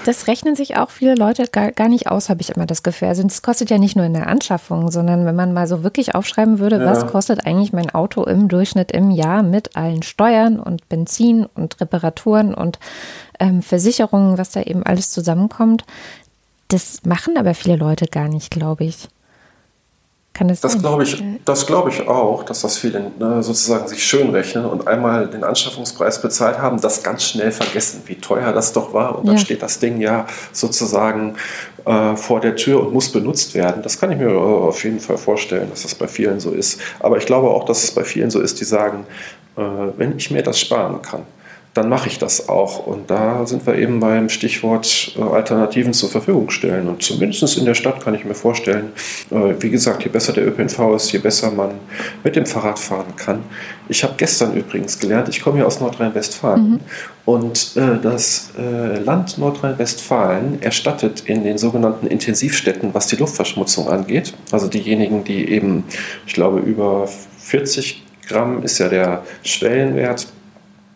Das 0.05 0.27
rechnen 0.27 0.55
sich 0.55 0.77
auch 0.77 0.89
viele 0.89 1.15
Leute 1.15 1.45
gar, 1.51 1.71
gar 1.71 1.89
nicht 1.89 2.07
aus, 2.07 2.29
habe 2.29 2.41
ich 2.41 2.49
immer 2.55 2.65
das 2.65 2.81
Gefühl. 2.81 3.07
Also 3.07 3.23
es 3.25 3.41
kostet 3.41 3.69
ja 3.69 3.77
nicht 3.77 3.95
nur 3.95 4.05
in 4.05 4.13
der 4.13 4.27
Anschaffung, 4.27 4.89
sondern 4.91 5.25
wenn 5.25 5.35
man 5.35 5.53
mal 5.53 5.67
so 5.67 5.83
wirklich 5.83 6.15
aufschreiben 6.15 6.59
würde, 6.59 6.79
ja. 6.79 6.85
was 6.85 7.07
kostet 7.07 7.45
eigentlich 7.45 7.71
mein 7.71 7.93
Auto 7.93 8.23
im 8.23 8.47
Durchschnitt 8.47 8.91
im 8.91 9.11
Jahr 9.11 9.43
mit 9.43 9.75
allen 9.75 10.01
Steuern 10.01 10.59
und 10.59 10.89
Benzin 10.89 11.45
und 11.45 11.79
Reparaturen 11.79 12.53
und 12.55 12.79
ähm, 13.39 13.61
Versicherungen, 13.61 14.37
was 14.37 14.51
da 14.51 14.61
eben 14.61 14.83
alles 14.83 15.11
zusammenkommt, 15.11 15.83
das 16.67 16.99
machen 17.05 17.37
aber 17.37 17.53
viele 17.53 17.75
Leute 17.75 18.07
gar 18.07 18.27
nicht, 18.27 18.51
glaube 18.51 18.85
ich. 18.85 19.07
Kann 20.35 20.49
das 20.49 20.59
das 20.59 20.77
glaube 20.77 21.03
ich, 21.03 21.23
das 21.45 21.65
glaube 21.65 21.89
ich 21.89 22.09
auch, 22.09 22.43
dass 22.43 22.59
das 22.59 22.77
viele 22.77 23.09
ne, 23.17 23.41
sozusagen 23.41 23.87
sich 23.87 24.03
schön 24.03 24.31
rechnen 24.31 24.65
und 24.65 24.85
einmal 24.85 25.27
den 25.27 25.45
Anschaffungspreis 25.45 26.21
bezahlt 26.21 26.57
haben, 26.57 26.81
das 26.81 27.03
ganz 27.03 27.23
schnell 27.23 27.53
vergessen, 27.53 28.01
wie 28.05 28.15
teuer 28.15 28.51
das 28.51 28.73
doch 28.73 28.93
war. 28.93 29.17
Und 29.17 29.27
dann 29.27 29.35
ja. 29.35 29.41
steht 29.41 29.61
das 29.61 29.79
Ding 29.79 30.01
ja 30.01 30.27
sozusagen 30.51 31.35
äh, 31.85 32.17
vor 32.17 32.41
der 32.41 32.57
Tür 32.57 32.81
und 32.81 32.91
muss 32.91 33.09
benutzt 33.13 33.53
werden. 33.53 33.81
Das 33.81 33.97
kann 33.97 34.11
ich 34.11 34.17
mir 34.17 34.29
auf 34.29 34.83
jeden 34.83 34.99
Fall 34.99 35.17
vorstellen, 35.17 35.69
dass 35.69 35.83
das 35.83 35.95
bei 35.95 36.09
vielen 36.09 36.41
so 36.41 36.51
ist. 36.51 36.81
Aber 36.99 37.17
ich 37.17 37.25
glaube 37.25 37.49
auch, 37.49 37.63
dass 37.63 37.85
es 37.85 37.91
bei 37.91 38.03
vielen 38.03 38.29
so 38.29 38.41
ist, 38.41 38.59
die 38.59 38.65
sagen, 38.65 39.07
äh, 39.55 39.61
wenn 39.95 40.17
ich 40.17 40.31
mir 40.31 40.43
das 40.43 40.59
sparen 40.59 41.01
kann, 41.01 41.21
dann 41.75 41.89
mache 41.89 42.07
ich 42.07 42.17
das 42.17 42.47
auch. 42.47 42.87
Und 42.87 43.11
da 43.11 43.45
sind 43.45 43.67
wir 43.67 43.75
eben 43.75 43.99
beim 43.99 44.29
Stichwort 44.29 45.11
äh, 45.17 45.21
Alternativen 45.21 45.93
zur 45.93 46.09
Verfügung 46.09 46.49
stellen. 46.49 46.87
Und 46.87 47.03
zumindest 47.03 47.57
in 47.57 47.65
der 47.65 47.75
Stadt 47.75 48.01
kann 48.01 48.15
ich 48.15 48.23
mir 48.23 48.33
vorstellen, 48.33 48.93
äh, 49.29 49.53
wie 49.59 49.69
gesagt, 49.69 50.03
je 50.03 50.09
besser 50.09 50.31
der 50.31 50.47
ÖPNV 50.47 50.95
ist, 50.95 51.11
je 51.11 51.19
besser 51.19 51.51
man 51.51 51.71
mit 52.23 52.37
dem 52.37 52.45
Fahrrad 52.45 52.79
fahren 52.79 53.13
kann. 53.17 53.43
Ich 53.89 54.03
habe 54.05 54.13
gestern 54.15 54.55
übrigens 54.55 54.99
gelernt, 54.99 55.27
ich 55.27 55.41
komme 55.41 55.59
ja 55.59 55.65
aus 55.65 55.81
Nordrhein-Westfalen 55.81 56.69
mhm. 56.71 56.79
und 57.25 57.71
äh, 57.75 58.01
das 58.01 58.53
Land 59.03 59.37
Nordrhein-Westfalen 59.37 60.61
erstattet 60.61 61.23
in 61.25 61.43
den 61.43 61.57
sogenannten 61.57 62.07
Intensivstädten, 62.07 62.93
was 62.93 63.07
die 63.07 63.17
Luftverschmutzung 63.17 63.87
angeht, 63.89 64.33
also 64.51 64.67
diejenigen, 64.67 65.23
die 65.23 65.49
eben, 65.49 65.83
ich 66.25 66.33
glaube, 66.33 66.59
über 66.59 67.07
40 67.39 68.03
Gramm 68.27 68.63
ist 68.63 68.79
ja 68.79 68.89
der 68.89 69.23
Schwellenwert 69.43 70.27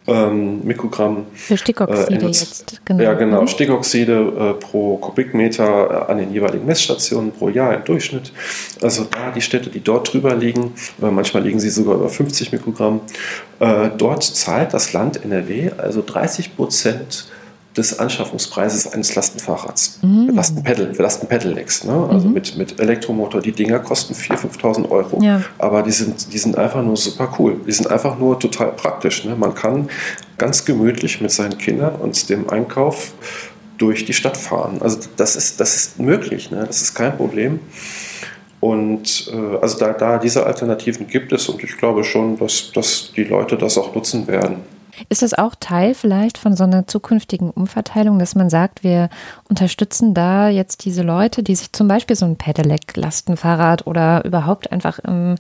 ähm, 0.10 0.66
Mikrogramm. 0.66 1.26
Für 1.34 1.57
Stickoxide 1.57 2.26
äh, 2.26 2.28
jetzt, 2.28 2.82
genau. 2.86 3.03
Ja, 3.03 3.14
genau. 3.14 3.41
Mhm. 3.41 3.47
Stickoxide 3.47 4.14
äh, 4.14 4.53
pro 4.53 4.97
Kubikmeter 4.97 6.07
äh, 6.07 6.12
an 6.12 6.18
den 6.18 6.34
jeweiligen 6.34 6.66
Messstationen 6.66 7.32
pro 7.32 7.49
Jahr 7.49 7.76
im 7.76 7.84
Durchschnitt. 7.84 8.32
Also 8.82 9.05
da 9.05 9.32
die 9.32 9.41
Städte, 9.41 9.70
die 9.70 9.82
dort 9.82 10.14
drüber 10.14 10.36
liegen, 10.36 10.74
manchmal 10.99 11.43
liegen 11.43 11.60
sie 11.60 11.70
sogar 11.70 11.95
über 11.95 12.10
50 12.10 12.51
Mikrogramm, 12.51 13.01
äh, 13.60 13.89
dort 13.97 14.24
zahlt 14.24 14.74
das 14.74 14.93
Land 14.93 15.24
NRW 15.24 15.72
also 15.78 16.03
30 16.05 16.55
Prozent 16.55 17.30
des 17.80 17.97
Anschaffungspreises 17.97 18.91
eines 18.93 19.15
Lastenfahrrads. 19.15 19.99
Mhm. 20.01 20.32
Lastenpedal, 20.36 20.93
Lastenpedelecs, 20.97 21.86
ne? 21.86 22.07
also 22.11 22.27
mhm. 22.27 22.34
mit, 22.34 22.57
mit 22.57 22.80
Elektromotor. 22.80 23.41
Die 23.41 23.53
Dinger 23.53 23.80
kosten 23.80 24.13
4.000, 24.13 24.59
5.000 24.59 24.89
Euro, 24.89 25.21
ja. 25.23 25.41
aber 25.57 25.82
die 25.82 25.91
sind, 25.91 26.32
die 26.34 26.38
sind 26.38 26.57
einfach 26.57 26.84
nur 26.84 26.97
super 26.97 27.34
cool. 27.39 27.61
Die 27.65 27.71
sind 27.71 27.89
einfach 27.89 28.19
nur 28.19 28.38
total 28.38 28.73
praktisch. 28.73 29.23
Ne? 29.23 29.36
Man 29.36 29.55
kann 29.55 29.89
ganz 30.38 30.65
gemütlich 30.65 31.21
mit 31.21 31.32
seinen 31.32 31.57
Kindern 31.57 31.95
und 31.95 32.30
dem 32.30 32.49
Einkauf 32.49 33.13
durch 33.77 34.03
die 34.03 34.13
Stadt 34.13 34.36
fahren. 34.36 34.82
Also 34.82 34.99
das 35.15 35.38
ist, 35.38 35.61
das 35.61 35.75
ist 35.75 35.99
möglich, 35.99 36.51
ne? 36.51 36.65
das 36.67 36.82
ist 36.82 36.95
kein 36.95 37.15
Problem. 37.15 37.61
Und 38.59 39.32
äh, 39.34 39.57
also 39.61 39.80
da, 39.80 39.93
da 39.93 40.17
diese 40.17 40.45
Alternativen 40.45 41.07
gibt 41.07 41.32
es 41.32 41.47
und 41.47 41.63
ich 41.63 41.77
glaube 41.77 42.03
schon, 42.03 42.38
dass, 42.38 42.73
dass 42.73 43.13
die 43.15 43.23
Leute 43.23 43.57
das 43.57 43.77
auch 43.77 43.95
nutzen 43.95 44.27
werden. 44.27 44.57
Ist 45.08 45.22
das 45.22 45.34
auch 45.34 45.56
Teil 45.60 45.93
vielleicht 45.93 46.38
von 46.38 46.56
so 46.56 46.66
einer 46.66 46.88
zukünftigen 46.88 47.52
Umverteilung, 47.52 48.20
dass 48.20 48.36
man 48.36 48.50
sagt, 48.50 48.84
wir 48.84 49.10
unterstützen 49.50 50.14
da 50.14 50.47
jetzt 50.47 50.86
diese 50.86 51.02
Leute, 51.02 51.41
die 51.41 51.56
sich 51.56 51.74
zum 51.74 51.88
Beispiel 51.88 52.16
so 52.16 52.26
ein 52.26 52.38
Pedelec-Lastenfahrrad 52.38 53.88
oder 53.88 54.24
überhaupt 54.24 54.72
einfach 54.72 55.00
im, 55.00 55.36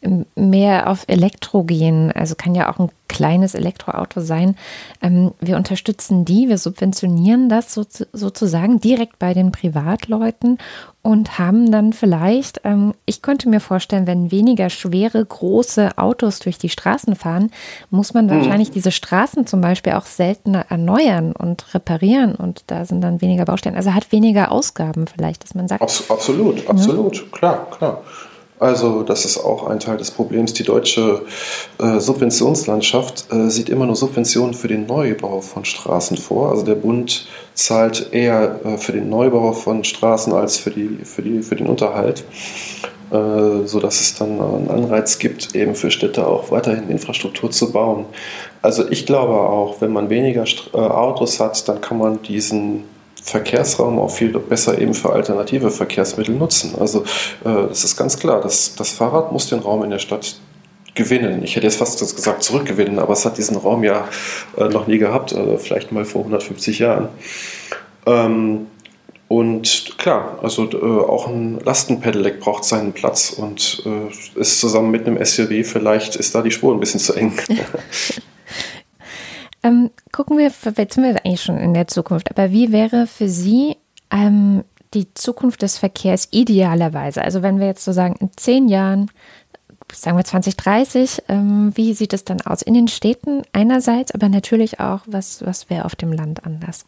im 0.00 0.24
mehr 0.34 0.88
auf 0.88 1.04
Elektro 1.08 1.62
gehen, 1.64 2.10
also 2.10 2.34
kann 2.34 2.54
ja 2.54 2.72
auch 2.72 2.78
ein 2.78 2.90
kleines 3.10 3.54
Elektroauto 3.54 4.20
sein. 4.20 4.56
Ähm, 5.02 5.32
wir 5.40 5.56
unterstützen 5.56 6.24
die, 6.24 6.48
wir 6.48 6.58
subventionieren 6.58 7.48
das 7.48 7.74
so, 7.74 7.84
sozusagen 8.12 8.80
direkt 8.80 9.18
bei 9.18 9.34
den 9.34 9.50
Privatleuten 9.52 10.58
und 11.02 11.38
haben 11.38 11.72
dann 11.72 11.92
vielleicht, 11.92 12.60
ähm, 12.64 12.94
ich 13.06 13.20
könnte 13.20 13.48
mir 13.48 13.60
vorstellen, 13.60 14.06
wenn 14.06 14.30
weniger 14.30 14.70
schwere, 14.70 15.24
große 15.24 15.98
Autos 15.98 16.38
durch 16.38 16.58
die 16.58 16.68
Straßen 16.68 17.16
fahren, 17.16 17.50
muss 17.90 18.14
man 18.14 18.26
mhm. 18.26 18.30
wahrscheinlich 18.30 18.70
diese 18.70 18.92
Straßen 18.92 19.46
zum 19.46 19.60
Beispiel 19.60 19.94
auch 19.94 20.06
seltener 20.06 20.66
erneuern 20.68 21.32
und 21.32 21.74
reparieren 21.74 22.36
und 22.36 22.62
da 22.68 22.84
sind 22.84 23.00
dann 23.00 23.20
weniger 23.20 23.44
Baustellen. 23.50 23.76
Also 23.76 23.94
hat 23.94 24.12
weniger 24.12 24.52
Ausgaben 24.52 25.06
vielleicht, 25.06 25.42
dass 25.42 25.54
man 25.54 25.66
sagt. 25.66 25.82
Absolut, 25.82 26.68
absolut, 26.68 27.16
ja. 27.16 27.22
klar, 27.32 27.70
klar. 27.70 28.02
Also 28.60 29.02
das 29.02 29.24
ist 29.24 29.38
auch 29.38 29.66
ein 29.68 29.80
Teil 29.80 29.96
des 29.96 30.10
Problems. 30.10 30.52
Die 30.52 30.64
deutsche 30.64 31.22
äh, 31.78 31.98
Subventionslandschaft 31.98 33.32
äh, 33.32 33.48
sieht 33.48 33.70
immer 33.70 33.86
nur 33.86 33.96
Subventionen 33.96 34.52
für 34.52 34.68
den 34.68 34.86
Neubau 34.86 35.40
von 35.40 35.64
Straßen 35.64 36.18
vor. 36.18 36.50
Also 36.50 36.64
der 36.64 36.74
Bund 36.74 37.26
zahlt 37.54 38.12
eher 38.12 38.60
äh, 38.64 38.76
für 38.76 38.92
den 38.92 39.08
Neubau 39.08 39.52
von 39.52 39.82
Straßen 39.82 40.34
als 40.34 40.58
für, 40.58 40.70
die, 40.70 40.98
für, 41.04 41.22
die, 41.22 41.42
für 41.42 41.56
den 41.56 41.68
Unterhalt, 41.68 42.22
äh, 43.10 43.66
sodass 43.66 44.00
es 44.02 44.14
dann 44.14 44.40
einen 44.42 44.70
Anreiz 44.70 45.18
gibt, 45.18 45.54
eben 45.54 45.74
für 45.74 45.90
Städte 45.90 46.26
auch 46.26 46.50
weiterhin 46.50 46.90
Infrastruktur 46.90 47.50
zu 47.50 47.72
bauen. 47.72 48.04
Also 48.60 48.86
ich 48.90 49.06
glaube 49.06 49.32
auch, 49.32 49.80
wenn 49.80 49.92
man 49.92 50.10
weniger 50.10 50.44
St 50.44 50.70
äh, 50.74 50.76
Autos 50.76 51.40
hat, 51.40 51.66
dann 51.66 51.80
kann 51.80 51.96
man 51.96 52.20
diesen 52.20 52.84
Verkehrsraum 53.22 53.98
auch 53.98 54.10
viel 54.10 54.30
besser 54.30 54.78
eben 54.78 54.94
für 54.94 55.12
alternative 55.12 55.70
Verkehrsmittel 55.70 56.34
nutzen. 56.34 56.74
Also 56.78 57.04
äh, 57.44 57.66
es 57.70 57.84
ist 57.84 57.96
ganz 57.96 58.18
klar, 58.18 58.40
dass 58.40 58.74
das 58.74 58.90
Fahrrad 58.90 59.32
muss 59.32 59.48
den 59.48 59.60
Raum 59.60 59.84
in 59.84 59.90
der 59.90 59.98
Stadt 59.98 60.36
gewinnen. 60.94 61.42
Ich 61.44 61.54
hätte 61.56 61.66
jetzt 61.66 61.76
fast 61.76 62.00
gesagt 62.00 62.42
zurückgewinnen, 62.42 62.98
aber 62.98 63.12
es 63.12 63.24
hat 63.24 63.38
diesen 63.38 63.56
Raum 63.56 63.84
ja 63.84 64.08
äh, 64.56 64.64
noch 64.64 64.86
nie 64.86 64.98
gehabt, 64.98 65.32
äh, 65.32 65.58
vielleicht 65.58 65.92
mal 65.92 66.04
vor 66.04 66.22
150 66.22 66.78
Jahren. 66.78 67.08
Ähm, 68.06 68.66
und 69.28 69.94
klar, 69.96 70.40
also 70.42 70.64
auch 71.06 71.28
ein 71.28 71.60
Lastenpedelec 71.64 72.40
braucht 72.40 72.64
seinen 72.64 72.92
Platz 72.92 73.30
und 73.30 73.80
ist 74.34 74.58
zusammen 74.58 74.90
mit 74.90 75.06
einem 75.06 75.24
SUV 75.24 75.64
vielleicht 75.64 76.16
ist 76.16 76.34
da 76.34 76.42
die 76.42 76.50
Spur 76.50 76.74
ein 76.74 76.80
bisschen 76.80 76.98
zu 76.98 77.14
eng. 77.14 77.38
Ähm, 79.62 79.90
gucken 80.12 80.38
wir, 80.38 80.44
jetzt 80.44 80.62
sind 80.62 81.04
wir 81.04 81.24
eigentlich 81.24 81.42
schon 81.42 81.58
in 81.58 81.74
der 81.74 81.86
Zukunft, 81.86 82.30
aber 82.30 82.50
wie 82.50 82.72
wäre 82.72 83.06
für 83.06 83.28
Sie 83.28 83.76
ähm, 84.10 84.64
die 84.94 85.12
Zukunft 85.14 85.62
des 85.62 85.78
Verkehrs 85.78 86.28
idealerweise? 86.30 87.22
Also 87.22 87.42
wenn 87.42 87.60
wir 87.60 87.66
jetzt 87.66 87.84
so 87.84 87.92
sagen, 87.92 88.16
in 88.20 88.30
zehn 88.36 88.68
Jahren, 88.68 89.10
sagen 89.92 90.16
wir 90.16 90.24
2030, 90.24 91.24
ähm, 91.28 91.72
wie 91.74 91.92
sieht 91.94 92.12
es 92.12 92.24
dann 92.24 92.40
aus? 92.40 92.62
In 92.62 92.74
den 92.74 92.88
Städten 92.88 93.42
einerseits, 93.52 94.12
aber 94.12 94.28
natürlich 94.28 94.80
auch, 94.80 95.00
was, 95.06 95.44
was 95.44 95.68
wäre 95.68 95.84
auf 95.84 95.94
dem 95.94 96.12
Land 96.12 96.44
anders? 96.44 96.86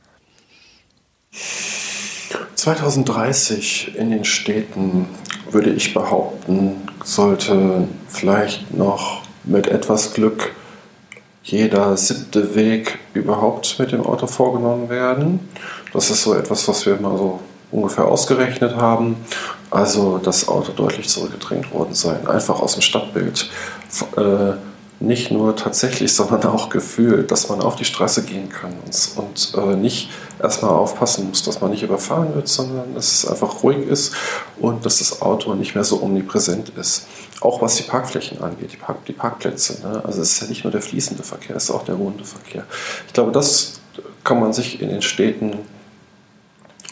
2030 2.54 3.96
in 3.96 4.10
den 4.10 4.24
Städten 4.24 5.06
würde 5.50 5.70
ich 5.70 5.92
behaupten, 5.92 6.76
sollte 7.04 7.88
vielleicht 8.08 8.72
noch 8.74 9.22
mit 9.44 9.66
etwas 9.66 10.14
Glück 10.14 10.54
jeder 11.42 11.96
siebte 11.96 12.54
Weg 12.54 12.98
überhaupt 13.14 13.78
mit 13.78 13.92
dem 13.92 14.04
Auto 14.06 14.26
vorgenommen 14.26 14.88
werden. 14.88 15.48
Das 15.92 16.10
ist 16.10 16.22
so 16.22 16.34
etwas, 16.34 16.66
was 16.68 16.86
wir 16.86 16.96
mal 16.96 17.16
so 17.16 17.40
ungefähr 17.70 18.04
ausgerechnet 18.06 18.76
haben. 18.76 19.16
Also 19.70 20.18
das 20.18 20.48
Auto 20.48 20.72
deutlich 20.72 21.08
zurückgedrängt 21.08 21.72
worden 21.72 21.94
sein, 21.94 22.26
einfach 22.26 22.60
aus 22.60 22.74
dem 22.74 22.82
Stadtbild. 22.82 23.50
Äh, 24.16 24.52
nicht 25.00 25.32
nur 25.32 25.56
tatsächlich, 25.56 26.14
sondern 26.14 26.44
auch 26.44 26.68
gefühlt, 26.68 27.30
dass 27.32 27.48
man 27.48 27.60
auf 27.60 27.74
die 27.74 27.84
Straße 27.84 28.22
gehen 28.22 28.48
kann 28.48 28.72
und, 28.84 29.10
und 29.16 29.54
äh, 29.56 29.74
nicht 29.74 30.10
erstmal 30.40 30.70
aufpassen 30.70 31.28
muss, 31.28 31.42
dass 31.42 31.60
man 31.60 31.72
nicht 31.72 31.82
überfahren 31.82 32.34
wird, 32.34 32.46
sondern 32.46 32.94
dass 32.94 33.12
es 33.12 33.26
einfach 33.26 33.64
ruhig 33.64 33.86
ist 33.88 34.14
und 34.60 34.86
dass 34.86 34.98
das 34.98 35.20
Auto 35.20 35.54
nicht 35.54 35.74
mehr 35.74 35.82
so 35.82 36.00
omnipräsent 36.02 36.72
ist. 36.78 37.06
Auch 37.42 37.60
was 37.60 37.76
die 37.76 37.82
Parkflächen 37.82 38.40
angeht, 38.40 38.72
die, 38.72 38.76
Park, 38.76 39.04
die 39.06 39.12
Parkplätze. 39.12 39.82
Ne? 39.82 40.02
Also 40.04 40.22
es 40.22 40.32
ist 40.32 40.42
ja 40.42 40.48
nicht 40.48 40.64
nur 40.64 40.70
der 40.70 40.82
fließende 40.82 41.22
Verkehr, 41.22 41.56
es 41.56 41.64
ist 41.64 41.70
auch 41.70 41.84
der 41.84 41.96
ruhende 41.96 42.24
Verkehr. 42.24 42.64
Ich 43.06 43.12
glaube, 43.12 43.32
das 43.32 43.80
kann 44.24 44.40
man 44.40 44.52
sich 44.52 44.80
in 44.80 44.88
den 44.88 45.02
Städten 45.02 45.58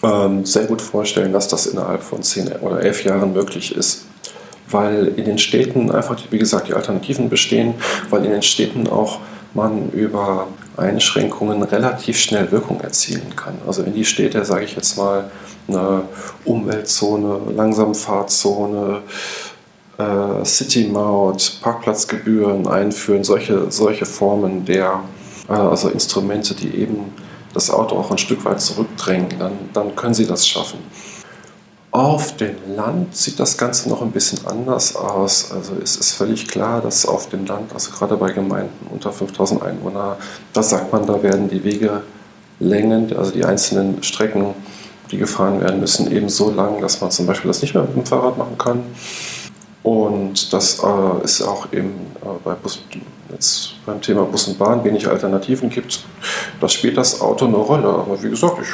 ähm, 0.02 0.44
sehr 0.44 0.64
gut 0.64 0.82
vorstellen, 0.82 1.32
dass 1.32 1.48
das 1.48 1.66
innerhalb 1.66 2.02
von 2.02 2.22
zehn 2.22 2.50
oder 2.60 2.80
elf 2.80 3.04
Jahren 3.04 3.32
möglich 3.32 3.74
ist. 3.76 4.06
Weil 4.68 5.08
in 5.16 5.24
den 5.24 5.38
Städten 5.38 5.90
einfach, 5.90 6.16
wie 6.30 6.38
gesagt, 6.38 6.68
die 6.68 6.74
Alternativen 6.74 7.28
bestehen, 7.28 7.74
weil 8.08 8.24
in 8.24 8.30
den 8.30 8.42
Städten 8.42 8.88
auch 8.88 9.18
man 9.52 9.90
über 9.90 10.46
Einschränkungen 10.76 11.62
relativ 11.62 12.18
schnell 12.18 12.50
Wirkung 12.52 12.80
erzielen 12.80 13.34
kann. 13.34 13.54
Also 13.66 13.84
wenn 13.84 13.94
die 13.94 14.04
Städte, 14.04 14.44
sage 14.44 14.64
ich 14.64 14.76
jetzt 14.76 14.96
mal, 14.96 15.30
eine 15.68 16.02
Umweltzone, 16.44 17.52
Langsamfahrzone, 17.54 19.02
äh, 20.00 20.44
City-Maut, 20.44 21.58
Parkplatzgebühren 21.62 22.66
einführen, 22.66 23.24
solche, 23.24 23.70
solche 23.70 24.06
Formen 24.06 24.64
der, 24.64 25.00
äh, 25.48 25.52
also 25.52 25.88
Instrumente, 25.88 26.54
die 26.54 26.74
eben 26.74 27.12
das 27.52 27.70
Auto 27.70 27.96
auch 27.96 28.10
ein 28.10 28.18
Stück 28.18 28.44
weit 28.44 28.60
zurückdrängen, 28.60 29.38
dann, 29.38 29.52
dann 29.72 29.96
können 29.96 30.14
sie 30.14 30.26
das 30.26 30.46
schaffen. 30.46 30.78
Auf 31.92 32.36
dem 32.36 32.54
Land 32.76 33.16
sieht 33.16 33.40
das 33.40 33.58
Ganze 33.58 33.88
noch 33.88 34.00
ein 34.00 34.12
bisschen 34.12 34.46
anders 34.46 34.94
aus. 34.94 35.50
Also 35.50 35.72
es 35.82 35.96
ist 35.96 36.12
völlig 36.12 36.46
klar, 36.46 36.80
dass 36.80 37.04
auf 37.04 37.28
dem 37.30 37.46
Land, 37.46 37.72
also 37.74 37.90
gerade 37.90 38.16
bei 38.16 38.30
Gemeinden 38.30 38.86
unter 38.92 39.12
5000 39.12 39.60
Einwohner, 39.60 40.16
da 40.52 40.62
sagt 40.62 40.92
man, 40.92 41.04
da 41.04 41.20
werden 41.20 41.48
die 41.48 41.64
Wegelängen, 41.64 43.16
also 43.16 43.32
die 43.32 43.44
einzelnen 43.44 44.04
Strecken, 44.04 44.54
die 45.10 45.18
gefahren 45.18 45.60
werden 45.60 45.80
müssen, 45.80 46.12
eben 46.12 46.28
so 46.28 46.52
lang, 46.52 46.80
dass 46.80 47.00
man 47.00 47.10
zum 47.10 47.26
Beispiel 47.26 47.48
das 47.48 47.60
nicht 47.60 47.74
mehr 47.74 47.82
mit 47.82 47.96
dem 47.96 48.06
Fahrrad 48.06 48.38
machen 48.38 48.56
kann. 48.56 48.84
Und 49.82 50.52
das 50.52 50.82
äh, 50.82 51.24
ist 51.24 51.42
auch 51.42 51.72
eben 51.72 51.92
äh, 52.22 52.26
bei 52.44 52.54
Bus, 52.54 52.82
jetzt 53.30 53.74
beim 53.86 54.00
Thema 54.00 54.24
Bus 54.24 54.48
und 54.48 54.58
Bahn 54.58 54.84
wenig 54.84 55.08
Alternativen 55.08 55.70
gibt. 55.70 56.04
Das 56.60 56.72
spielt 56.72 56.96
das 56.96 57.20
Auto 57.20 57.46
eine 57.46 57.56
Rolle. 57.56 57.88
Aber 57.88 58.22
wie 58.22 58.28
gesagt, 58.28 58.58
ich, 58.60 58.68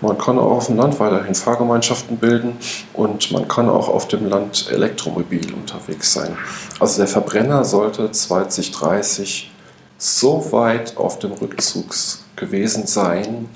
man 0.00 0.16
kann 0.16 0.38
auch 0.38 0.52
auf 0.52 0.66
dem 0.66 0.76
Land 0.76 1.00
weiterhin 1.00 1.34
Fahrgemeinschaften 1.34 2.16
bilden 2.16 2.56
und 2.94 3.32
man 3.32 3.48
kann 3.48 3.68
auch 3.68 3.88
auf 3.88 4.08
dem 4.08 4.28
Land 4.28 4.68
elektromobil 4.70 5.52
unterwegs 5.52 6.12
sein. 6.12 6.36
Also 6.78 6.98
der 6.98 7.08
Verbrenner 7.08 7.64
sollte 7.64 8.10
2030 8.10 9.50
so 9.98 10.52
weit 10.52 10.96
auf 10.96 11.18
dem 11.18 11.32
Rückzug 11.32 11.94
gewesen 12.36 12.86
sein, 12.86 13.48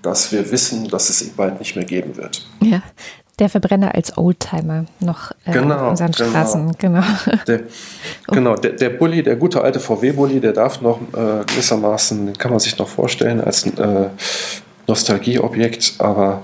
dass 0.00 0.32
wir 0.32 0.50
wissen, 0.50 0.88
dass 0.88 1.10
es 1.10 1.22
ihn 1.22 1.34
bald 1.36 1.58
nicht 1.58 1.76
mehr 1.76 1.84
geben 1.84 2.16
wird. 2.16 2.46
Ja, 2.60 2.82
der 3.38 3.48
Verbrenner 3.48 3.94
als 3.94 4.16
Oldtimer 4.18 4.84
noch 5.00 5.32
äh, 5.44 5.52
genau, 5.52 5.76
auf 5.76 5.90
unseren 5.90 6.12
genau. 6.12 6.30
Straßen. 6.30 6.72
Genau, 6.78 7.02
der, 7.46 7.60
oh. 8.28 8.32
genau 8.32 8.56
der, 8.56 8.72
der 8.72 8.90
Bulli, 8.90 9.22
der 9.22 9.36
gute 9.36 9.62
alte 9.62 9.80
VW-Bulli, 9.80 10.40
der 10.40 10.52
darf 10.52 10.80
noch 10.80 11.00
äh, 11.00 11.44
gewissermaßen, 11.46 12.26
den 12.26 12.38
kann 12.38 12.50
man 12.50 12.60
sich 12.60 12.78
noch 12.78 12.88
vorstellen 12.88 13.40
als 13.40 13.66
äh, 13.66 14.08
Nostalgieobjekt, 14.86 15.94
aber 15.98 16.42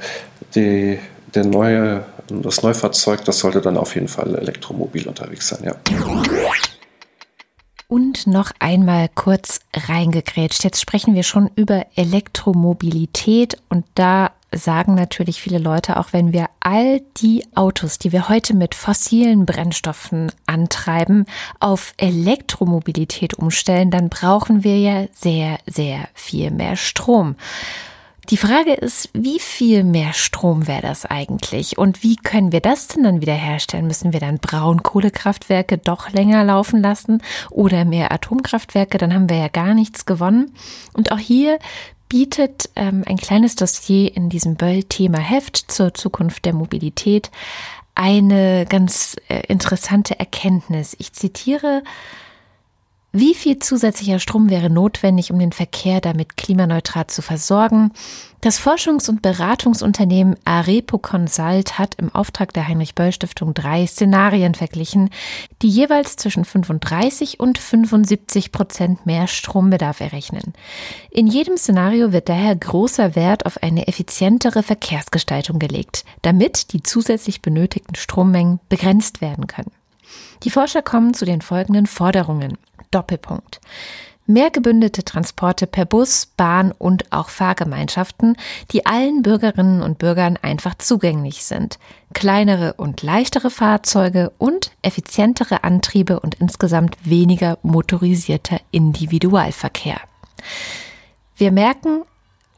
die, 0.54 0.98
der 1.34 1.44
neue, 1.44 2.04
das 2.28 2.62
Neufahrzeug, 2.62 3.24
das 3.24 3.38
sollte 3.38 3.60
dann 3.60 3.76
auf 3.76 3.94
jeden 3.94 4.08
Fall 4.08 4.34
elektromobil 4.34 5.06
unterwegs 5.08 5.48
sein, 5.48 5.60
ja. 5.64 5.74
Und 7.90 8.26
noch 8.26 8.50
einmal 8.58 9.08
kurz 9.14 9.60
reingegrätscht. 9.74 10.62
Jetzt 10.62 10.78
sprechen 10.78 11.14
wir 11.14 11.22
schon 11.22 11.50
über 11.56 11.86
Elektromobilität 11.96 13.56
und 13.70 13.86
da 13.94 14.30
sagen 14.52 14.94
natürlich 14.94 15.40
viele 15.40 15.56
Leute, 15.56 15.96
auch 15.96 16.12
wenn 16.12 16.34
wir 16.34 16.50
all 16.60 17.00
die 17.16 17.46
Autos, 17.54 17.98
die 17.98 18.12
wir 18.12 18.28
heute 18.28 18.54
mit 18.54 18.74
fossilen 18.74 19.46
Brennstoffen 19.46 20.30
antreiben, 20.44 21.24
auf 21.60 21.94
Elektromobilität 21.96 23.34
umstellen, 23.34 23.90
dann 23.90 24.10
brauchen 24.10 24.64
wir 24.64 24.78
ja 24.78 25.06
sehr, 25.14 25.58
sehr 25.66 26.08
viel 26.12 26.50
mehr 26.50 26.76
Strom. 26.76 27.36
Die 28.30 28.36
Frage 28.36 28.74
ist, 28.74 29.08
wie 29.14 29.38
viel 29.38 29.84
mehr 29.84 30.12
Strom 30.12 30.66
wäre 30.66 30.82
das 30.82 31.06
eigentlich? 31.06 31.78
Und 31.78 32.02
wie 32.02 32.16
können 32.16 32.52
wir 32.52 32.60
das 32.60 32.86
denn 32.88 33.04
dann 33.04 33.22
wieder 33.22 33.32
herstellen? 33.32 33.86
Müssen 33.86 34.12
wir 34.12 34.20
dann 34.20 34.38
Braunkohlekraftwerke 34.38 35.78
doch 35.78 36.10
länger 36.10 36.44
laufen 36.44 36.82
lassen 36.82 37.22
oder 37.50 37.86
mehr 37.86 38.12
Atomkraftwerke? 38.12 38.98
Dann 38.98 39.14
haben 39.14 39.30
wir 39.30 39.38
ja 39.38 39.48
gar 39.48 39.72
nichts 39.72 40.04
gewonnen. 40.04 40.52
Und 40.92 41.10
auch 41.10 41.18
hier 41.18 41.58
bietet 42.10 42.68
ähm, 42.76 43.02
ein 43.06 43.16
kleines 43.16 43.56
Dossier 43.56 44.14
in 44.14 44.28
diesem 44.28 44.56
Böll-Thema-Heft 44.56 45.70
zur 45.70 45.94
Zukunft 45.94 46.44
der 46.44 46.52
Mobilität 46.52 47.30
eine 47.94 48.66
ganz 48.68 49.16
äh, 49.28 49.40
interessante 49.48 50.18
Erkenntnis. 50.18 50.94
Ich 50.98 51.14
zitiere 51.14 51.82
wie 53.10 53.34
viel 53.34 53.58
zusätzlicher 53.58 54.18
Strom 54.18 54.50
wäre 54.50 54.68
notwendig, 54.68 55.32
um 55.32 55.38
den 55.38 55.52
Verkehr 55.52 56.02
damit 56.02 56.36
klimaneutral 56.36 57.06
zu 57.06 57.22
versorgen? 57.22 57.92
Das 58.42 58.60
Forschungs- 58.60 59.08
und 59.08 59.22
Beratungsunternehmen 59.22 60.36
Arepo 60.44 60.98
Consult 60.98 61.78
hat 61.78 61.94
im 61.94 62.14
Auftrag 62.14 62.52
der 62.52 62.68
Heinrich-Böll-Stiftung 62.68 63.54
drei 63.54 63.86
Szenarien 63.86 64.54
verglichen, 64.54 65.08
die 65.62 65.70
jeweils 65.70 66.16
zwischen 66.16 66.44
35 66.44 67.40
und 67.40 67.56
75 67.56 68.52
Prozent 68.52 69.06
mehr 69.06 69.26
Strombedarf 69.26 70.00
errechnen. 70.00 70.52
In 71.10 71.26
jedem 71.26 71.56
Szenario 71.56 72.12
wird 72.12 72.28
daher 72.28 72.54
großer 72.54 73.16
Wert 73.16 73.46
auf 73.46 73.62
eine 73.62 73.88
effizientere 73.88 74.62
Verkehrsgestaltung 74.62 75.58
gelegt, 75.58 76.04
damit 76.20 76.74
die 76.74 76.82
zusätzlich 76.82 77.40
benötigten 77.40 77.94
Strommengen 77.94 78.60
begrenzt 78.68 79.22
werden 79.22 79.46
können. 79.46 79.72
Die 80.44 80.50
Forscher 80.50 80.82
kommen 80.82 81.14
zu 81.14 81.24
den 81.24 81.40
folgenden 81.40 81.86
Forderungen. 81.86 82.58
Doppelpunkt. 82.90 83.60
Mehr 84.30 84.50
gebündelte 84.50 85.04
Transporte 85.04 85.66
per 85.66 85.86
Bus, 85.86 86.26
Bahn 86.36 86.72
und 86.72 87.12
auch 87.12 87.30
Fahrgemeinschaften, 87.30 88.36
die 88.72 88.84
allen 88.84 89.22
Bürgerinnen 89.22 89.82
und 89.82 89.96
Bürgern 89.96 90.38
einfach 90.42 90.74
zugänglich 90.76 91.44
sind. 91.44 91.78
Kleinere 92.12 92.74
und 92.74 93.02
leichtere 93.02 93.48
Fahrzeuge 93.48 94.30
und 94.36 94.72
effizientere 94.82 95.64
Antriebe 95.64 96.20
und 96.20 96.34
insgesamt 96.34 96.98
weniger 97.04 97.56
motorisierter 97.62 98.60
Individualverkehr. 98.70 99.98
Wir 101.38 101.50
merken, 101.50 102.02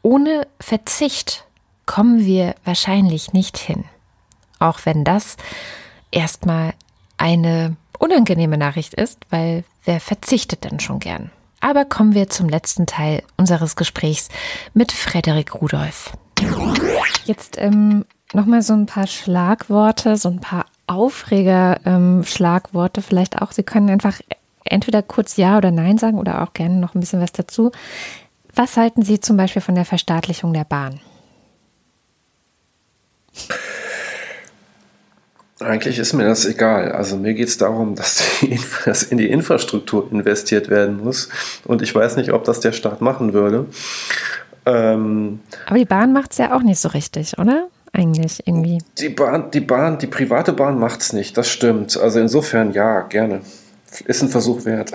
ohne 0.01 0.47
Verzicht 0.59 1.45
kommen 1.85 2.25
wir 2.25 2.55
wahrscheinlich 2.65 3.31
nicht 3.31 3.57
hin. 3.57 3.85
Auch 4.59 4.79
wenn 4.83 5.05
das 5.05 5.37
erstmal 6.11 6.73
eine 7.17 7.77
unangenehme 7.97 8.57
Nachricht 8.57 8.93
ist, 8.93 9.19
weil 9.29 9.63
wer 9.85 9.99
verzichtet 9.99 10.63
denn 10.63 10.79
schon 10.79 10.99
gern? 10.99 11.29
Aber 11.59 11.85
kommen 11.85 12.15
wir 12.15 12.27
zum 12.29 12.49
letzten 12.49 12.87
Teil 12.87 13.21
unseres 13.37 13.75
Gesprächs 13.75 14.29
mit 14.73 14.91
Frederik 14.91 15.61
Rudolf. 15.61 16.13
Jetzt 17.25 17.59
ähm, 17.59 18.05
nochmal 18.33 18.63
so 18.63 18.73
ein 18.73 18.87
paar 18.87 19.07
Schlagworte, 19.07 20.17
so 20.17 20.29
ein 20.29 20.39
paar 20.39 20.65
Aufreger-Schlagworte 20.87 22.99
ähm, 22.99 23.05
vielleicht 23.07 23.41
auch. 23.41 23.51
Sie 23.51 23.63
können 23.63 23.89
einfach 23.89 24.19
entweder 24.65 25.03
kurz 25.03 25.37
Ja 25.37 25.57
oder 25.57 25.71
Nein 25.71 25.97
sagen 25.97 26.17
oder 26.17 26.41
auch 26.41 26.53
gerne 26.53 26.75
noch 26.75 26.95
ein 26.95 26.99
bisschen 26.99 27.21
was 27.21 27.31
dazu. 27.31 27.71
Was 28.55 28.77
halten 28.77 29.03
Sie 29.03 29.19
zum 29.19 29.37
Beispiel 29.37 29.61
von 29.61 29.75
der 29.75 29.85
Verstaatlichung 29.85 30.53
der 30.53 30.65
Bahn? 30.65 30.99
Eigentlich 35.61 35.99
ist 35.99 36.13
mir 36.13 36.25
das 36.25 36.45
egal. 36.45 36.91
Also 36.91 37.17
mir 37.17 37.33
geht 37.33 37.47
es 37.47 37.57
darum, 37.57 37.95
dass, 37.95 38.23
die, 38.41 38.59
dass, 38.85 39.03
in 39.03 39.17
die 39.17 39.29
Infrastruktur 39.29 40.11
investiert 40.11 40.69
werden 40.69 41.03
muss. 41.03 41.29
Und 41.65 41.81
ich 41.81 41.93
weiß 41.93 42.15
nicht, 42.17 42.33
ob 42.33 42.43
das 42.43 42.59
der 42.59 42.71
Staat 42.71 43.01
machen 43.01 43.33
würde. 43.33 43.67
Ähm, 44.65 45.39
Aber 45.65 45.77
die 45.77 45.85
Bahn 45.85 46.13
macht 46.13 46.31
es 46.31 46.37
ja 46.37 46.55
auch 46.55 46.61
nicht 46.61 46.79
so 46.79 46.89
richtig, 46.89 47.37
oder? 47.39 47.67
Eigentlich 47.93 48.47
irgendwie. 48.47 48.77
Die 48.99 49.09
Bahn, 49.09 49.51
die 49.51 49.59
Bahn, 49.59 49.97
die 49.97 50.07
private 50.07 50.53
Bahn 50.53 50.79
macht 50.79 51.01
es 51.01 51.13
nicht, 51.13 51.35
das 51.37 51.49
stimmt. 51.49 51.97
Also 51.97 52.19
insofern 52.19 52.71
ja, 52.71 53.01
gerne. 53.01 53.41
Ist 54.05 54.21
ein 54.21 54.29
Versuch 54.29 54.63
wert. 54.63 54.91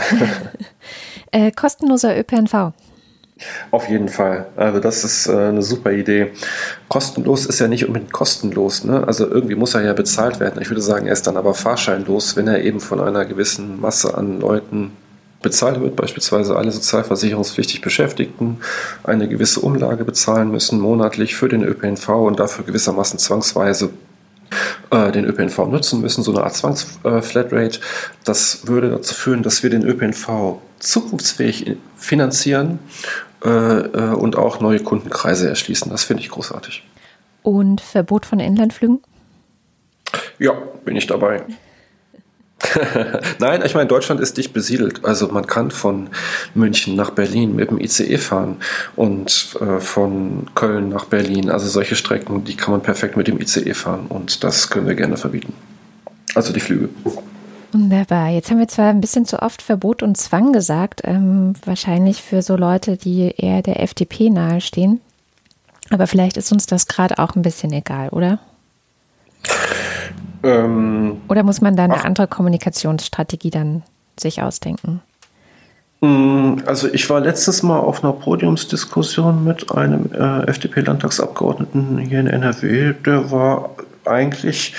äh, 1.30 1.50
kostenloser 1.50 2.18
ÖPNV. 2.18 2.72
Auf 3.70 3.88
jeden 3.88 4.08
Fall. 4.08 4.46
Also 4.56 4.80
das 4.80 5.04
ist 5.04 5.26
äh, 5.26 5.32
eine 5.32 5.62
super 5.62 5.92
Idee. 5.92 6.32
Kostenlos 6.88 7.44
ist 7.44 7.58
ja 7.58 7.68
nicht 7.68 7.86
unbedingt 7.86 8.12
kostenlos. 8.12 8.84
Ne? 8.84 9.06
Also 9.06 9.28
irgendwie 9.28 9.56
muss 9.56 9.74
er 9.74 9.84
ja 9.84 9.92
bezahlt 9.92 10.40
werden. 10.40 10.62
Ich 10.62 10.70
würde 10.70 10.80
sagen, 10.80 11.06
er 11.06 11.12
ist 11.12 11.26
dann 11.26 11.36
aber 11.36 11.52
fahrscheinlos, 11.52 12.36
wenn 12.36 12.48
er 12.48 12.64
eben 12.64 12.80
von 12.80 13.00
einer 13.00 13.26
gewissen 13.26 13.78
Masse 13.80 14.16
an 14.16 14.40
Leuten 14.40 14.92
bezahlt 15.42 15.80
wird, 15.80 15.96
beispielsweise 15.96 16.56
alle 16.56 16.72
sozialversicherungspflichtig 16.72 17.82
Beschäftigten 17.82 18.58
eine 19.04 19.28
gewisse 19.28 19.60
Umlage 19.60 20.04
bezahlen 20.04 20.50
müssen 20.50 20.80
monatlich 20.80 21.36
für 21.36 21.48
den 21.48 21.62
ÖPNV 21.62 22.08
und 22.08 22.40
dafür 22.40 22.64
gewissermaßen 22.64 23.18
zwangsweise 23.18 23.90
äh, 24.90 25.12
den 25.12 25.24
ÖPNV 25.26 25.58
nutzen 25.66 26.00
müssen, 26.00 26.22
so 26.24 26.32
eine 26.32 26.42
Art 26.42 26.54
Zwangsflatrate. 26.54 27.80
Das 28.24 28.66
würde 28.66 28.90
dazu 28.90 29.14
führen, 29.14 29.42
dass 29.42 29.62
wir 29.62 29.70
den 29.70 29.84
ÖPNV 29.84 30.58
zukunftsfähig 30.78 31.76
finanzieren 31.96 32.78
äh, 32.78 32.78
äh, 32.78 33.25
und 33.48 34.36
auch 34.36 34.60
neue 34.60 34.80
Kundenkreise 34.80 35.48
erschließen. 35.48 35.90
Das 35.90 36.04
finde 36.04 36.22
ich 36.22 36.30
großartig. 36.30 36.82
Und 37.42 37.80
Verbot 37.80 38.26
von 38.26 38.40
Inlandflügen? 38.40 39.00
Ja, 40.38 40.52
bin 40.84 40.96
ich 40.96 41.06
dabei. 41.06 41.44
Nein, 43.38 43.62
ich 43.64 43.74
meine, 43.74 43.86
Deutschland 43.86 44.20
ist 44.20 44.36
dicht 44.36 44.52
besiedelt. 44.52 45.04
Also 45.04 45.28
man 45.28 45.46
kann 45.46 45.70
von 45.70 46.08
München 46.54 46.96
nach 46.96 47.10
Berlin 47.10 47.54
mit 47.54 47.70
dem 47.70 47.78
ICE 47.78 48.18
fahren 48.18 48.56
und 48.96 49.56
äh, 49.60 49.78
von 49.80 50.48
Köln 50.54 50.88
nach 50.88 51.04
Berlin. 51.04 51.50
Also 51.50 51.68
solche 51.68 51.96
Strecken, 51.96 52.44
die 52.44 52.56
kann 52.56 52.72
man 52.72 52.82
perfekt 52.82 53.16
mit 53.16 53.28
dem 53.28 53.40
ICE 53.40 53.74
fahren 53.74 54.06
und 54.08 54.42
das 54.42 54.70
können 54.70 54.86
wir 54.86 54.94
gerne 54.94 55.16
verbieten. 55.16 55.52
Also 56.34 56.52
die 56.52 56.60
Flüge. 56.60 56.88
Wunderbar. 57.76 58.28
Jetzt 58.28 58.50
haben 58.50 58.58
wir 58.58 58.68
zwar 58.68 58.88
ein 58.88 59.02
bisschen 59.02 59.26
zu 59.26 59.42
oft 59.42 59.60
Verbot 59.60 60.02
und 60.02 60.16
Zwang 60.16 60.54
gesagt, 60.54 61.02
ähm, 61.04 61.52
wahrscheinlich 61.66 62.22
für 62.22 62.40
so 62.40 62.56
Leute, 62.56 62.96
die 62.96 63.34
eher 63.36 63.60
der 63.60 63.82
FDP 63.82 64.30
nahestehen. 64.30 65.02
Aber 65.90 66.06
vielleicht 66.06 66.38
ist 66.38 66.50
uns 66.52 66.64
das 66.64 66.86
gerade 66.86 67.18
auch 67.18 67.36
ein 67.36 67.42
bisschen 67.42 67.74
egal, 67.74 68.08
oder? 68.08 68.38
Ähm, 70.42 71.20
oder 71.28 71.42
muss 71.42 71.60
man 71.60 71.76
da 71.76 71.84
eine 71.84 71.96
ach, 71.96 72.04
andere 72.06 72.26
Kommunikationsstrategie 72.26 73.50
dann 73.50 73.82
sich 74.18 74.40
ausdenken? 74.40 75.02
Mm, 76.00 76.54
also 76.64 76.88
ich 76.88 77.10
war 77.10 77.20
letztes 77.20 77.62
Mal 77.62 77.78
auf 77.78 78.02
einer 78.02 78.14
Podiumsdiskussion 78.14 79.44
mit 79.44 79.70
einem 79.70 80.10
äh, 80.14 80.46
FDP-Landtagsabgeordneten 80.46 81.98
hier 81.98 82.20
in 82.20 82.26
NRW. 82.26 82.94
Der 83.04 83.30
war 83.30 83.68
eigentlich 84.06 84.72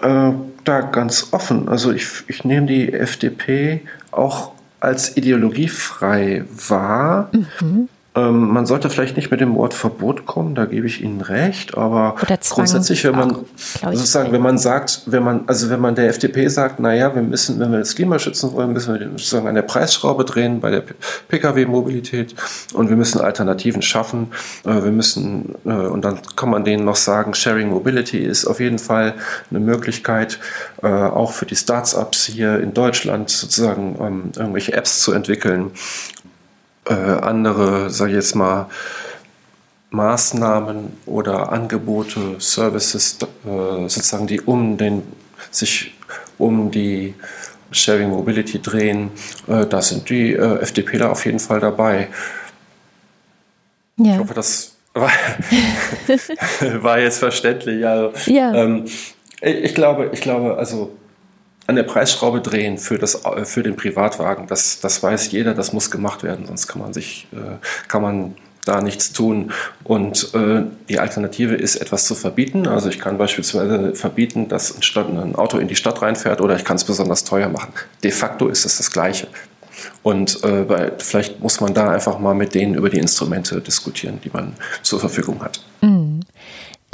äh, 0.00 0.30
da 0.64 0.80
ganz 0.80 1.28
offen. 1.32 1.68
Also 1.68 1.92
ich, 1.92 2.06
ich 2.28 2.44
nehme 2.44 2.66
die 2.66 2.92
FDP 2.92 3.82
auch 4.10 4.52
als 4.80 5.16
ideologiefrei 5.16 6.44
wahr. 6.68 7.30
Mhm. 7.60 7.88
Ähm, 8.16 8.48
man 8.52 8.64
sollte 8.64 8.90
vielleicht 8.90 9.16
nicht 9.16 9.32
mit 9.32 9.40
dem 9.40 9.56
Wort 9.56 9.74
Verbot 9.74 10.24
kommen, 10.24 10.54
da 10.54 10.66
gebe 10.66 10.86
ich 10.86 11.02
Ihnen 11.02 11.20
recht, 11.20 11.76
aber 11.76 12.14
grundsätzlich, 12.48 13.02
wenn 13.02 13.16
man 13.16 13.36
sozusagen, 13.82 14.30
wenn 14.30 14.40
man 14.40 14.56
sagt, 14.56 15.02
wenn 15.06 15.24
man, 15.24 15.44
also 15.48 15.68
wenn 15.68 15.80
man 15.80 15.96
der 15.96 16.08
FDP 16.08 16.46
sagt, 16.46 16.78
naja, 16.78 17.12
wir 17.12 17.22
müssen, 17.22 17.58
wenn 17.58 17.72
wir 17.72 17.80
das 17.80 17.96
Klima 17.96 18.20
schützen 18.20 18.52
wollen, 18.52 18.72
müssen 18.72 18.94
wir 18.94 19.08
sozusagen 19.10 19.48
an 19.48 19.56
der 19.56 19.62
Preisschraube 19.62 20.24
drehen 20.24 20.60
bei 20.60 20.70
der 20.70 20.84
Pkw-Mobilität 21.26 22.36
und 22.72 22.88
wir 22.88 22.96
müssen 22.96 23.20
Alternativen 23.20 23.82
schaffen. 23.82 24.28
Äh, 24.64 24.84
wir 24.84 24.92
müssen, 24.92 25.56
äh, 25.64 25.70
und 25.70 26.04
dann 26.04 26.20
kann 26.36 26.50
man 26.50 26.64
denen 26.64 26.84
noch 26.84 26.96
sagen, 26.96 27.34
Sharing 27.34 27.70
Mobility 27.70 28.18
ist 28.18 28.46
auf 28.46 28.60
jeden 28.60 28.78
Fall 28.78 29.14
eine 29.50 29.58
Möglichkeit, 29.58 30.38
äh, 30.84 30.86
auch 30.86 31.32
für 31.32 31.46
die 31.46 31.56
Startups 31.56 32.26
hier 32.26 32.60
in 32.60 32.74
Deutschland 32.74 33.28
sozusagen 33.30 33.96
ähm, 34.00 34.32
irgendwelche 34.36 34.72
Apps 34.72 35.00
zu 35.00 35.12
entwickeln, 35.12 35.72
äh, 36.86 36.94
andere, 36.94 37.90
sage 37.90 38.12
ich 38.12 38.16
jetzt 38.16 38.34
mal, 38.34 38.68
Maßnahmen 39.90 40.98
oder 41.06 41.52
Angebote, 41.52 42.36
Services, 42.38 43.18
äh, 43.22 43.88
sozusagen, 43.88 44.26
die 44.26 44.40
um 44.40 44.76
den, 44.76 45.02
sich 45.50 45.94
um 46.38 46.70
die 46.70 47.14
Sharing 47.70 48.10
Mobility 48.10 48.60
drehen, 48.60 49.10
äh, 49.46 49.66
da 49.66 49.80
sind 49.82 50.08
die 50.10 50.32
äh, 50.32 50.58
FDPler 50.60 51.10
auf 51.10 51.24
jeden 51.24 51.38
Fall 51.38 51.60
dabei. 51.60 52.08
Ja. 53.96 54.14
Ich 54.14 54.18
hoffe, 54.18 54.34
das 54.34 54.76
war, 54.94 55.10
war 56.82 56.98
jetzt 57.00 57.18
verständlich. 57.18 57.86
Also, 57.86 58.12
ja. 58.30 58.52
Ähm, 58.54 58.84
ich 59.40 59.74
glaube, 59.74 60.10
ich 60.12 60.20
glaube, 60.20 60.56
also 60.56 60.96
an 61.66 61.76
der 61.76 61.82
Preisschraube 61.84 62.40
drehen 62.40 62.78
für, 62.78 62.98
das, 62.98 63.22
für 63.44 63.62
den 63.62 63.76
Privatwagen. 63.76 64.46
Das, 64.46 64.80
das 64.80 65.02
weiß 65.02 65.32
jeder, 65.32 65.54
das 65.54 65.72
muss 65.72 65.90
gemacht 65.90 66.22
werden, 66.22 66.46
sonst 66.46 66.66
kann 66.66 66.82
man 66.82 66.92
sich, 66.92 67.26
äh, 67.32 67.56
kann 67.88 68.02
man 68.02 68.34
da 68.64 68.80
nichts 68.80 69.12
tun. 69.12 69.52
Und 69.82 70.34
äh, 70.34 70.62
die 70.88 70.98
Alternative 70.98 71.54
ist, 71.54 71.76
etwas 71.76 72.06
zu 72.06 72.14
verbieten. 72.14 72.66
Also 72.66 72.88
ich 72.88 72.98
kann 72.98 73.18
beispielsweise 73.18 73.94
verbieten, 73.94 74.48
dass 74.48 74.74
ein, 74.96 75.34
Auto 75.34 75.58
in 75.58 75.68
die 75.68 75.76
Stadt 75.76 76.02
reinfährt 76.02 76.40
oder 76.40 76.56
ich 76.56 76.64
kann 76.64 76.76
es 76.76 76.84
besonders 76.84 77.24
teuer 77.24 77.48
machen. 77.48 77.72
De 78.02 78.10
facto 78.10 78.48
ist 78.48 78.64
es 78.64 78.78
das 78.78 78.90
Gleiche. 78.90 79.28
Und 80.02 80.42
äh, 80.44 80.92
vielleicht 80.98 81.40
muss 81.40 81.60
man 81.60 81.74
da 81.74 81.90
einfach 81.90 82.18
mal 82.18 82.34
mit 82.34 82.54
denen 82.54 82.74
über 82.74 82.90
die 82.90 82.98
Instrumente 82.98 83.60
diskutieren, 83.60 84.20
die 84.22 84.30
man 84.30 84.54
zur 84.82 85.00
Verfügung 85.00 85.42
hat. 85.42 85.60
Mhm. 85.82 86.20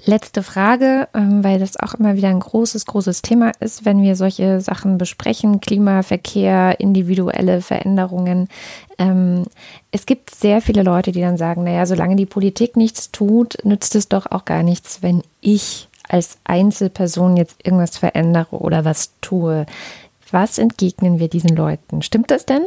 Letzte 0.07 0.42
Frage, 0.42 1.09
ähm, 1.14 1.44
weil 1.44 1.59
das 1.59 1.78
auch 1.78 1.94
immer 1.94 2.16
wieder 2.16 2.28
ein 2.28 2.40
großes, 2.40 2.86
großes 2.86 3.22
Thema 3.22 3.53
ist, 3.61 3.84
wenn 3.84 4.03
wir 4.03 4.16
solche 4.16 4.61
Sachen 4.61 4.96
besprechen, 4.96 5.61
Klimaverkehr, 5.61 6.80
individuelle 6.80 7.61
Veränderungen. 7.61 8.48
Ähm, 8.98 9.44
es 9.90 10.07
gibt 10.07 10.34
sehr 10.34 10.62
viele 10.62 10.82
Leute, 10.82 11.12
die 11.12 11.20
dann 11.20 11.36
sagen, 11.36 11.64
naja, 11.64 11.84
solange 11.84 12.16
die 12.16 12.26
Politik 12.26 12.76
nichts 12.76 13.11
tut, 13.11 13.59
nützt 13.64 13.94
es 13.94 14.09
doch 14.09 14.26
auch 14.30 14.46
gar 14.46 14.62
nichts, 14.62 15.03
wenn 15.03 15.22
ich 15.40 15.88
als 16.09 16.38
Einzelperson 16.44 17.36
jetzt 17.36 17.57
irgendwas 17.62 17.98
verändere 17.98 18.57
oder 18.57 18.84
was 18.84 19.12
tue. 19.20 19.66
Was 20.30 20.59
entgegnen 20.59 21.18
wir 21.18 21.28
diesen 21.28 21.55
Leuten? 21.55 22.03
Stimmt 22.03 22.30
das 22.30 22.46
denn? 22.46 22.64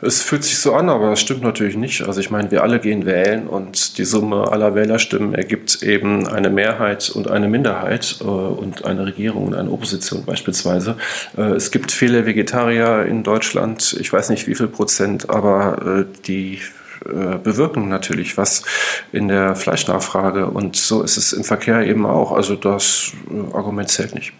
Es 0.00 0.22
fühlt 0.22 0.44
sich 0.44 0.58
so 0.58 0.74
an, 0.74 0.88
aber 0.88 1.10
das 1.10 1.20
stimmt 1.20 1.42
natürlich 1.42 1.76
nicht. 1.76 2.02
Also 2.02 2.20
ich 2.20 2.30
meine, 2.30 2.50
wir 2.50 2.62
alle 2.62 2.78
gehen 2.78 3.04
wählen 3.04 3.48
und 3.48 3.98
die 3.98 4.04
Summe 4.04 4.50
aller 4.50 4.74
Wählerstimmen 4.74 5.34
ergibt 5.34 5.82
eben 5.82 6.28
eine 6.28 6.50
Mehrheit 6.50 7.10
und 7.10 7.28
eine 7.28 7.48
Minderheit 7.48 8.18
äh, 8.20 8.24
und 8.24 8.84
eine 8.84 9.06
Regierung 9.06 9.48
und 9.48 9.54
eine 9.54 9.70
Opposition 9.70 10.24
beispielsweise. 10.24 10.96
Äh, 11.36 11.54
es 11.54 11.72
gibt 11.72 11.90
viele 11.90 12.26
Vegetarier 12.26 13.06
in 13.06 13.24
Deutschland, 13.24 13.96
ich 13.98 14.12
weiß 14.12 14.30
nicht 14.30 14.46
wie 14.46 14.54
viel 14.54 14.68
Prozent, 14.68 15.30
aber 15.30 16.04
äh, 16.04 16.04
die 16.26 16.60
bewirken 17.04 17.88
natürlich 17.88 18.36
was 18.36 18.64
in 19.12 19.28
der 19.28 19.54
Fleischnachfrage 19.54 20.46
und 20.46 20.74
so 20.74 21.02
ist 21.02 21.16
es 21.16 21.32
im 21.32 21.44
Verkehr 21.44 21.86
eben 21.86 22.04
auch. 22.04 22.32
Also 22.32 22.56
das 22.56 23.12
Argument 23.52 23.88
zählt 23.88 24.16
nicht. 24.16 24.32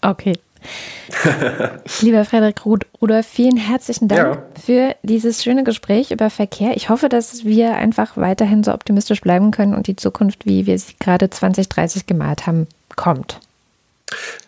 Okay. 0.00 0.32
Lieber 2.00 2.24
Frederik 2.24 2.64
Rudolf, 2.66 3.26
vielen 3.26 3.56
herzlichen 3.56 4.08
Dank 4.08 4.36
ja. 4.36 4.42
für 4.62 4.96
dieses 5.02 5.42
schöne 5.42 5.64
Gespräch 5.64 6.10
über 6.10 6.30
Verkehr. 6.30 6.76
Ich 6.76 6.88
hoffe, 6.88 7.08
dass 7.08 7.44
wir 7.44 7.74
einfach 7.74 8.16
weiterhin 8.16 8.62
so 8.64 8.72
optimistisch 8.72 9.20
bleiben 9.20 9.50
können 9.50 9.74
und 9.74 9.86
die 9.86 9.96
Zukunft, 9.96 10.46
wie 10.46 10.66
wir 10.66 10.78
sie 10.78 10.94
gerade 10.98 11.30
2030 11.30 12.06
gemalt 12.06 12.46
haben, 12.46 12.66
kommt. 12.96 13.40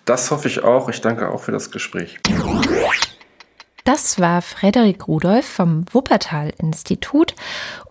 Das 0.04 0.30
hoffe 0.30 0.48
ich 0.48 0.62
auch. 0.64 0.88
Ich 0.88 1.00
danke 1.00 1.28
auch 1.30 1.40
für 1.40 1.52
das 1.52 1.70
Gespräch. 1.70 2.18
Das 3.84 4.20
war 4.20 4.42
Frederik 4.42 5.08
Rudolf 5.08 5.46
vom 5.46 5.84
Wuppertal-Institut. 5.92 7.34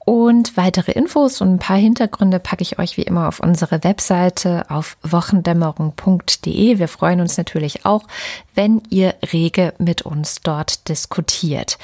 Und 0.10 0.58
weitere 0.58 0.94
Infos 0.94 1.40
und 1.40 1.54
ein 1.54 1.60
paar 1.60 1.78
Hintergründe 1.78 2.40
packe 2.40 2.64
ich 2.64 2.80
euch 2.80 2.98
wie 2.98 3.04
immer 3.04 3.28
auf 3.28 3.40
unsere 3.40 3.84
Webseite 3.84 4.66
auf 4.68 4.98
wochendämmerung.de. 5.04 6.80
Wir 6.80 6.88
freuen 6.88 7.22
uns 7.22 7.38
natürlich 7.38 7.86
auch, 7.86 8.08
wenn 8.56 8.82
ihr 8.90 9.14
rege 9.32 9.72
mit 9.78 10.02
uns 10.02 10.42
dort 10.42 10.90
diskutiert. 10.90 11.78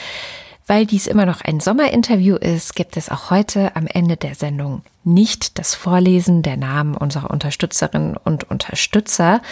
Weil 0.65 0.87
dies 0.87 1.05
immer 1.05 1.27
noch 1.27 1.41
ein 1.41 1.59
Sommerinterview 1.59 2.37
ist, 2.37 2.75
gibt 2.75 2.97
es 2.97 3.09
auch 3.09 3.29
heute 3.29 3.75
am 3.75 3.85
Ende 3.85 4.17
der 4.17 4.33
Sendung 4.33 4.81
nicht 5.03 5.59
das 5.59 5.75
Vorlesen 5.75 6.41
der 6.41 6.57
Namen 6.57 6.97
unserer 6.97 7.29
Unterstützerinnen 7.29 8.17
und 8.17 8.49
Unterstützer. 8.49 9.43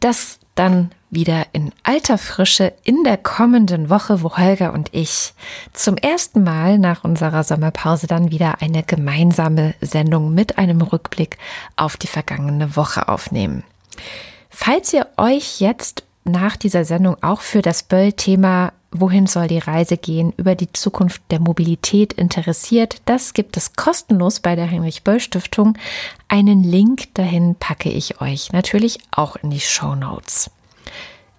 Das 0.00 0.37
dann 0.58 0.90
wieder 1.10 1.46
in 1.52 1.72
alter 1.84 2.18
Frische 2.18 2.72
in 2.84 3.04
der 3.04 3.16
kommenden 3.16 3.88
Woche, 3.88 4.22
wo 4.22 4.36
Holger 4.36 4.72
und 4.72 4.90
ich 4.92 5.32
zum 5.72 5.96
ersten 5.96 6.44
Mal 6.44 6.78
nach 6.78 7.04
unserer 7.04 7.44
Sommerpause 7.44 8.06
dann 8.06 8.30
wieder 8.30 8.60
eine 8.60 8.82
gemeinsame 8.82 9.74
Sendung 9.80 10.34
mit 10.34 10.58
einem 10.58 10.82
Rückblick 10.82 11.38
auf 11.76 11.96
die 11.96 12.08
vergangene 12.08 12.76
Woche 12.76 13.08
aufnehmen. 13.08 13.64
Falls 14.50 14.92
ihr 14.92 15.06
euch 15.16 15.60
jetzt 15.60 16.04
nach 16.24 16.56
dieser 16.56 16.84
Sendung 16.84 17.16
auch 17.22 17.40
für 17.40 17.62
das 17.62 17.82
Böll-Thema 17.84 18.72
Wohin 18.90 19.26
soll 19.26 19.48
die 19.48 19.58
Reise 19.58 19.98
gehen 19.98 20.32
über 20.38 20.54
die 20.54 20.72
Zukunft 20.72 21.20
der 21.30 21.40
Mobilität 21.40 22.14
interessiert, 22.14 23.02
das 23.04 23.34
gibt 23.34 23.58
es 23.58 23.74
kostenlos 23.74 24.40
bei 24.40 24.56
der 24.56 24.70
Heinrich 24.70 25.04
Böll 25.04 25.20
Stiftung. 25.20 25.76
Einen 26.26 26.64
Link 26.64 27.14
dahin 27.14 27.54
packe 27.54 27.90
ich 27.90 28.22
euch 28.22 28.50
natürlich 28.52 28.98
auch 29.10 29.36
in 29.36 29.50
die 29.50 29.60
Show 29.60 29.94
Notes. 29.94 30.50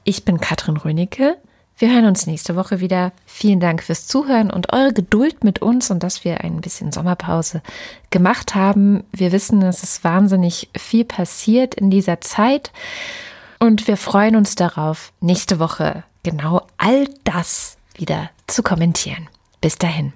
Ich 0.04 0.26
bin 0.26 0.40
Katrin 0.40 0.78
Rönecke. 0.78 1.38
Wir 1.76 1.92
hören 1.92 2.06
uns 2.06 2.28
nächste 2.28 2.56
Woche 2.56 2.82
wieder. 2.82 3.14
Vielen 3.26 3.60
Dank 3.60 3.82
fürs 3.82 4.06
Zuhören 4.06 4.52
und 4.52 4.72
eure 4.72 4.94
Geduld 4.94 5.44
mit 5.44 5.60
uns 5.60 5.90
und 5.90 6.04
dass 6.04 6.24
wir 6.24 6.42
ein 6.42 6.62
bisschen 6.62 6.92
Sommerpause 6.92 7.64
gemacht 8.12 8.54
haben. 8.54 9.06
Wir 9.12 9.32
wissen, 9.32 9.62
es 9.64 9.82
ist 9.82 10.04
wahnsinnig 10.04 10.70
viel 10.78 11.06
passiert 11.06 11.74
in 11.74 11.90
dieser 11.90 12.22
Zeit 12.22 12.72
und 13.60 13.88
wir 13.88 13.98
freuen 13.98 14.36
uns 14.36 14.56
darauf, 14.56 15.14
nächste 15.20 15.58
Woche 15.58 16.04
genau 16.24 16.68
all 16.78 17.08
das 17.24 17.78
wieder 17.96 18.30
zu 18.48 18.64
kommentieren. 18.64 19.30
Bis 19.62 19.78
dahin. 19.78 20.14